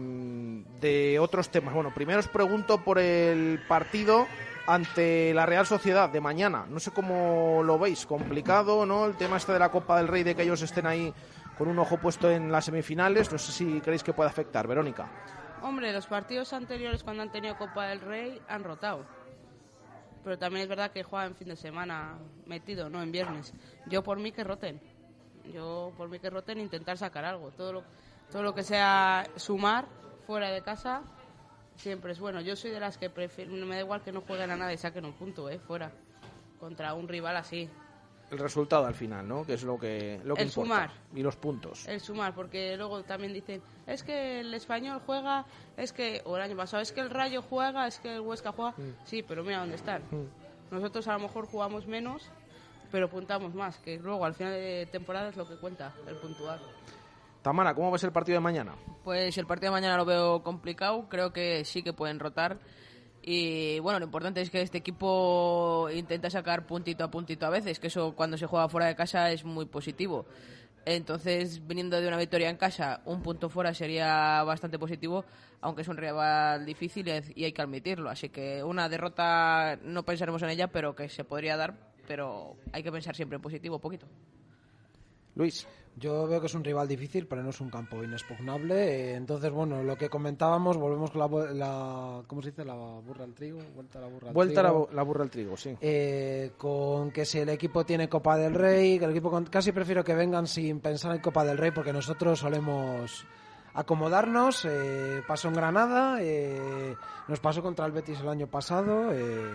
de 0.81 1.19
otros 1.19 1.49
temas. 1.49 1.75
Bueno, 1.75 1.93
primero 1.93 2.19
os 2.19 2.27
pregunto 2.27 2.83
por 2.83 2.97
el 2.97 3.61
partido 3.67 4.25
ante 4.65 5.35
la 5.35 5.45
Real 5.45 5.67
Sociedad 5.67 6.09
de 6.09 6.19
mañana. 6.19 6.65
No 6.67 6.79
sé 6.79 6.89
cómo 6.89 7.61
lo 7.63 7.77
veis, 7.77 8.07
complicado, 8.07 8.87
¿no? 8.87 9.05
El 9.05 9.15
tema 9.17 9.37
este 9.37 9.53
de 9.53 9.59
la 9.59 9.69
Copa 9.69 9.97
del 9.97 10.07
Rey, 10.07 10.23
de 10.23 10.33
que 10.35 10.41
ellos 10.41 10.63
estén 10.63 10.87
ahí 10.87 11.13
con 11.59 11.67
un 11.67 11.77
ojo 11.77 11.97
puesto 11.97 12.31
en 12.31 12.51
las 12.51 12.65
semifinales. 12.65 13.31
No 13.31 13.37
sé 13.37 13.51
si 13.51 13.81
creéis 13.81 14.01
que 14.01 14.13
puede 14.13 14.31
afectar, 14.31 14.65
Verónica. 14.67 15.07
Hombre, 15.63 15.93
los 15.93 16.07
partidos 16.07 16.51
anteriores 16.51 17.03
cuando 17.03 17.23
han 17.23 17.31
tenido 17.31 17.57
Copa 17.57 17.87
del 17.87 18.01
Rey 18.01 18.41
han 18.49 18.65
rotado. 18.65 19.05
Pero 20.21 20.37
también 20.37 20.63
es 20.63 20.67
verdad 20.67 20.91
que 20.91 21.03
juegan 21.03 21.35
fin 21.35 21.47
de 21.47 21.55
semana 21.55 22.17
metido, 22.45 22.89
no 22.89 23.01
en 23.01 23.13
viernes. 23.13 23.53
Yo 23.87 24.03
por 24.03 24.19
mí 24.19 24.33
que 24.33 24.43
roten. 24.43 24.81
Yo 25.53 25.93
por 25.95 26.09
mí 26.09 26.19
que 26.19 26.29
roten 26.29 26.57
e 26.57 26.63
intentar 26.63 26.97
sacar 26.97 27.23
algo. 27.23 27.51
Todo 27.51 27.71
lo, 27.71 27.83
todo 28.29 28.43
lo 28.43 28.53
que 28.53 28.63
sea 28.63 29.25
sumar 29.37 29.87
fuera 30.27 30.51
de 30.51 30.61
casa 30.61 31.01
siempre 31.77 32.11
es 32.11 32.19
bueno. 32.19 32.41
Yo 32.41 32.57
soy 32.57 32.71
de 32.71 32.81
las 32.81 32.97
que 32.97 33.09
prefiero, 33.09 33.53
me 33.53 33.75
da 33.75 33.81
igual 33.81 34.01
que 34.01 34.11
no 34.11 34.19
jueguen 34.19 34.51
a 34.51 34.57
nada 34.57 34.73
y 34.73 34.77
saquen 34.77 35.05
un 35.05 35.13
punto, 35.13 35.49
¿eh? 35.49 35.59
Fuera. 35.59 35.93
Contra 36.59 36.93
un 36.93 37.07
rival 37.07 37.37
así. 37.37 37.69
El 38.33 38.39
resultado 38.39 38.87
al 38.87 38.95
final, 38.95 39.27
¿no? 39.27 39.45
Que 39.45 39.53
es 39.53 39.61
lo 39.61 39.77
que, 39.77 40.19
lo 40.23 40.33
que 40.33 40.41
El 40.41 40.47
importa. 40.47 40.69
sumar. 40.69 40.91
Y 41.13 41.21
los 41.21 41.35
puntos. 41.35 41.87
El 41.87 41.99
sumar, 41.99 42.33
porque 42.33 42.75
luego 42.75 43.03
también 43.03 43.31
dicen, 43.31 43.61
es 43.85 44.01
que 44.01 44.39
el 44.39 44.51
español 44.55 45.03
juega, 45.05 45.45
es 45.77 45.93
que, 45.93 46.19
o 46.25 46.35
el 46.35 46.41
año 46.41 46.57
pasado, 46.57 46.81
es 46.81 46.91
que 46.91 47.01
el 47.01 47.11
Rayo 47.11 47.43
juega, 47.43 47.85
es 47.85 47.99
que 47.99 48.15
el 48.15 48.21
Huesca 48.21 48.51
juega. 48.51 48.71
Mm. 48.71 48.95
Sí, 49.05 49.21
pero 49.21 49.43
mira 49.43 49.59
dónde 49.59 49.75
están. 49.75 50.01
Nosotros 50.71 51.07
a 51.07 51.13
lo 51.13 51.19
mejor 51.19 51.45
jugamos 51.45 51.85
menos, 51.85 52.31
pero 52.91 53.07
puntamos 53.07 53.53
más, 53.53 53.77
que 53.77 53.99
luego 53.99 54.25
al 54.25 54.33
final 54.33 54.53
de 54.53 54.87
temporada 54.91 55.29
es 55.29 55.37
lo 55.37 55.47
que 55.47 55.57
cuenta, 55.57 55.93
el 56.07 56.15
puntuar. 56.15 56.59
Tamara, 57.43 57.75
¿cómo 57.75 57.91
ves 57.91 58.03
el 58.03 58.11
partido 58.11 58.37
de 58.37 58.41
mañana? 58.41 58.73
Pues 59.03 59.37
el 59.37 59.45
partido 59.45 59.71
de 59.71 59.79
mañana 59.79 59.97
lo 59.97 60.05
veo 60.05 60.41
complicado, 60.41 61.05
creo 61.07 61.31
que 61.31 61.63
sí 61.65 61.83
que 61.83 61.93
pueden 61.93 62.19
rotar. 62.19 62.57
Y 63.25 63.79
bueno, 63.79 63.99
lo 63.99 64.05
importante 64.05 64.41
es 64.41 64.49
que 64.49 64.61
este 64.61 64.79
equipo 64.79 65.87
intenta 65.93 66.29
sacar 66.29 66.67
puntito 66.67 67.05
a 67.05 67.09
puntito 67.09 67.45
a 67.45 67.49
veces, 67.49 67.79
que 67.79 67.87
eso 67.87 68.13
cuando 68.15 68.37
se 68.37 68.47
juega 68.47 68.67
fuera 68.67 68.87
de 68.87 68.97
casa 68.97 69.31
es 69.31 69.45
muy 69.45 69.65
positivo. 69.65 70.25
Entonces, 70.85 71.65
viniendo 71.65 72.01
de 72.01 72.05
una 72.05 72.17
victoria 72.17 72.49
en 72.49 72.57
casa, 72.57 73.01
un 73.05 73.21
punto 73.21 73.49
fuera 73.49 73.73
sería 73.73 74.43
bastante 74.43 74.77
positivo, 74.77 75.23
aunque 75.61 75.83
es 75.83 75.87
un 75.87 75.95
rival 75.95 76.65
difícil 76.65 77.07
y 77.33 77.45
hay 77.45 77.53
que 77.53 77.61
admitirlo. 77.61 78.09
Así 78.09 78.27
que 78.27 78.61
una 78.61 78.89
derrota 78.89 79.79
no 79.81 80.03
pensaremos 80.03 80.41
en 80.43 80.49
ella, 80.49 80.67
pero 80.67 80.93
que 80.93 81.07
se 81.07 81.23
podría 81.23 81.55
dar, 81.55 81.93
pero 82.05 82.57
hay 82.73 82.83
que 82.83 82.91
pensar 82.91 83.15
siempre 83.15 83.37
en 83.37 83.41
positivo, 83.41 83.79
poquito. 83.79 84.05
Luis. 85.35 85.67
Yo 85.95 86.25
veo 86.27 86.39
que 86.41 86.47
es 86.47 86.55
un 86.55 86.63
rival 86.63 86.87
difícil, 86.87 87.27
pero 87.27 87.43
no 87.43 87.51
es 87.51 87.61
un 87.61 87.69
campo 87.69 88.03
inexpugnable. 88.03 88.73
eh, 89.11 89.13
entonces, 89.15 89.51
bueno, 89.51 89.83
lo 89.83 89.95
que 89.95 90.09
comentábamos, 90.09 90.75
volvemos 90.75 91.11
con 91.11 91.19
la, 91.19 91.53
la- 91.53 92.23
¿cómo 92.25 92.41
se 92.41 92.49
dice? 92.49 92.65
La 92.65 92.73
burra 92.73 93.25
al 93.25 93.33
trigo, 93.35 93.59
vuelta 93.75 93.99
a 93.99 94.01
la 94.01 94.07
burra 94.07 94.29
al 94.29 94.33
Vuelta 94.33 94.63
la, 94.63 94.69
trigo. 94.69 94.87
bu- 94.87 94.91
la 94.91 95.03
burra 95.03 95.23
al 95.23 95.29
trigo, 95.29 95.55
sí. 95.55 95.77
Eh, 95.79 96.53
con 96.57 97.11
que 97.11 97.25
si 97.25 97.37
el 97.37 97.49
equipo 97.49 97.85
tiene 97.85 98.09
Copa 98.09 98.37
del 98.37 98.55
Rey, 98.55 98.97
que 98.97 99.05
el 99.05 99.11
equipo 99.11 99.29
con- 99.29 99.45
casi 99.45 99.71
prefiero 99.71 100.03
que 100.03 100.15
vengan 100.15 100.47
sin 100.47 100.79
pensar 100.79 101.13
en 101.15 101.21
Copa 101.21 101.45
del 101.45 101.59
Rey 101.59 101.69
porque 101.69 101.93
nosotros 101.93 102.39
solemos 102.39 103.23
acomodarnos. 103.75 104.65
eh, 104.65 105.21
pasó 105.27 105.49
en 105.49 105.53
Granada, 105.53 106.17
eh, 106.21 106.95
nos 107.27 107.39
pasó 107.39 107.61
contra 107.61 107.85
el 107.85 107.91
Betis 107.91 108.19
el 108.19 108.29
año 108.29 108.47
pasado. 108.47 109.11
eh, 109.13 109.51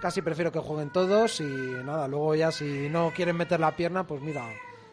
casi 0.00 0.22
prefiero 0.22 0.52
que 0.52 0.58
jueguen 0.60 0.90
todos 0.90 1.40
y 1.40 1.44
nada, 1.84 2.06
luego 2.06 2.34
ya 2.36 2.52
si 2.52 2.88
no 2.90 3.10
quieren 3.14 3.36
meter 3.36 3.58
la 3.58 3.74
pierna, 3.74 4.06
pues 4.06 4.20
mira, 4.22 4.44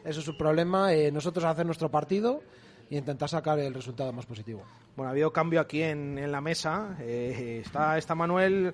eso 0.05 0.19
es 0.19 0.25
su 0.25 0.37
problema. 0.37 0.93
eh, 0.93 1.11
nosotros 1.11 1.45
hacer 1.45 1.65
nuestro 1.65 1.89
partido 1.89 2.41
y 2.89 2.97
intentar 2.97 3.29
sacar 3.29 3.57
el 3.59 3.73
resultado 3.73 4.11
más 4.11 4.25
positivo. 4.25 4.63
Bueno, 4.95 5.09
ha 5.09 5.11
habido 5.11 5.31
cambio 5.31 5.61
aquí 5.61 5.81
en, 5.81 6.17
en 6.17 6.31
la 6.31 6.41
mesa. 6.41 6.97
Eh, 6.99 7.61
está, 7.65 7.97
está 7.97 8.15
Manuel 8.15 8.73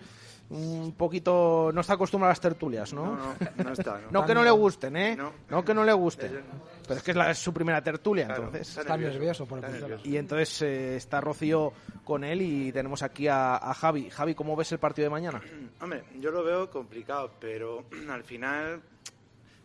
un 0.49 0.93
poquito... 0.97 1.71
No 1.73 1.81
está 1.81 1.93
acostumbrado 1.95 2.29
a 2.29 2.31
las 2.31 2.39
tertulias, 2.41 2.93
¿no? 2.93 3.15
No, 3.17 3.35
no, 3.57 3.63
no 3.65 3.73
está, 3.73 3.99
no. 3.99 4.07
No 4.11 4.25
que 4.25 4.33
no 4.33 4.43
le 4.43 4.49
gusten, 4.51 4.95
¿eh? 4.95 5.15
No. 5.15 5.33
No, 5.49 5.63
que 5.65 5.73
no 5.73 5.83
le 5.83 5.91
gusten. 5.93 6.41
Pero 6.87 6.97
es 6.97 7.03
que 7.03 7.11
es, 7.11 7.17
la- 7.17 7.31
es 7.31 7.37
su 7.37 7.53
primera 7.53 7.83
tertulia, 7.83 8.25
Claro, 8.27 8.43
entonces. 8.45 8.69
está 8.69 8.81
Está 8.81 8.93
nervioso, 8.97 9.13
nervioso 9.19 9.45
por 9.45 9.59
está 9.59 9.71
puntero. 9.71 9.99
Y 10.05 10.15
entonces 10.17 10.61
eh, 10.61 10.95
está 10.95 11.19
Rocío 11.19 11.73
con 12.05 12.23
él 12.23 12.41
y 12.41 12.71
tenemos 12.71 13.03
aquí 13.03 13.27
a, 13.27 13.57
a 13.57 13.73
Javi. 13.73 14.09
Javi, 14.09 14.33
¿cómo 14.35 14.55
ves 14.55 14.71
el 14.71 14.79
partido 14.79 15.07
de 15.07 15.09
mañana? 15.09 15.41
Hombre, 15.81 16.05
yo 16.19 16.31
lo 16.31 16.43
veo 16.45 16.71
complicado, 16.71 17.29
pero 17.41 17.83
al 18.09 18.23
final 18.23 18.81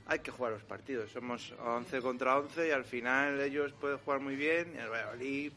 hay 0.07 0.19
que 0.19 0.31
jugar 0.31 0.53
los 0.53 0.63
partidos. 0.65 1.11
Somos 1.11 1.55
11 1.59 2.01
contra 2.01 2.39
11 2.39 2.69
y 2.69 2.71
al 2.71 2.85
final 2.85 3.41
ellos 3.41 3.73
pueden 3.73 3.99
jugar 3.99 4.21
muy 4.21 4.37
bien 4.37 4.73
y 4.75 4.79
el 4.79 4.89
Valladolid 4.89 5.53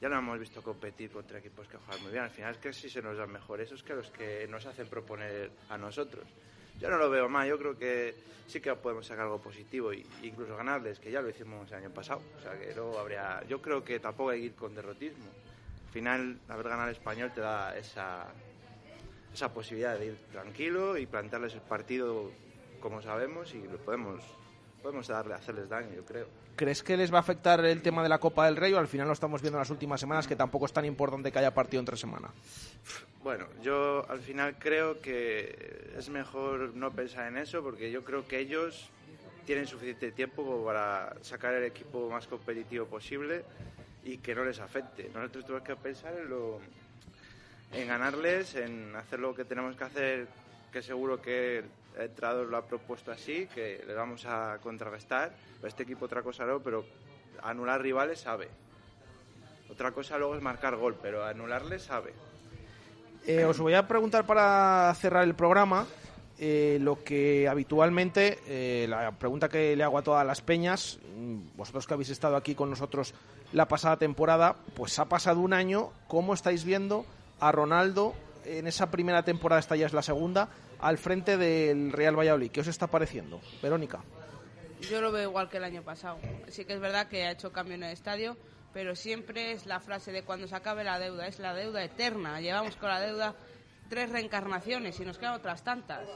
ya 0.00 0.08
lo 0.08 0.18
hemos 0.18 0.38
visto 0.38 0.62
competir 0.62 1.10
contra 1.10 1.38
equipos 1.38 1.66
que 1.68 1.78
juegan 1.78 2.02
muy 2.02 2.12
bien. 2.12 2.24
Al 2.24 2.30
final 2.30 2.52
es 2.52 2.58
que 2.58 2.72
sí 2.72 2.90
se 2.90 3.00
nos 3.00 3.16
dan 3.16 3.30
mejor 3.30 3.60
esos 3.60 3.82
que 3.82 3.94
los 3.94 4.10
que 4.10 4.46
nos 4.48 4.66
hacen 4.66 4.88
proponer 4.88 5.50
a 5.70 5.78
nosotros. 5.78 6.24
Yo 6.78 6.90
no 6.90 6.98
lo 6.98 7.08
veo 7.08 7.28
mal, 7.28 7.48
yo 7.48 7.58
creo 7.58 7.78
que 7.78 8.14
sí 8.46 8.60
que 8.60 8.74
podemos 8.74 9.06
sacar 9.06 9.24
algo 9.24 9.40
positivo 9.40 9.92
e 9.92 10.04
incluso 10.22 10.56
ganarles, 10.56 11.00
que 11.00 11.10
ya 11.10 11.22
lo 11.22 11.30
hicimos 11.30 11.66
el 11.70 11.78
año 11.78 11.90
pasado. 11.90 12.20
O 12.38 12.42
sea 12.42 12.58
que 12.58 12.74
luego 12.74 12.98
habría. 12.98 13.42
Yo 13.48 13.62
creo 13.62 13.82
que 13.82 13.98
tampoco 13.98 14.30
hay 14.30 14.40
que 14.40 14.46
ir 14.46 14.54
con 14.54 14.74
derrotismo. 14.74 15.24
Al 15.86 15.92
final, 15.92 16.38
haber 16.48 16.68
ganado 16.68 16.90
el 16.90 16.96
español 16.96 17.32
te 17.34 17.40
da 17.40 17.76
esa, 17.76 18.26
esa 19.32 19.52
posibilidad 19.54 19.98
de 19.98 20.06
ir 20.06 20.16
tranquilo 20.30 20.98
y 20.98 21.06
plantearles 21.06 21.54
el 21.54 21.62
partido 21.62 22.30
como 22.80 23.02
sabemos 23.02 23.54
y 23.54 23.62
lo 23.62 23.78
podemos, 23.78 24.22
podemos 24.82 25.08
darle, 25.08 25.34
hacerles 25.34 25.68
daño, 25.68 25.94
yo 25.94 26.04
creo. 26.04 26.26
¿Crees 26.56 26.82
que 26.82 26.96
les 26.96 27.12
va 27.12 27.18
a 27.18 27.20
afectar 27.20 27.64
el 27.64 27.82
tema 27.82 28.02
de 28.02 28.08
la 28.08 28.18
Copa 28.18 28.46
del 28.46 28.56
Rey 28.56 28.72
o 28.72 28.78
al 28.78 28.88
final 28.88 29.06
lo 29.06 29.12
estamos 29.12 29.42
viendo 29.42 29.58
en 29.58 29.60
las 29.60 29.70
últimas 29.70 30.00
semanas 30.00 30.26
que 30.26 30.36
tampoco 30.36 30.66
es 30.66 30.72
tan 30.72 30.84
importante 30.86 31.30
que 31.30 31.38
haya 31.38 31.52
partido 31.52 31.80
entre 31.80 31.96
semana? 31.96 32.30
Bueno, 33.22 33.46
yo 33.62 34.08
al 34.08 34.20
final 34.20 34.56
creo 34.58 35.00
que 35.00 35.92
es 35.98 36.08
mejor 36.08 36.74
no 36.74 36.92
pensar 36.92 37.28
en 37.28 37.36
eso 37.36 37.62
porque 37.62 37.90
yo 37.90 38.04
creo 38.04 38.26
que 38.26 38.38
ellos 38.38 38.88
tienen 39.44 39.66
suficiente 39.66 40.12
tiempo 40.12 40.64
para 40.64 41.14
sacar 41.22 41.54
el 41.54 41.64
equipo 41.64 42.10
más 42.10 42.26
competitivo 42.26 42.86
posible 42.86 43.44
y 44.04 44.18
que 44.18 44.34
no 44.34 44.44
les 44.44 44.60
afecte. 44.60 45.10
Nosotros 45.14 45.44
tenemos 45.44 45.66
que 45.66 45.76
pensar 45.76 46.14
en, 46.16 46.28
lo, 46.28 46.60
en 47.72 47.88
ganarles, 47.88 48.54
en 48.54 48.94
hacer 48.96 49.20
lo 49.20 49.34
que 49.34 49.44
tenemos 49.44 49.76
que 49.76 49.84
hacer, 49.84 50.28
que 50.72 50.82
seguro 50.82 51.20
que 51.20 51.64
el 51.96 52.02
entrenador 52.02 52.46
lo 52.46 52.56
ha 52.56 52.66
propuesto 52.66 53.10
así, 53.10 53.46
que 53.54 53.82
le 53.86 53.94
vamos 53.94 54.24
a 54.26 54.58
contrarrestar. 54.62 55.32
Este 55.62 55.82
equipo 55.82 56.04
otra 56.04 56.22
cosa 56.22 56.44
no, 56.44 56.60
pero 56.60 56.84
anular 57.42 57.80
rivales 57.80 58.20
sabe. 58.20 58.48
Otra 59.70 59.92
cosa 59.92 60.18
luego 60.18 60.36
es 60.36 60.42
marcar 60.42 60.76
gol, 60.76 60.96
pero 61.00 61.24
anularles 61.24 61.82
sabe. 61.82 62.14
Eh, 63.26 63.44
os 63.44 63.58
voy 63.58 63.74
a 63.74 63.88
preguntar 63.88 64.24
para 64.24 64.94
cerrar 64.94 65.24
el 65.24 65.34
programa 65.34 65.86
eh, 66.38 66.78
lo 66.80 67.02
que 67.02 67.48
habitualmente, 67.48 68.38
eh, 68.46 68.86
la 68.88 69.10
pregunta 69.12 69.48
que 69.48 69.74
le 69.74 69.82
hago 69.82 69.98
a 69.98 70.02
todas 70.02 70.24
las 70.24 70.42
peñas, 70.42 70.98
mm, 71.16 71.56
vosotros 71.56 71.86
que 71.86 71.94
habéis 71.94 72.10
estado 72.10 72.36
aquí 72.36 72.54
con 72.54 72.70
nosotros 72.70 73.14
la 73.52 73.66
pasada 73.66 73.96
temporada, 73.96 74.54
pues 74.76 74.98
ha 74.98 75.06
pasado 75.06 75.40
un 75.40 75.54
año, 75.54 75.90
¿cómo 76.08 76.34
estáis 76.34 76.64
viendo 76.64 77.06
a 77.40 77.52
Ronaldo 77.52 78.14
en 78.44 78.66
esa 78.66 78.90
primera 78.90 79.24
temporada, 79.24 79.60
esta 79.60 79.76
ya 79.76 79.86
es 79.86 79.92
la 79.92 80.02
segunda, 80.02 80.48
al 80.80 80.98
frente 80.98 81.36
del 81.36 81.92
Real 81.92 82.18
Valladolid? 82.18 82.50
¿Qué 82.50 82.60
os 82.60 82.68
está 82.68 82.86
pareciendo? 82.86 83.40
Verónica. 83.62 84.02
Yo 84.80 85.00
lo 85.00 85.10
veo 85.10 85.28
igual 85.30 85.48
que 85.48 85.56
el 85.56 85.64
año 85.64 85.82
pasado. 85.82 86.18
Sí 86.48 86.64
que 86.64 86.74
es 86.74 86.80
verdad 86.80 87.08
que 87.08 87.24
ha 87.24 87.30
hecho 87.30 87.52
cambio 87.52 87.74
en 87.74 87.84
el 87.84 87.92
estadio, 87.92 88.36
pero 88.72 88.94
siempre 88.94 89.52
es 89.52 89.66
la 89.66 89.80
frase 89.80 90.12
de 90.12 90.22
cuando 90.22 90.46
se 90.46 90.54
acabe 90.54 90.84
la 90.84 90.98
deuda, 90.98 91.26
es 91.26 91.38
la 91.38 91.54
deuda 91.54 91.82
eterna. 91.82 92.40
Llevamos 92.40 92.76
con 92.76 92.90
la 92.90 93.00
deuda 93.00 93.34
tres 93.88 94.10
reencarnaciones 94.10 94.98
y 95.00 95.04
nos 95.04 95.18
quedan 95.18 95.34
otras 95.34 95.62
tantas. 95.64 96.06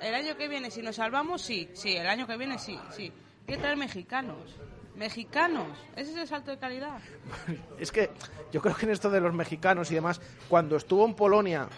El 0.00 0.14
año 0.14 0.36
que 0.36 0.48
viene, 0.48 0.70
si 0.70 0.80
nos 0.80 0.96
salvamos, 0.96 1.42
sí, 1.42 1.68
sí, 1.74 1.96
el 1.96 2.06
año 2.06 2.26
que 2.26 2.36
viene, 2.36 2.58
sí, 2.58 2.78
sí. 2.90 3.12
Que 3.46 3.56
traer 3.56 3.76
mexicanos. 3.76 4.56
Mexicanos, 4.94 5.68
ese 5.96 6.10
es 6.10 6.16
el 6.16 6.28
salto 6.28 6.50
de 6.50 6.58
calidad. 6.58 6.98
Es 7.78 7.92
que 7.92 8.10
yo 8.52 8.60
creo 8.60 8.74
que 8.74 8.86
en 8.86 8.92
esto 8.92 9.10
de 9.10 9.20
los 9.20 9.32
mexicanos 9.32 9.90
y 9.90 9.94
demás, 9.94 10.20
cuando 10.48 10.76
estuvo 10.76 11.04
en 11.04 11.14
Polonia 11.14 11.68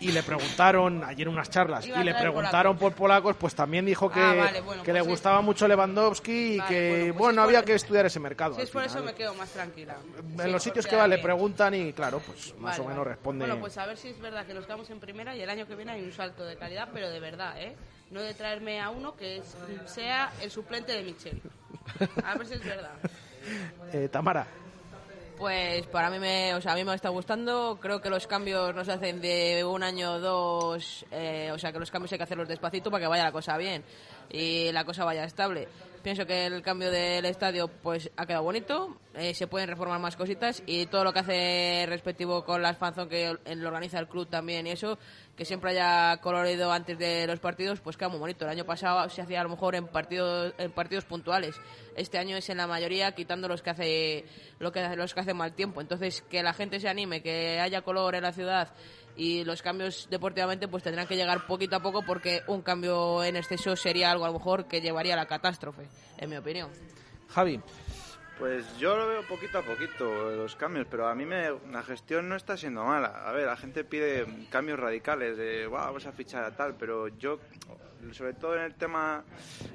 y 0.00 0.12
le 0.12 0.22
preguntaron 0.22 1.02
ayer 1.04 1.26
en 1.26 1.32
unas 1.34 1.50
charlas 1.50 1.86
y 1.86 1.90
le 2.04 2.14
preguntaron 2.14 2.76
por 2.76 2.92
polacos, 2.94 3.36
pues 3.36 3.54
también 3.54 3.84
dijo 3.86 4.10
que, 4.10 4.20
Ah, 4.20 4.34
vale, 4.34 4.60
bueno, 4.60 4.82
que 4.82 4.90
pues 4.90 4.94
le 4.94 5.00
es- 5.00 5.06
gustaba 5.06 5.40
mucho 5.40 5.66
Lewandowski 5.68 6.32
y 6.54 6.58
Vale, 6.58 6.68
que 6.68 6.88
bueno, 6.90 7.04
pues 7.04 7.18
bueno, 7.18 7.30
es 7.32 7.36
por- 7.36 7.44
había 7.56 7.64
que 7.64 7.74
estudiar 7.74 8.06
ese 8.06 8.20
mercado. 8.20 8.54
Si 8.56 8.62
es 8.62 8.70
por 8.70 8.82
eso 8.84 9.02
me 9.02 9.14
quedo 9.14 9.34
más 9.34 9.50
tranquila. 9.50 9.96
En 10.18 10.44
Sí, 10.44 10.50
los 10.50 10.62
sitios 10.62 10.86
que 10.86 10.96
va 10.96 11.08
le 11.08 11.18
preguntan 11.18 11.74
y 11.74 11.92
claro, 11.92 12.20
pues 12.24 12.54
más 12.58 12.78
Vale, 12.78 12.84
o 12.84 12.88
menos 12.90 13.06
responde. 13.06 13.44
Bueno, 13.46 13.60
pues 13.60 13.76
a 13.78 13.86
ver 13.86 13.96
si 13.96 14.08
es 14.08 14.20
verdad 14.20 14.44
que 14.46 14.54
nos 14.54 14.66
quedamos 14.66 14.88
en 14.90 15.00
primera 15.00 15.34
y 15.36 15.40
el 15.42 15.50
año 15.50 15.66
que 15.66 15.74
viene 15.74 15.92
hay 15.92 16.02
un 16.02 16.12
salto 16.12 16.44
de 16.44 16.56
calidad, 16.56 16.88
pero 16.92 17.10
de 17.10 17.20
verdad, 17.20 17.60
¿eh? 17.60 17.74
No 18.10 18.20
de 18.20 18.34
traerme 18.34 18.80
a 18.80 18.90
uno 18.90 19.16
que 19.16 19.38
es- 19.38 19.56
sea 19.86 20.32
el 20.42 20.50
suplente 20.50 20.92
de 20.92 21.02
Michel. 21.02 21.40
A 22.24 22.34
ver 22.36 22.46
si 22.46 22.54
es 22.54 22.64
verdad. 22.64 22.92
Eh, 23.92 24.08
Tamara. 24.10 24.46
Pues 25.38 25.86
para 25.88 26.10
mí 26.10 26.18
me, 26.20 26.54
o 26.54 26.60
sea, 26.60 26.72
a 26.72 26.74
mí 26.76 26.84
me 26.84 26.94
está 26.94 27.08
gustando. 27.08 27.78
Creo 27.80 28.00
que 28.00 28.08
los 28.08 28.26
cambios 28.26 28.74
no 28.74 28.84
se 28.84 28.92
hacen 28.92 29.20
de 29.20 29.64
un 29.64 29.82
año 29.82 30.12
o 30.12 30.20
dos. 30.20 31.04
eh, 31.10 31.50
o 31.52 31.58
sea, 31.58 31.72
que 31.72 31.78
los 31.80 31.90
cambios 31.90 32.12
hay 32.12 32.18
que 32.18 32.24
hacerlos 32.24 32.48
despacito 32.48 32.90
para 32.90 33.02
que 33.02 33.08
vaya 33.08 33.24
la 33.24 33.32
cosa 33.32 33.56
bien 33.56 33.82
y 34.30 34.70
la 34.72 34.84
cosa 34.84 35.04
vaya 35.04 35.24
estable. 35.24 35.68
Pienso 36.04 36.26
que 36.26 36.44
el 36.44 36.60
cambio 36.60 36.90
del 36.90 37.24
estadio 37.24 37.66
pues 37.66 38.10
ha 38.18 38.26
quedado 38.26 38.44
bonito. 38.44 38.98
eh, 39.14 39.32
se 39.32 39.46
pueden 39.46 39.70
reformar 39.70 39.98
más 40.00 40.16
cositas 40.16 40.62
y 40.66 40.84
todo 40.84 41.02
lo 41.02 41.14
que 41.14 41.20
hace 41.20 41.86
respectivo 41.88 42.44
con 42.44 42.60
las 42.60 42.76
fanzón 42.76 43.08
que 43.08 43.34
lo 43.56 43.68
organiza 43.68 44.00
el 44.00 44.06
club 44.06 44.28
también 44.28 44.66
y 44.66 44.72
eso 44.72 44.98
que 45.34 45.46
siempre 45.46 45.70
haya 45.70 46.18
colorido 46.20 46.70
antes 46.70 46.98
de 46.98 47.26
los 47.26 47.40
partidos, 47.40 47.80
pues 47.80 47.96
queda 47.96 48.10
muy 48.10 48.18
bonito. 48.18 48.44
El 48.44 48.50
año 48.50 48.66
pasado 48.66 49.08
se 49.08 49.22
hacía 49.22 49.40
a 49.40 49.44
lo 49.44 49.48
mejor 49.48 49.76
en 49.76 49.86
partidos 49.86 50.52
en 50.58 50.72
partidos 50.72 51.06
puntuales. 51.06 51.56
Este 51.96 52.18
año 52.18 52.36
es 52.36 52.50
en 52.50 52.58
la 52.58 52.66
mayoría 52.66 53.12
quitando 53.12 53.48
los 53.48 53.62
que 53.62 53.70
hace 53.70 54.24
lo 54.58 54.72
que 54.72 54.86
los 54.96 55.14
que 55.14 55.20
hacen 55.20 55.38
mal 55.38 55.54
tiempo. 55.54 55.80
Entonces 55.80 56.20
que 56.20 56.42
la 56.42 56.52
gente 56.52 56.80
se 56.80 56.88
anime, 56.90 57.22
que 57.22 57.60
haya 57.60 57.80
color 57.80 58.14
en 58.14 58.24
la 58.24 58.32
ciudad 58.32 58.74
y 59.16 59.44
los 59.44 59.62
cambios 59.62 60.08
deportivamente 60.10 60.66
pues 60.68 60.82
tendrán 60.82 61.06
que 61.06 61.16
llegar 61.16 61.46
poquito 61.46 61.76
a 61.76 61.80
poco 61.80 62.02
porque 62.04 62.42
un 62.48 62.62
cambio 62.62 63.22
en 63.24 63.36
exceso 63.36 63.76
sería 63.76 64.10
algo 64.10 64.24
a 64.24 64.28
lo 64.28 64.34
mejor 64.34 64.66
que 64.66 64.80
llevaría 64.80 65.14
a 65.14 65.16
la 65.16 65.26
catástrofe, 65.26 65.88
en 66.18 66.30
mi 66.30 66.36
opinión. 66.36 66.70
Javi. 67.28 67.60
Pues 68.38 68.66
yo 68.78 68.96
lo 68.96 69.06
veo 69.06 69.22
poquito 69.28 69.58
a 69.58 69.62
poquito, 69.62 70.30
los 70.32 70.56
cambios, 70.56 70.88
pero 70.90 71.06
a 71.06 71.14
mí 71.14 71.24
me, 71.24 71.50
la 71.70 71.84
gestión 71.84 72.28
no 72.28 72.34
está 72.34 72.56
siendo 72.56 72.82
mala. 72.84 73.22
A 73.28 73.30
ver, 73.30 73.46
la 73.46 73.56
gente 73.56 73.84
pide 73.84 74.26
cambios 74.50 74.76
radicales, 74.80 75.36
de, 75.36 75.68
wow, 75.68 75.78
vamos 75.78 76.04
a 76.06 76.10
fichar 76.10 76.42
a 76.42 76.50
tal, 76.56 76.74
pero 76.74 77.06
yo, 77.16 77.38
sobre 78.10 78.32
todo 78.34 78.56
en 78.56 78.62
el 78.62 78.74
tema 78.74 79.22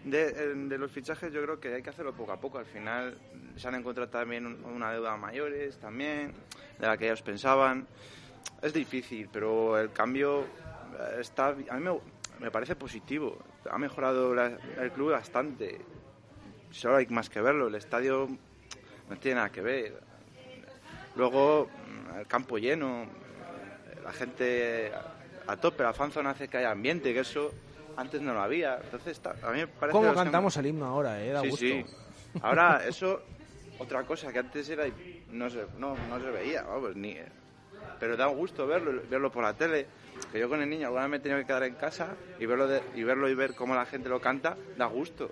de, 0.03 0.55
de 0.55 0.77
los 0.77 0.91
fichajes, 0.91 1.31
yo 1.31 1.41
creo 1.41 1.57
que 1.57 1.73
hay 1.73 1.81
que 1.81 1.89
hacerlo 1.89 2.13
poco 2.13 2.33
a 2.33 2.37
poco. 2.41 2.57
Al 2.57 2.65
final 2.65 3.17
se 3.55 3.65
han 3.65 3.75
encontrado 3.75 4.09
también 4.09 4.45
un- 4.45 4.61
una 4.65 4.91
deuda 4.91 5.15
mayores, 5.15 5.79
también, 5.79 6.33
de 6.79 6.85
la 6.85 6.97
que 6.97 7.05
ellos 7.05 7.21
pensaban. 7.21 7.87
Es 8.61 8.73
difícil, 8.73 9.29
pero 9.31 9.79
el 9.79 9.91
cambio 9.91 10.43
eh, 10.43 11.17
está, 11.19 11.47
a 11.49 11.53
mí 11.53 11.63
me, 11.79 11.99
me 12.39 12.51
parece 12.51 12.75
positivo. 12.75 13.37
Ha 13.69 13.77
mejorado 13.77 14.33
la- 14.35 14.57
el 14.81 14.91
club 14.91 15.11
bastante. 15.11 15.79
Solo 16.71 16.97
hay 16.97 17.07
más 17.07 17.29
que 17.29 17.41
verlo. 17.41 17.67
El 17.67 17.75
estadio 17.75 18.27
no 19.09 19.17
tiene 19.17 19.35
nada 19.35 19.49
que 19.49 19.61
ver. 19.61 20.01
Luego, 21.15 21.69
el 22.17 22.27
campo 22.27 22.57
lleno, 22.57 23.07
la 24.03 24.13
gente 24.13 24.91
a 25.47 25.55
tope, 25.57 25.83
la 25.83 25.93
fanzone 25.93 26.29
hace 26.29 26.47
que 26.47 26.57
haya 26.57 26.71
ambiente, 26.71 27.13
que 27.13 27.21
eso 27.21 27.53
antes 27.97 28.21
no 28.21 28.33
lo 28.33 28.41
había. 28.41 28.75
Entonces, 28.83 29.13
está- 29.13 29.35
a 29.41 29.51
mí 29.51 29.59
me 29.59 29.67
parece... 29.67 29.97
¿Cómo 29.97 30.13
cantamos 30.13 30.55
el 30.57 30.67
himno 30.67 30.85
ahora, 30.85 31.21
eh? 31.23 31.31
Da 31.31 31.41
Sí, 31.41 31.49
gusto. 31.49 31.65
sí. 31.65 31.85
Ahora, 32.41 32.83
eso, 32.85 33.21
otra 33.79 34.03
cosa 34.03 34.31
que 34.31 34.39
antes 34.39 34.69
era 34.69 34.85
no 35.31 35.49
se, 35.49 35.65
no, 35.77 35.95
no 36.07 36.19
se 36.19 36.29
veía, 36.29 36.63
vamos, 36.63 36.95
ni... 36.95 37.17
Pero 37.99 38.15
da 38.15 38.27
gusto 38.27 38.65
verlo, 38.65 39.01
verlo 39.09 39.31
por 39.31 39.43
la 39.43 39.53
tele. 39.53 39.87
Que 40.31 40.39
yo 40.39 40.49
con 40.49 40.61
el 40.61 40.69
niño 40.69 40.87
alguna 40.87 41.03
vez 41.03 41.11
me 41.11 41.17
he 41.17 41.19
tenido 41.19 41.39
que 41.39 41.47
quedar 41.47 41.63
en 41.63 41.75
casa 41.75 42.15
y 42.39 42.45
verlo, 42.45 42.67
y 42.95 43.03
verlo 43.03 43.29
y 43.29 43.35
ver 43.35 43.55
cómo 43.55 43.75
la 43.75 43.85
gente 43.85 44.09
lo 44.09 44.19
canta, 44.19 44.57
da 44.77 44.85
gusto. 44.85 45.31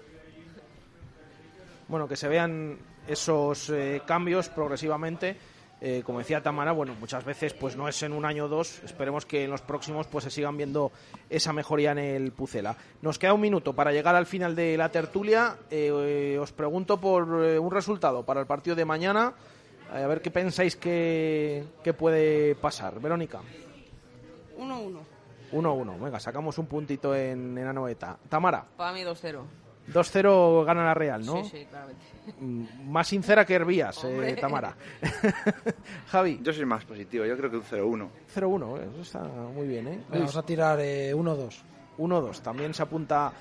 bueno, 1.87 2.07
que 2.07 2.15
se 2.15 2.27
vean 2.27 2.77
esos 3.07 3.69
eh, 3.69 4.01
cambios 4.05 4.49
progresivamente. 4.49 5.37
Eh, 5.79 6.01
como 6.03 6.17
decía 6.17 6.41
Tamara, 6.41 6.71
bueno, 6.71 6.95
muchas 6.99 7.23
veces 7.23 7.53
pues 7.53 7.77
no 7.77 7.87
es 7.87 8.01
en 8.01 8.11
un 8.11 8.25
año 8.25 8.45
o 8.45 8.47
dos, 8.47 8.81
esperemos 8.83 9.27
que 9.27 9.43
en 9.43 9.51
los 9.51 9.61
próximos 9.61 10.07
pues 10.07 10.23
se 10.23 10.31
sigan 10.31 10.57
viendo 10.57 10.91
esa 11.29 11.53
mejoría 11.53 11.91
en 11.91 11.99
el 11.99 12.31
Pucela. 12.31 12.75
Nos 13.03 13.19
queda 13.19 13.33
un 13.33 13.41
minuto 13.41 13.73
para 13.73 13.91
llegar 13.91 14.15
al 14.15 14.25
final 14.25 14.55
de 14.55 14.75
la 14.75 14.89
tertulia. 14.89 15.55
Eh, 15.69 16.35
os 16.41 16.51
pregunto 16.51 16.99
por 16.99 17.23
un 17.25 17.71
resultado 17.71 18.23
para 18.25 18.39
el 18.39 18.47
partido 18.47 18.75
de 18.75 18.85
mañana, 18.85 19.35
a 19.91 20.07
ver 20.07 20.21
qué 20.21 20.31
pensáis 20.31 20.75
que, 20.75 21.63
que 21.83 21.93
puede 21.93 22.55
pasar. 22.55 22.99
Verónica. 22.99 23.39
1-1. 24.57 24.99
1-1, 25.51 25.99
venga, 25.99 26.19
sacamos 26.19 26.57
un 26.57 26.65
puntito 26.65 27.15
en, 27.15 27.57
en 27.57 27.67
Anoeta. 27.67 28.17
Tamara, 28.27 28.65
Para 28.75 28.91
mí 28.91 29.01
2-0. 29.01 29.41
2-0 29.93 30.65
gana 30.65 30.83
la 30.83 30.93
Real, 30.93 31.25
¿no? 31.25 31.43
Sí, 31.45 31.59
sí, 31.59 31.65
claramente. 31.69 32.01
Mm, 32.39 32.89
Más 32.91 33.07
sincera 33.07 33.45
que 33.45 33.53
Herbías, 33.53 34.03
eh. 34.03 34.35
Tamara. 34.39 34.75
Javi. 36.07 36.39
Yo 36.43 36.51
soy 36.51 36.65
más 36.65 36.83
positivo, 36.83 37.23
yo 37.25 37.37
creo 37.37 37.49
que 37.49 37.57
un 37.57 37.63
0-1. 37.63 38.09
0-1, 38.35 38.79
eh, 38.79 38.89
eso 38.91 39.01
está 39.01 39.19
muy 39.23 39.67
bien, 39.67 39.87
¿eh? 39.87 40.03
Vamos 40.09 40.35
a 40.35 40.43
tirar 40.43 40.79
eh, 40.81 41.15
1-2. 41.15 41.61
1-2, 41.97 42.41
también 42.41 42.73
se 42.73 42.83
apunta 42.83 43.31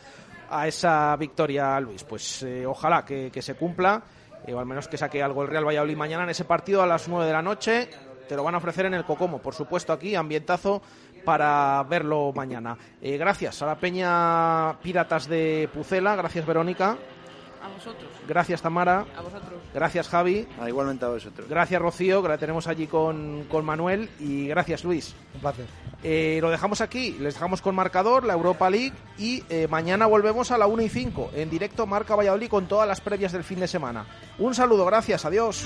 a 0.49 0.69
esa 0.69 1.17
victoria 1.17 1.81
Luis. 1.81 2.05
Pues 2.05 2.45
eh, 2.45 2.65
ojalá 2.65 3.05
que, 3.05 3.31
que 3.33 3.43
se 3.43 3.55
cumpla, 3.55 4.01
eh, 4.47 4.55
o 4.55 4.59
al 4.59 4.67
menos 4.67 4.89
que 4.89 4.97
saque 4.97 5.23
algo 5.23 5.43
el 5.43 5.49
Real 5.49 5.67
Valladolid 5.67 5.97
mañana 5.97 6.25
en 6.25 6.31
ese 6.31 6.45
partido 6.45 6.83
a 6.83 6.87
las 6.87 7.09
9 7.09 7.27
de 7.27 7.33
la 7.33 7.43
noche. 7.43 7.89
Te 8.29 8.35
lo 8.35 8.43
van 8.43 8.55
a 8.55 8.59
ofrecer 8.59 8.87
en 8.87 8.95
el 8.95 9.05
Cocomo, 9.05 9.39
por 9.39 9.55
supuesto, 9.55 9.93
aquí, 9.93 10.15
ambientazo 10.15 10.83
para 11.25 11.83
verlo 11.85 12.33
mañana. 12.35 12.77
Eh, 13.03 13.17
gracias 13.17 13.61
a 13.63 13.67
la 13.67 13.77
Peña 13.77 14.79
Piratas 14.81 15.29
de 15.29 15.69
Pucela, 15.73 16.15
gracias 16.17 16.47
Verónica, 16.47 16.97
A 17.67 17.69
vosotros. 17.69 18.09
gracias 18.29 18.63
Tamara, 18.63 19.05
A 19.17 19.23
vosotros. 19.23 19.61
gracias 19.75 20.09
Javi. 20.09 20.47
Ah, 20.61 20.69
igualmente 20.69 21.05
a 21.05 21.09
vosotros. 21.09 21.49
Gracias 21.49 21.81
Rocío, 21.83 22.23
que 22.23 22.29
la 22.29 22.39
tenemos 22.39 22.67
allí 22.69 22.87
con, 22.87 23.45
con 23.51 23.65
Manuel. 23.65 24.09
Y 24.21 24.47
gracias 24.49 24.85
Luis. 24.85 25.15
Un 25.35 25.41
placer. 25.41 25.67
Eh, 26.03 26.39
lo 26.41 26.51
dejamos 26.51 26.81
aquí, 26.81 27.13
les 27.19 27.35
dejamos 27.35 27.61
con 27.63 27.75
marcador, 27.75 28.25
la 28.25 28.35
Europa 28.35 28.71
League. 28.71 28.93
Y 29.19 29.43
eh, 29.49 29.67
mañana 29.69 30.07
volvemos 30.07 30.51
a 30.51 30.59
la 30.59 30.67
1 30.67 30.83
y 30.83 30.89
5, 30.89 31.31
en 31.35 31.51
directo 31.51 31.87
Marca 31.87 32.15
Valladolid 32.15 32.49
con 32.49 32.67
todas 32.67 32.87
las 32.87 33.01
previas 33.01 33.33
del 33.33 33.45
fin 33.45 33.61
de 33.61 33.67
semana. 33.69 34.07
Un 34.39 34.55
saludo, 34.55 34.85
gracias, 34.87 35.25
adiós. 35.25 35.65